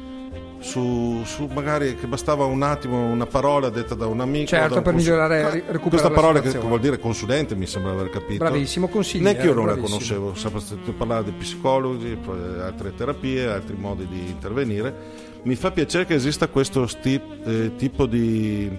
su, 0.58 1.22
su 1.24 1.46
magari 1.54 1.94
che 1.94 2.08
bastava 2.08 2.44
un 2.44 2.62
attimo 2.62 2.98
una 3.06 3.26
parola 3.26 3.68
detta 3.68 3.94
da 3.94 4.06
un 4.08 4.18
amico. 4.20 4.46
Certo, 4.46 4.78
un 4.78 4.82
per 4.82 4.92
consul- 4.94 5.12
migliorare, 5.12 5.42
Ah, 5.42 5.50
recuperare 5.50 5.88
Questa 5.88 6.08
la 6.08 6.14
parola 6.14 6.40
che, 6.40 6.58
vuol 6.58 6.80
dire 6.80 6.98
consulente 6.98 7.54
mi 7.54 7.66
sembra 7.66 7.92
aver 7.92 8.10
capito. 8.10 8.42
Bravissimo, 8.42 8.88
consigliere, 8.88 9.30
Neanche 9.34 9.46
io 9.46 9.54
non 9.54 9.66
la 9.66 9.72
bravissimo. 9.74 9.96
conoscevo, 9.98 10.28
ho 10.30 10.34
sempre 10.34 10.60
sentito 10.60 10.92
parlare 10.92 11.22
di 11.24 11.30
psicologi, 11.32 12.18
altre 12.62 12.94
terapie, 12.96 13.46
altri 13.46 13.76
modi 13.78 14.08
di 14.08 14.26
intervenire. 14.28 15.22
Mi 15.42 15.54
fa 15.54 15.70
piacere 15.70 16.04
che 16.04 16.14
esista 16.14 16.48
questo 16.48 16.88
sti- 16.88 17.20
eh, 17.44 17.72
tipo 17.76 18.06
di, 18.06 18.70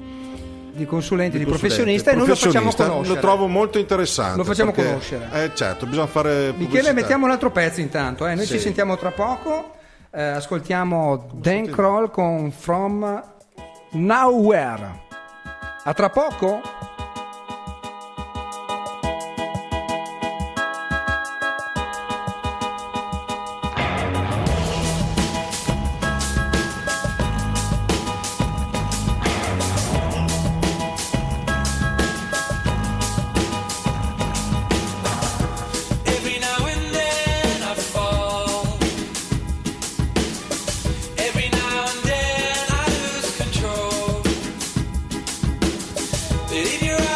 di 0.75 0.85
consulente, 0.85 1.37
di, 1.37 1.43
consulente, 1.45 1.45
professionista 1.45 2.11
e 2.11 2.15
noi 2.15 2.27
lo 2.27 2.35
facciamo 2.35 2.71
conoscere. 2.71 3.07
Lo 3.15 3.19
trovo 3.21 3.47
molto 3.47 3.77
interessante. 3.79 4.37
Lo 4.37 4.43
facciamo 4.43 4.71
perché- 4.71 4.89
conoscere. 4.89 5.29
Eh, 5.31 5.51
certo, 5.55 5.85
bisogna 5.85 6.07
fare 6.07 6.29
Michele, 6.51 6.57
pubblicità. 6.65 6.93
mettiamo 6.93 7.25
un 7.25 7.31
altro 7.31 7.51
pezzo 7.51 7.79
intanto. 7.81 8.27
eh. 8.27 8.35
Noi 8.35 8.45
Sì. 8.45 8.53
ci 8.53 8.59
sentiamo 8.59 8.97
tra 8.97 9.11
poco. 9.11 9.71
eh, 10.11 10.21
ascoltiamo 10.23 11.27
Dan 11.33 11.65
Kroll 11.69 12.09
con 12.09 12.49
From 12.51 13.21
Nowhere. 13.91 15.03
A 15.83 15.93
tra 15.93 16.09
poco. 16.09 16.61
Leave 46.55 46.83
your 46.83 46.95
eyes. 46.97 47.14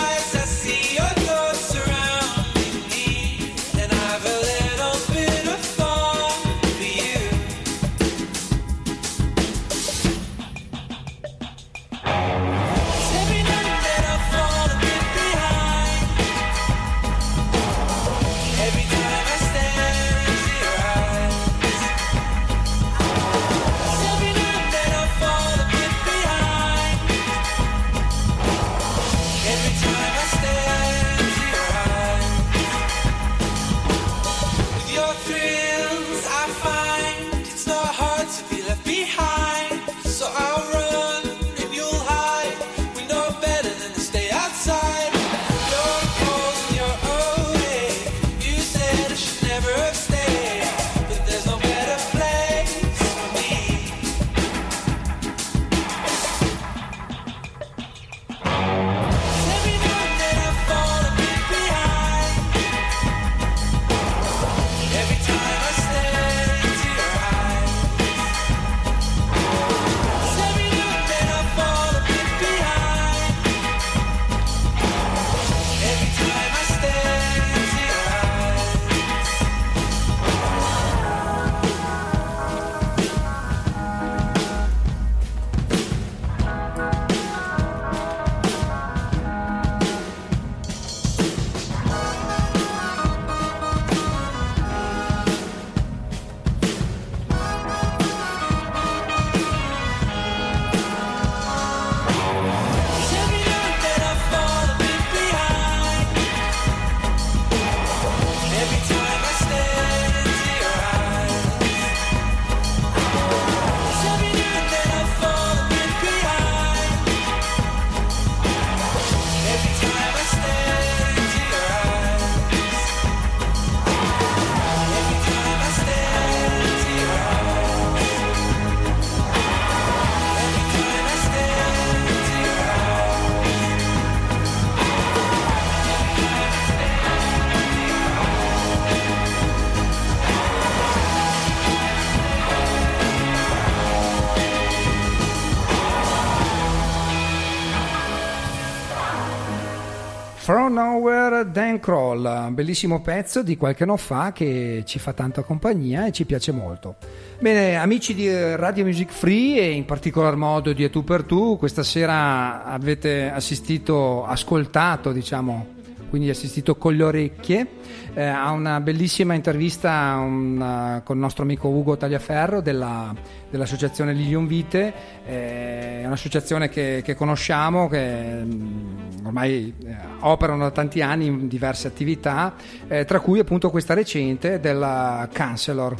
Dan 151.89 151.97
Kroll, 151.97 152.53
bellissimo 152.53 153.01
pezzo 153.01 153.41
di 153.41 153.57
qualche 153.57 153.81
anno 153.81 153.97
fa 153.97 154.31
che 154.31 154.83
ci 154.85 154.99
fa 154.99 155.11
tanta 155.11 155.41
compagnia 155.41 156.05
e 156.05 156.11
ci 156.11 156.23
piace 156.25 156.51
molto. 156.51 156.97
Bene, 157.39 157.77
amici 157.77 158.13
di 158.13 158.29
Radio 158.55 158.83
Music 158.83 159.09
Free 159.09 159.57
e 159.57 159.71
in 159.71 159.85
particolar 159.85 160.35
modo 160.35 160.71
di 160.71 160.83
E 160.83 160.91
tu 160.91 161.03
per 161.03 161.23
tu, 161.23 161.57
questa 161.57 161.81
sera 161.81 162.63
avete 162.63 163.31
assistito, 163.31 164.23
ascoltato, 164.23 165.11
diciamo, 165.11 165.77
quindi 166.09 166.29
assistito 166.29 166.75
con 166.75 166.95
le 166.95 167.03
orecchie 167.03 167.67
eh, 168.13 168.23
a 168.23 168.51
una 168.51 168.79
bellissima 168.81 169.33
intervista 169.33 170.17
un, 170.17 171.01
con 171.03 171.15
il 171.15 171.21
nostro 171.21 171.43
amico 171.43 171.67
Ugo 171.69 171.95
Tagliaferro 171.95 172.61
della, 172.61 173.13
dell'associazione 173.49 174.13
Lilium 174.13 174.47
Vite, 174.47 174.93
eh, 175.25 176.03
un'associazione 176.05 176.69
che, 176.69 177.01
che 177.03 177.15
conosciamo, 177.15 177.87
che 177.87 178.43
mm, 178.43 179.25
ormai 179.25 179.73
eh, 179.85 179.95
operano 180.21 180.63
da 180.63 180.71
tanti 180.71 181.01
anni 181.01 181.27
in 181.27 181.47
diverse 181.47 181.87
attività, 181.87 182.55
eh, 182.87 183.05
tra 183.05 183.19
cui 183.19 183.39
appunto 183.39 183.69
questa 183.69 183.93
recente 183.93 184.59
della 184.59 185.29
Counselor 185.33 185.95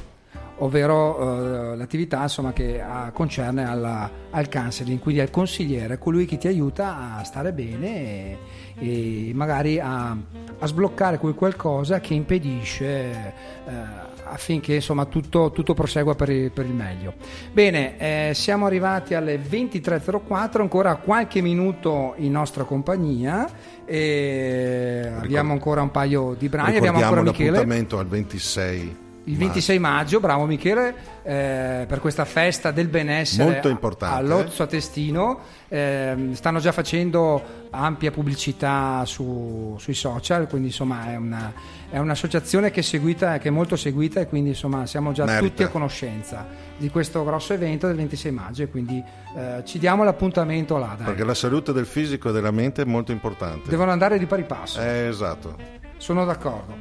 ovvero 0.60 1.72
eh, 1.72 1.76
l'attività 1.76 2.22
insomma, 2.22 2.54
che 2.54 2.82
ah, 2.82 3.12
concerne 3.12 3.68
alla- 3.68 4.10
al 4.32 4.50
counseling, 4.50 5.00
quindi 5.00 5.22
al 5.22 5.30
consigliere, 5.30 5.98
colui 5.98 6.26
che 6.26 6.38
ti 6.38 6.48
aiuta 6.48 7.18
a 7.18 7.24
stare 7.24 7.52
bene 7.52 7.88
e, 7.88 8.38
e 8.80 9.32
magari 9.34 9.80
a, 9.80 10.16
a 10.60 10.66
sbloccare 10.66 11.18
quel 11.18 11.36
qualcosa 11.36 12.00
che 12.00 12.14
impedisce 12.14 12.86
eh, 12.86 14.08
affinché 14.24 14.76
insomma, 14.76 15.06
tutto, 15.06 15.52
tutto 15.52 15.74
prosegua 15.74 16.16
per 16.16 16.30
il, 16.30 16.52
per 16.52 16.66
il 16.66 16.74
meglio. 16.74 17.14
Bene, 17.52 17.98
eh, 17.98 18.34
siamo 18.34 18.66
arrivati 18.66 19.14
alle 19.14 19.38
23.04, 19.38 20.62
ancora 20.62 20.96
qualche 20.96 21.42
minuto 21.42 22.14
in 22.18 22.32
nostra 22.32 22.64
compagnia 22.64 23.50
e 23.86 25.12
abbiamo 25.20 25.54
ancora 25.54 25.82
un 25.82 25.92
paio 25.92 26.36
di 26.38 26.48
brani, 26.48 26.78
abbiamo 26.78 27.00
ancora 27.00 27.22
Michele. 27.22 27.52
l'appuntamento 27.52 27.98
al 27.98 28.08
26 28.08 29.08
il 29.30 29.38
26 29.38 29.78
maggio, 29.80 30.20
bravo 30.20 30.46
Michele, 30.46 30.94
eh, 31.24 31.86
per 31.88 32.00
questa 32.00 32.26
festa 32.26 32.72
del 32.72 32.88
benessere 32.88 33.44
Molto 33.50 33.70
importante. 33.70 34.16
all'Ozzo 34.18 34.64
a 34.64 34.68
Testino. 34.68 35.40
ehm, 35.72 36.34
stanno 36.34 36.58
già 36.60 36.72
facendo 36.72 37.68
ampia 37.70 38.10
pubblicità 38.10 39.04
su- 39.06 39.76
sui 39.78 39.94
social, 39.94 40.48
quindi 40.48 40.70
insomma 40.70 41.12
è, 41.12 41.16
una- 41.16 41.54
è 41.92 42.00
un'associazione 42.00 42.72
che 42.72 42.80
è, 42.80 42.84
seguita, 42.84 43.38
che 43.38 43.50
è 43.50 43.52
molto 43.52 43.76
seguita 43.76 44.20
e 44.20 44.28
quindi 44.28 44.50
insomma 44.50 44.88
siamo 44.88 45.12
già 45.12 45.26
Merita. 45.26 45.46
tutti 45.48 45.62
a 45.64 45.68
conoscenza 45.68 46.48
di 46.76 46.90
questo 46.90 47.24
grosso 47.24 47.54
evento 47.54 47.86
del 47.86 47.98
26 47.98 48.32
maggio 48.32 48.64
e 48.64 48.68
quindi 48.70 49.04
eh, 49.38 49.62
ci 49.64 49.78
diamo 49.78 50.04
l'appuntamento 50.04 50.78
là. 50.78 50.96
dai. 50.98 51.06
Perché 51.06 51.24
la 51.24 51.36
salute 51.36 51.72
del 51.72 51.86
fisico 51.86 52.30
e 52.30 52.32
della 52.32 52.50
mente 52.52 52.82
è 52.82 52.86
molto 52.86 53.12
importante. 53.12 53.70
Devono 53.70 53.92
andare 53.92 54.18
di 54.18 54.26
pari 54.26 54.44
passo. 54.46 54.82
Eh, 54.82 55.06
esatto. 55.08 55.56
Sono 55.98 56.26
d'accordo. 56.26 56.74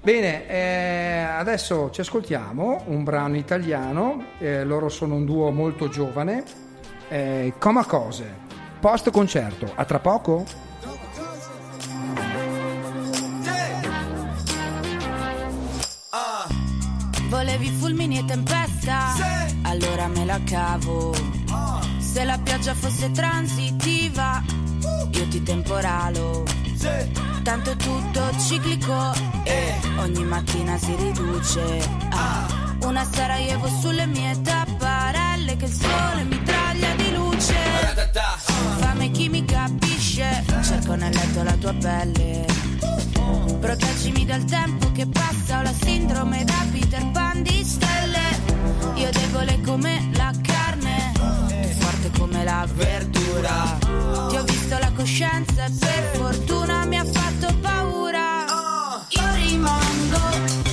Bene, 0.00 0.46
eh, 0.48 1.18
adesso 1.18 1.90
ci 1.90 2.00
ascoltiamo 2.00 2.84
un 2.86 3.02
brano 3.02 3.36
italiano, 3.36 4.26
eh, 4.38 4.64
loro 4.64 4.88
sono 4.88 5.16
un 5.16 5.24
duo 5.24 5.50
molto 5.50 5.88
giovane, 5.88 6.44
eh, 7.08 7.52
Coma 7.58 7.84
Cose, 7.84 8.32
post 8.80 9.10
concerto, 9.10 9.70
a 9.74 9.84
tra 9.84 9.98
poco? 9.98 10.44
Volevi 17.28 17.68
fulmini 17.68 18.18
e 18.18 18.24
tempesta? 18.24 19.14
Allora 19.62 20.06
me 20.06 20.24
la 20.24 20.40
cavo. 20.44 21.12
Se 21.98 22.24
la 22.24 22.38
pioggia 22.42 22.72
fosse 22.72 23.10
transitiva, 23.10 24.42
io 25.10 25.28
ti 25.28 25.42
temporalo. 25.42 26.44
Tanto 27.48 27.74
tutto 27.76 28.30
ciclico 28.46 29.10
e 29.44 29.72
ogni 30.00 30.22
mattina 30.22 30.76
si 30.76 30.94
riduce. 30.96 31.80
Ah, 32.10 32.46
una 32.82 33.02
Sarajevo 33.10 33.66
sulle 33.80 34.04
mie 34.04 34.38
tapparelle 34.42 35.56
che 35.56 35.64
il 35.64 35.72
sole 35.72 36.24
mi 36.24 36.42
traglia 36.42 36.94
di 36.96 37.10
luce. 37.14 37.54
Fame 38.80 39.10
chi 39.12 39.30
mi 39.30 39.46
capisce, 39.46 40.44
cerco 40.62 40.94
nel 40.94 41.10
letto 41.14 41.42
la 41.42 41.52
tua 41.52 41.72
pelle. 41.72 42.44
Proteggimi 43.58 44.26
dal 44.26 44.44
tempo 44.44 44.92
che 44.92 45.06
passa, 45.06 45.60
ho 45.60 45.62
la 45.62 45.72
sindrome 45.72 46.44
da 46.44 46.66
Peter 46.70 47.10
Pan 47.12 47.42
di 47.42 47.64
stelle. 47.64 48.42
Io 48.96 49.08
debole 49.10 49.58
come 49.62 50.10
la 50.12 50.32
forte 50.34 50.67
come 52.18 52.44
la 52.44 52.66
verdura. 52.74 53.78
Ti 54.28 54.36
ho 54.36 54.42
visto 54.42 54.76
la 54.78 54.90
coscienza 54.94 55.64
e 55.66 55.70
per 55.70 56.16
fortuna 56.16 56.84
mi 56.84 56.98
ha 56.98 57.04
fatto 57.04 57.54
paura. 57.60 58.44
Io 59.08 59.34
rimango 59.34 60.67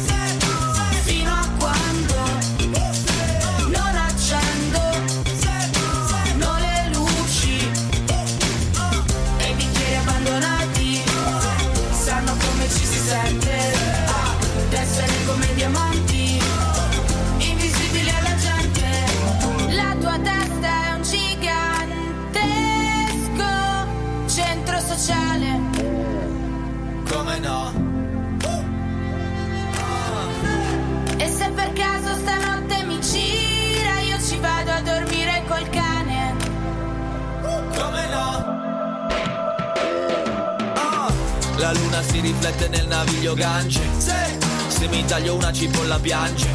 La 41.66 41.74
luna 41.74 42.04
si 42.04 42.20
riflette 42.20 42.68
nel 42.68 42.86
naviglio 42.86 43.34
Gange. 43.34 43.82
Se 43.98 44.88
mi 44.88 45.04
taglio 45.04 45.34
una 45.34 45.52
cipolla 45.52 45.98
piange. 45.98 46.48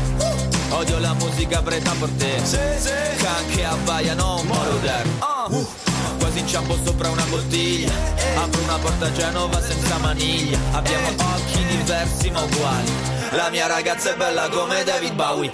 Odio 0.69 1.01
la 1.01 1.15
musica 1.15 1.61
preta 1.63 1.91
per 1.99 2.11
te. 2.11 2.41
Can 3.17 3.47
che 3.49 3.65
abbaiano 3.65 4.39
un 4.39 4.47
moroder 4.47 5.09
Uh, 5.49 5.67
Quasi 6.17 6.39
inciampo 6.39 6.79
sopra 6.85 7.09
una 7.09 7.25
bottiglia. 7.25 7.91
Apro 8.37 8.63
una 8.63 8.77
porta 8.77 9.07
a 9.07 9.13
Genova 9.13 9.61
senza 9.61 9.99
maniglia. 9.99 10.61
Abbiamo 10.71 11.09
occhi 11.09 11.65
diversi 11.67 12.31
ma 12.31 12.43
uguali. 12.43 12.93
La 13.31 13.51
mia 13.51 13.67
ragazza 13.67 14.15
è 14.15 14.17
bella 14.17 14.49
come 14.49 14.85
David 14.85 15.15
Bowie. 15.15 15.51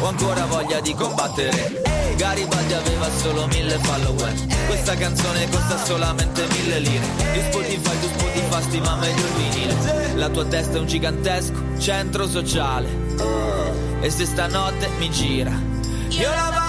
Ho 0.00 0.08
ancora 0.08 0.46
voglia 0.46 0.80
di 0.80 0.92
combattere 0.94 1.91
Garibaldi 2.16 2.72
aveva 2.72 3.08
solo 3.16 3.46
mille 3.46 3.78
follower. 3.78 4.32
Questa 4.66 4.94
canzone 4.96 5.48
costa 5.48 5.84
solamente 5.84 6.46
mille 6.46 6.78
lire. 6.80 7.04
Io 7.34 7.42
Spotify, 7.50 8.00
tu 8.00 8.08
Spotify 8.18 8.62
stima 8.62 8.96
meglio 8.96 9.26
il 9.26 9.32
vinile. 9.32 10.14
La 10.14 10.28
tua 10.28 10.44
testa 10.44 10.76
è 10.76 10.80
un 10.80 10.86
gigantesco 10.86 11.60
centro 11.78 12.28
sociale. 12.28 12.88
E 14.00 14.10
se 14.10 14.26
stanotte 14.26 14.88
mi 14.98 15.08
gira 15.10 15.52
Io 16.08 16.28
la 16.28 16.61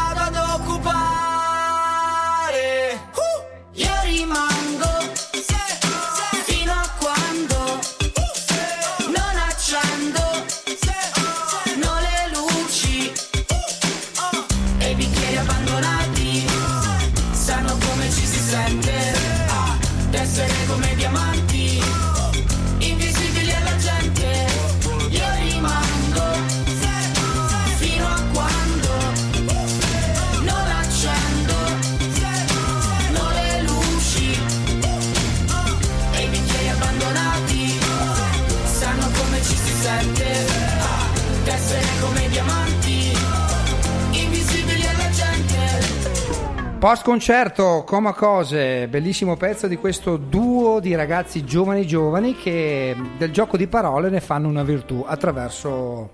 Post 46.83 47.05
concerto, 47.05 47.85
Coma 47.85 48.11
Cose, 48.11 48.89
bellissimo 48.89 49.37
pezzo 49.37 49.67
di 49.67 49.77
questo 49.77 50.17
duo 50.17 50.81
di 50.81 50.93
ragazzi 50.95 51.45
giovani 51.45 51.87
giovani 51.87 52.35
che 52.35 52.93
del 53.17 53.31
gioco 53.31 53.55
di 53.55 53.67
parole 53.67 54.09
ne 54.09 54.19
fanno 54.19 54.49
una 54.49 54.63
virtù 54.63 55.01
attraverso 55.07 56.11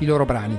i 0.00 0.06
loro 0.06 0.24
brani. 0.24 0.58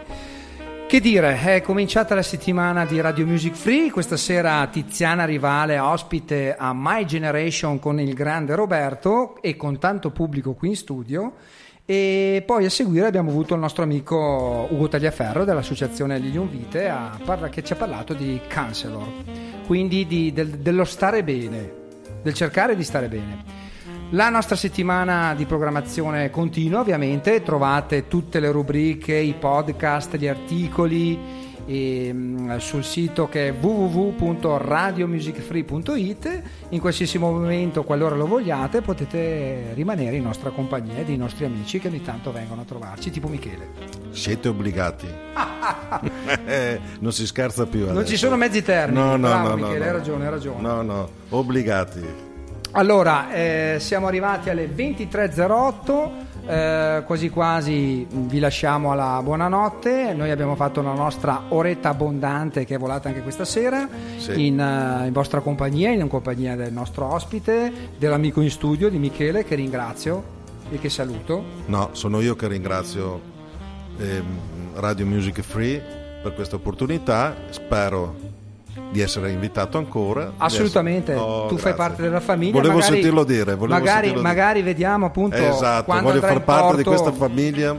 Che 0.87 0.99
dire, 1.01 1.37
è 1.37 1.61
cominciata 1.61 2.15
la 2.15 2.21
settimana 2.21 2.85
di 2.85 3.01
Radio 3.01 3.25
Music 3.25 3.53
Free, 3.53 3.91
questa 3.91 4.15
sera 4.15 4.65
Tiziana 4.67 5.25
Rivale 5.25 5.79
ospite 5.79 6.55
a 6.57 6.71
My 6.73 7.03
Generation 7.03 7.77
con 7.77 7.99
il 7.99 8.13
grande 8.13 8.55
Roberto 8.55 9.41
e 9.41 9.57
con 9.57 9.79
tanto 9.79 10.11
pubblico 10.11 10.53
qui 10.53 10.69
in 10.69 10.75
studio 10.77 11.33
e 11.91 12.41
poi 12.45 12.63
a 12.63 12.69
seguire 12.69 13.05
abbiamo 13.07 13.31
avuto 13.31 13.53
il 13.53 13.59
nostro 13.59 13.83
amico 13.83 14.65
Ugo 14.71 14.87
Tagliaferro 14.87 15.43
dell'associazione 15.43 16.17
Lilium 16.19 16.47
Vite 16.47 16.87
a 16.87 17.19
parla- 17.21 17.49
che 17.49 17.65
ci 17.65 17.73
ha 17.73 17.75
parlato 17.75 18.13
di 18.13 18.39
counselor, 18.49 19.05
quindi 19.67 20.07
di- 20.07 20.31
del- 20.31 20.59
dello 20.59 20.85
stare 20.85 21.21
bene, 21.21 21.69
del 22.23 22.33
cercare 22.33 22.77
di 22.77 22.83
stare 22.85 23.09
bene. 23.09 23.43
La 24.11 24.29
nostra 24.29 24.55
settimana 24.55 25.33
di 25.35 25.43
programmazione 25.45 26.29
continua, 26.29 26.79
ovviamente, 26.79 27.43
trovate 27.43 28.07
tutte 28.07 28.39
le 28.39 28.51
rubriche, 28.51 29.15
i 29.15 29.33
podcast, 29.37 30.15
gli 30.15 30.27
articoli 30.27 31.19
sul 32.57 32.84
sito 32.84 33.28
che 33.30 33.49
è 33.49 33.53
www.radiomusicfree.it. 33.53 36.41
In 36.70 36.80
qualsiasi 36.80 37.18
momento, 37.18 37.84
qualora 37.84 38.16
lo 38.16 38.28
vogliate, 38.28 38.82
potete 38.82 39.72
rimanere 39.74 40.16
in 40.16 40.24
nostra 40.24 40.49
compagnia 40.51 40.97
e 40.97 41.05
dei 41.05 41.18
nostri 41.18 41.45
amici 41.45 41.80
che 41.80 41.88
ogni 41.88 42.01
tanto 42.01 42.32
vengono 42.32 42.62
a 42.62 42.66
trovarci, 42.66 43.12
tipo 43.12 43.28
Michele. 43.28 43.68
Siete 44.12 44.47
obbligati. 44.47 45.07
Eh, 46.45 46.80
non 46.99 47.12
si 47.12 47.26
scherza 47.28 47.66
più. 47.66 47.82
Non 47.82 47.97
adesso. 47.97 48.12
ci 48.12 48.18
sono 48.18 48.36
mezzi 48.36 48.64
termini. 48.64 49.03
No, 49.03 49.16
no, 49.16 49.28
Bravo, 49.28 49.49
no, 49.49 49.55
Michele, 49.55 49.78
no. 49.78 49.84
hai 49.86 49.91
ragione, 49.91 50.26
hai 50.26 50.32
ragione. 50.32 50.62
No, 50.62 50.82
no, 50.82 51.09
obbligati. 51.30 52.05
Allora, 52.72 53.32
eh, 53.34 53.76
siamo 53.80 54.07
arrivati 54.07 54.49
alle 54.49 54.68
23.08, 54.68 56.09
eh, 56.45 57.03
quasi 57.05 57.29
quasi 57.29 58.05
vi 58.09 58.39
lasciamo 58.39 58.91
alla 58.91 59.19
buonanotte, 59.23 60.13
noi 60.13 60.31
abbiamo 60.31 60.55
fatto 60.55 60.79
una 60.79 60.93
nostra 60.93 61.43
oretta 61.49 61.89
abbondante 61.89 62.65
che 62.65 62.75
è 62.75 62.77
volata 62.77 63.07
anche 63.09 63.21
questa 63.21 63.45
sera 63.45 63.87
Sì. 64.17 64.47
in, 64.47 64.59
eh, 64.59 65.07
in 65.07 65.13
vostra 65.13 65.39
compagnia, 65.41 65.89
in 65.91 66.07
compagnia 66.07 66.55
del 66.55 66.73
nostro 66.73 67.05
ospite, 67.05 67.71
dell'amico 67.97 68.41
in 68.41 68.49
studio 68.49 68.89
di 68.89 68.97
Michele 68.97 69.43
che 69.43 69.55
ringrazio 69.55 70.39
e 70.71 70.79
che 70.79 70.89
saluto. 70.89 71.43
No, 71.67 71.89
sono 71.93 72.21
io 72.21 72.35
che 72.35 72.47
ringrazio 72.47 73.19
ehm, 73.97 74.25
Radio 74.75 75.05
Music 75.05 75.41
Free 75.41 75.81
per 76.23 76.33
questa 76.33 76.55
opportunità. 76.55 77.35
Spero 77.49 78.15
di 78.91 79.01
essere 79.01 79.32
invitato 79.32 79.78
ancora. 79.78 80.26
di 80.26 80.34
Assolutamente, 80.38 81.11
essere- 81.13 81.28
Oh, 81.28 81.45
tu 81.47 81.55
fai 81.57 81.74
grazie. 81.74 81.78
parte 81.78 82.01
della 82.01 82.19
famiglia. 82.19 82.51
Volevo 82.53 82.76
magari- 82.76 82.93
sentirlo 82.93 83.24
dire. 83.24 83.55
volevo 83.55 83.67
magari, 83.80 83.91
sentirlo 84.07 84.22
dire. 84.22 84.28
magari 84.36 84.61
vediamo 84.61 85.05
appunto 85.05 85.36
Esatto, 85.36 85.99
voglio 86.01 86.19
far 86.22 86.41
parte 86.43 86.78
di 86.78 86.84
porto- 86.84 87.01
questa 87.01 87.11
famiglia 87.26 87.76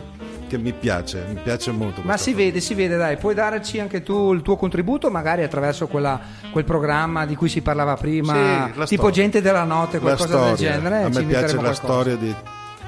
che 0.49 0.59
mi 0.59 0.73
piace, 0.73 1.25
mi 1.29 1.41
piace 1.43 1.71
molto. 1.71 2.03
Ma 2.05 2.19
si 2.19 2.35
vede, 2.35 2.61
si 2.61 2.75
vede, 2.75 2.97
dai, 2.99 3.17
puoi 3.17 3.33
darci 3.35 3.81
anche 3.81 4.03
tu 4.03 4.35
il 4.35 4.43
tuo 4.43 4.57
contributo, 4.57 5.11
magari 5.11 5.43
attraverso 5.43 5.87
quella- 5.87 6.21
quel 6.51 6.65
programma 6.65 7.25
di 7.25 7.35
cui 7.37 7.49
si 7.49 7.63
parlava 7.63 7.97
prima, 7.97 8.67
Sì, 8.67 8.73
tipo 8.73 8.85
storia. 8.87 9.11
gente 9.11 9.41
della 9.41 9.65
notte, 9.65 9.99
qualcosa 9.99 10.45
del 10.45 10.55
genere. 10.57 11.05
A 11.05 11.11
ci 11.11 11.19
me 11.21 11.25
piace 11.25 11.55
la 11.55 11.61
qualcosa. 11.63 11.75
storia 11.83 12.17
di 12.17 12.35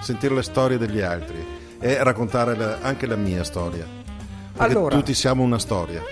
sentire 0.01 0.35
le 0.35 0.43
storie 0.43 0.77
degli 0.77 1.01
altri 1.01 1.43
e 1.81 2.03
raccontare 2.03 2.55
la- 2.55 2.79
anche 2.83 3.07
la 3.07 3.17
mia 3.17 3.43
storia. 3.45 3.87
Perché 4.57 4.73
Allora. 4.73 4.95
tutti 4.97 5.15
siamo 5.15 5.43
una 5.43 5.59
storia. 5.59 6.03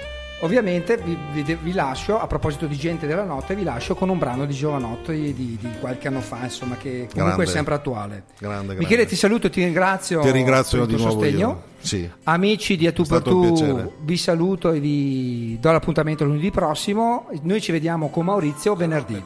Ovviamente 0.43 0.97
vi, 0.97 1.17
vi- 1.33 1.55
vi 1.61 1.73
lascio, 1.73 2.19
a 2.19 2.27
proposito 2.27 2.67
di 2.67 2.77
gente 2.77 3.07
della 3.07 3.23
notte, 3.23 3.55
vi 3.55 3.63
lascio 3.63 3.95
con 3.95 4.09
un 4.09 4.19
brano 4.19 4.45
di 4.45 4.53
Giovanotti 4.55 5.13
di, 5.33 5.57
di 5.61 5.69
qualche 5.79 6.09
anno 6.09 6.21
fa, 6.21 6.41
insomma, 6.43 6.75
che 6.77 7.07
comunque 7.09 7.23
Grande. 7.23 7.43
è 7.45 7.47
sempre 7.47 7.75
attuale. 7.75 8.23
Grande, 8.41 8.73
Michele, 8.75 8.89
grande. 8.89 9.07
ti 9.07 9.15
saluto 9.17 9.47
e 9.47 9.51
ti 9.51 9.63
ringrazio, 9.63 10.21
Ti 10.21 10.31
ringrazio 10.33 10.81
per 10.81 10.89
il 10.89 10.95
di 10.97 11.01
tuo 11.01 11.07
nuovo 11.11 11.23
sostegno. 11.23 11.63
Sì. 11.79 12.11
Amici 12.25 12.77
di 12.77 12.87
A 12.89 12.93
tu 12.93 13.05
per 13.05 13.23
tu, 13.23 13.93
vi 14.01 14.17
saluto 14.17 14.73
e 14.73 14.81
vi 14.81 15.59
do 15.61 15.71
l'appuntamento 15.71 16.25
lunedì 16.25 16.51
prossimo. 16.51 17.29
Noi 17.43 17.61
ci 17.61 17.71
vediamo 17.71 18.09
con 18.11 18.25
Maurizio 18.25 18.75
venerdì. 18.75 19.23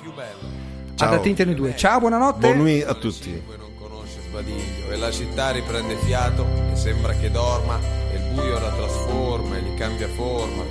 Ciao. 0.96 1.08
Ad 1.08 1.14
Attenti 1.14 1.44
noi 1.46 1.54
due. 1.54 1.74
Ciao, 1.76 1.98
buonanotte. 1.98 2.54
Buon 2.54 2.82
a 2.86 2.94
tutti. 2.94 3.42
non 3.58 3.68
conosce 3.78 4.20
Sbadiglio 4.28 4.90
e 4.90 4.96
la 4.96 5.10
città 5.10 5.50
riprende 5.50 5.96
fiato 5.96 6.46
e 6.72 6.76
sembra 6.76 7.14
che 7.14 7.30
dorma 7.30 7.78
e 8.12 8.16
il 8.16 8.34
buio 8.34 8.58
la 8.58 8.70
trasforma 8.70 9.56
e 9.56 9.62
gli 9.62 9.74
cambia 9.78 10.08
forma 10.08 10.62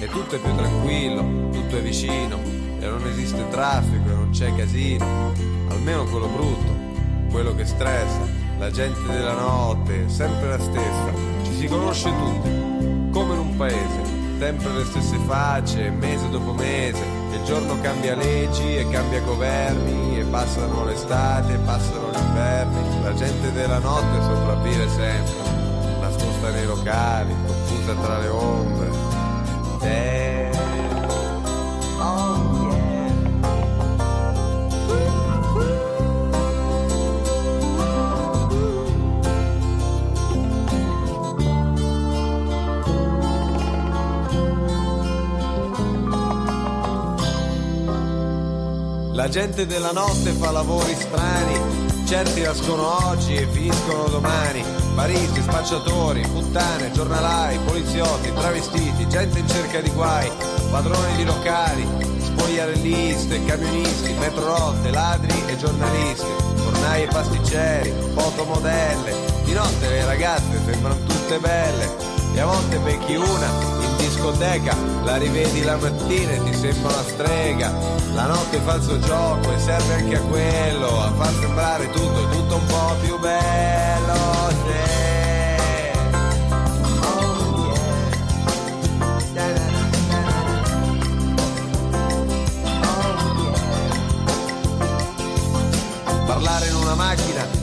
e 0.00 0.06
tutto 0.06 0.36
è 0.36 0.38
più 0.38 0.54
tranquillo, 0.54 1.50
tutto 1.50 1.76
è 1.76 1.82
vicino 1.82 2.38
e 2.80 2.86
non 2.86 3.04
esiste 3.06 3.48
traffico 3.48 4.08
e 4.08 4.14
non 4.14 4.30
c'è 4.30 4.54
casino, 4.54 5.32
almeno 5.68 6.04
quello 6.04 6.28
brutto, 6.28 6.76
quello 7.30 7.54
che 7.54 7.64
stressa, 7.64 8.20
la 8.58 8.70
gente 8.70 9.00
della 9.10 9.34
notte, 9.34 10.08
sempre 10.08 10.48
la 10.48 10.60
stessa, 10.60 11.12
ci 11.42 11.54
si 11.54 11.66
conosce 11.66 12.10
tutti, 12.10 12.48
come 13.10 13.34
in 13.34 13.40
un 13.40 13.56
paese, 13.56 14.02
sempre 14.38 14.72
le 14.72 14.84
stesse 14.84 15.16
facce, 15.26 15.90
mese 15.90 16.30
dopo 16.30 16.52
mese, 16.52 17.02
il 17.32 17.42
giorno 17.44 17.80
cambia 17.80 18.14
leggi 18.14 18.76
e 18.76 18.88
cambia 18.88 19.20
governi, 19.20 20.20
e 20.20 20.24
passano 20.24 20.84
l'estate 20.84 21.54
e 21.54 21.58
passano 21.58 22.10
gli 22.12 22.18
inverni, 22.18 23.02
la 23.02 23.14
gente 23.14 23.52
della 23.52 23.78
notte 23.80 24.22
sopravvive 24.22 24.88
sempre, 24.88 26.00
nascosta 26.00 26.50
nei 26.50 26.66
locali, 26.66 27.34
confusa 27.46 27.94
tra 27.94 28.18
le 28.18 28.28
ombre. 28.28 29.07
Oh. 32.00 32.48
La 49.18 49.28
gente 49.28 49.66
della 49.66 49.92
notte 49.92 50.30
fa 50.30 50.50
lavori 50.52 50.94
strani, 50.94 52.06
certi 52.06 52.40
nascono 52.40 53.08
oggi 53.08 53.34
e 53.34 53.46
finiscono 53.46 54.08
domani. 54.08 54.87
Baristi, 54.98 55.42
spacciatori, 55.42 56.26
puttane, 56.26 56.90
giornalai, 56.90 57.56
poliziotti, 57.60 58.32
travestiti, 58.32 59.06
gente 59.06 59.38
in 59.38 59.48
cerca 59.48 59.80
di 59.80 59.90
guai, 59.90 60.28
padroni 60.72 61.14
di 61.14 61.24
locali, 61.24 61.86
spogliarelliste, 62.18 63.44
camionisti, 63.44 64.12
metrorotte, 64.14 64.90
ladri 64.90 65.40
e 65.46 65.56
giornalisti, 65.56 66.26
fornai 66.56 67.04
e 67.04 67.06
pasticceri, 67.06 67.94
fotomodelle. 68.12 69.14
Di 69.44 69.52
notte 69.52 69.88
le 69.88 70.04
ragazze 70.04 70.60
sembrano 70.66 70.96
tutte 71.04 71.38
belle 71.38 72.27
e 72.38 72.40
a 72.40 72.46
volte 72.46 72.78
becchi 72.78 73.16
una 73.16 73.50
in 73.80 73.96
discoteca, 73.96 74.76
la 75.02 75.16
rivedi 75.16 75.64
la 75.64 75.76
mattina 75.76 76.30
e 76.30 76.44
ti 76.44 76.54
sembra 76.54 76.92
una 76.92 77.02
strega. 77.02 77.74
La 78.14 78.26
notte 78.26 78.60
fa 78.60 78.74
il 78.74 78.82
suo 78.82 78.98
gioco 79.00 79.52
e 79.52 79.58
serve 79.58 79.94
anche 79.94 80.16
a 80.16 80.20
quello, 80.20 81.02
a 81.02 81.12
far 81.14 81.32
sembrare 81.34 81.90
tutto, 81.90 82.28
tutto 82.28 82.54
un 82.54 82.66
po' 82.66 82.94
più 83.00 83.18
bello. 83.18 84.14
sì. 84.50 85.07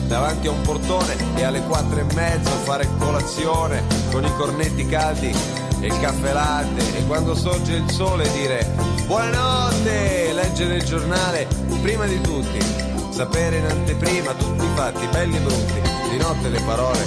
Davanti 0.06 0.46
a 0.46 0.50
un 0.50 0.60
portone 0.62 1.16
e 1.36 1.44
alle 1.44 1.62
quattro 1.62 1.98
e 1.98 2.14
mezzo 2.14 2.50
fare 2.64 2.88
colazione 2.98 3.82
con 4.10 4.24
i 4.24 4.32
cornetti 4.36 4.86
caldi 4.86 5.34
e 5.80 5.86
il 5.86 6.00
caffè 6.00 6.32
latte. 6.32 6.96
E 6.96 7.06
quando 7.06 7.34
sorge 7.34 7.74
il 7.74 7.90
sole 7.90 8.30
dire 8.32 8.66
buonanotte, 9.06 10.32
leggere 10.32 10.76
il 10.76 10.84
giornale 10.84 11.46
prima 11.82 12.06
di 12.06 12.20
tutti, 12.20 12.58
sapere 13.10 13.58
in 13.58 13.66
anteprima 13.66 14.32
tutti 14.32 14.64
i 14.64 14.70
fatti 14.74 15.06
belli 15.06 15.36
e 15.36 15.40
brutti, 15.40 15.80
di 16.10 16.16
notte 16.18 16.48
le 16.48 16.60
parole 16.62 17.06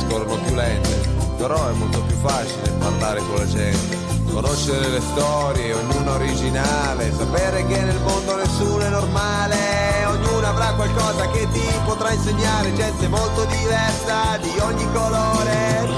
scorrono 0.00 0.36
più 0.42 0.54
lente, 0.54 1.08
però 1.36 1.68
è 1.68 1.72
molto 1.72 2.02
più 2.02 2.16
facile 2.16 2.70
parlare 2.78 3.20
con 3.20 3.36
la 3.36 3.46
gente. 3.46 4.09
Conoscere 4.32 4.88
le 4.88 5.00
storie, 5.00 5.74
ognuna 5.74 6.12
originale, 6.12 7.12
sapere 7.16 7.66
che 7.66 7.80
nel 7.80 8.00
mondo 8.00 8.36
nessuno 8.36 8.80
è 8.80 8.88
normale, 8.88 10.04
ognuno 10.06 10.46
avrà 10.46 10.72
qualcosa 10.74 11.28
che 11.30 11.46
ti 11.52 11.62
potrà 11.84 12.12
insegnare, 12.12 12.72
gente 12.74 13.08
molto 13.08 13.44
diversa 13.44 14.36
di 14.38 14.58
ogni 14.60 14.86
colore. 14.92 15.88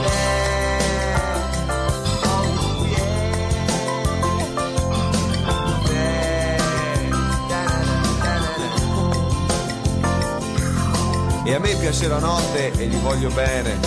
E 11.45 11.55
a 11.55 11.59
me 11.59 11.75
piace 11.77 12.09
la 12.09 12.19
notte 12.19 12.73
e 12.73 12.87
gli 12.87 12.97
voglio 12.97 13.29
bene, 13.31 13.79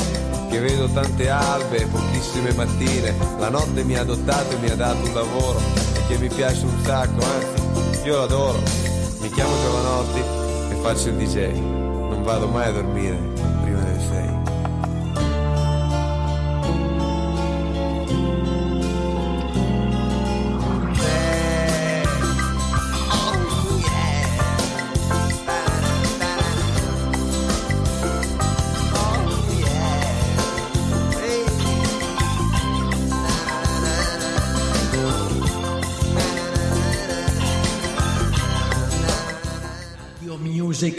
che 0.55 0.61
vedo 0.61 0.87
tante 0.87 1.29
albe 1.29 1.79
e 1.79 1.85
pochissime 1.85 2.53
mattine. 2.53 3.13
La 3.39 3.49
notte 3.49 3.83
mi 3.83 3.97
ha 3.97 4.01
adottato 4.01 4.55
e 4.55 4.59
mi 4.59 4.69
ha 4.69 4.75
dato 4.75 5.05
un 5.05 5.13
lavoro 5.13 5.59
e 5.59 6.07
che 6.07 6.17
mi 6.17 6.29
piace 6.29 6.65
un 6.65 6.81
sacco, 6.81 7.21
anzi, 7.21 8.05
io 8.05 8.19
l'adoro. 8.19 8.61
Mi 9.19 9.29
chiamo 9.31 9.51
Giovanotti 9.61 10.19
e 10.71 10.75
faccio 10.81 11.09
il 11.09 11.15
DJ. 11.15 11.57
Non 11.57 12.23
vado 12.23 12.47
mai 12.47 12.69
a 12.69 12.71
dormire 12.71 13.54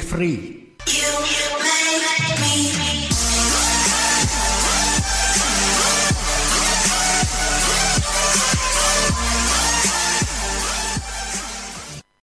free. 0.07 0.56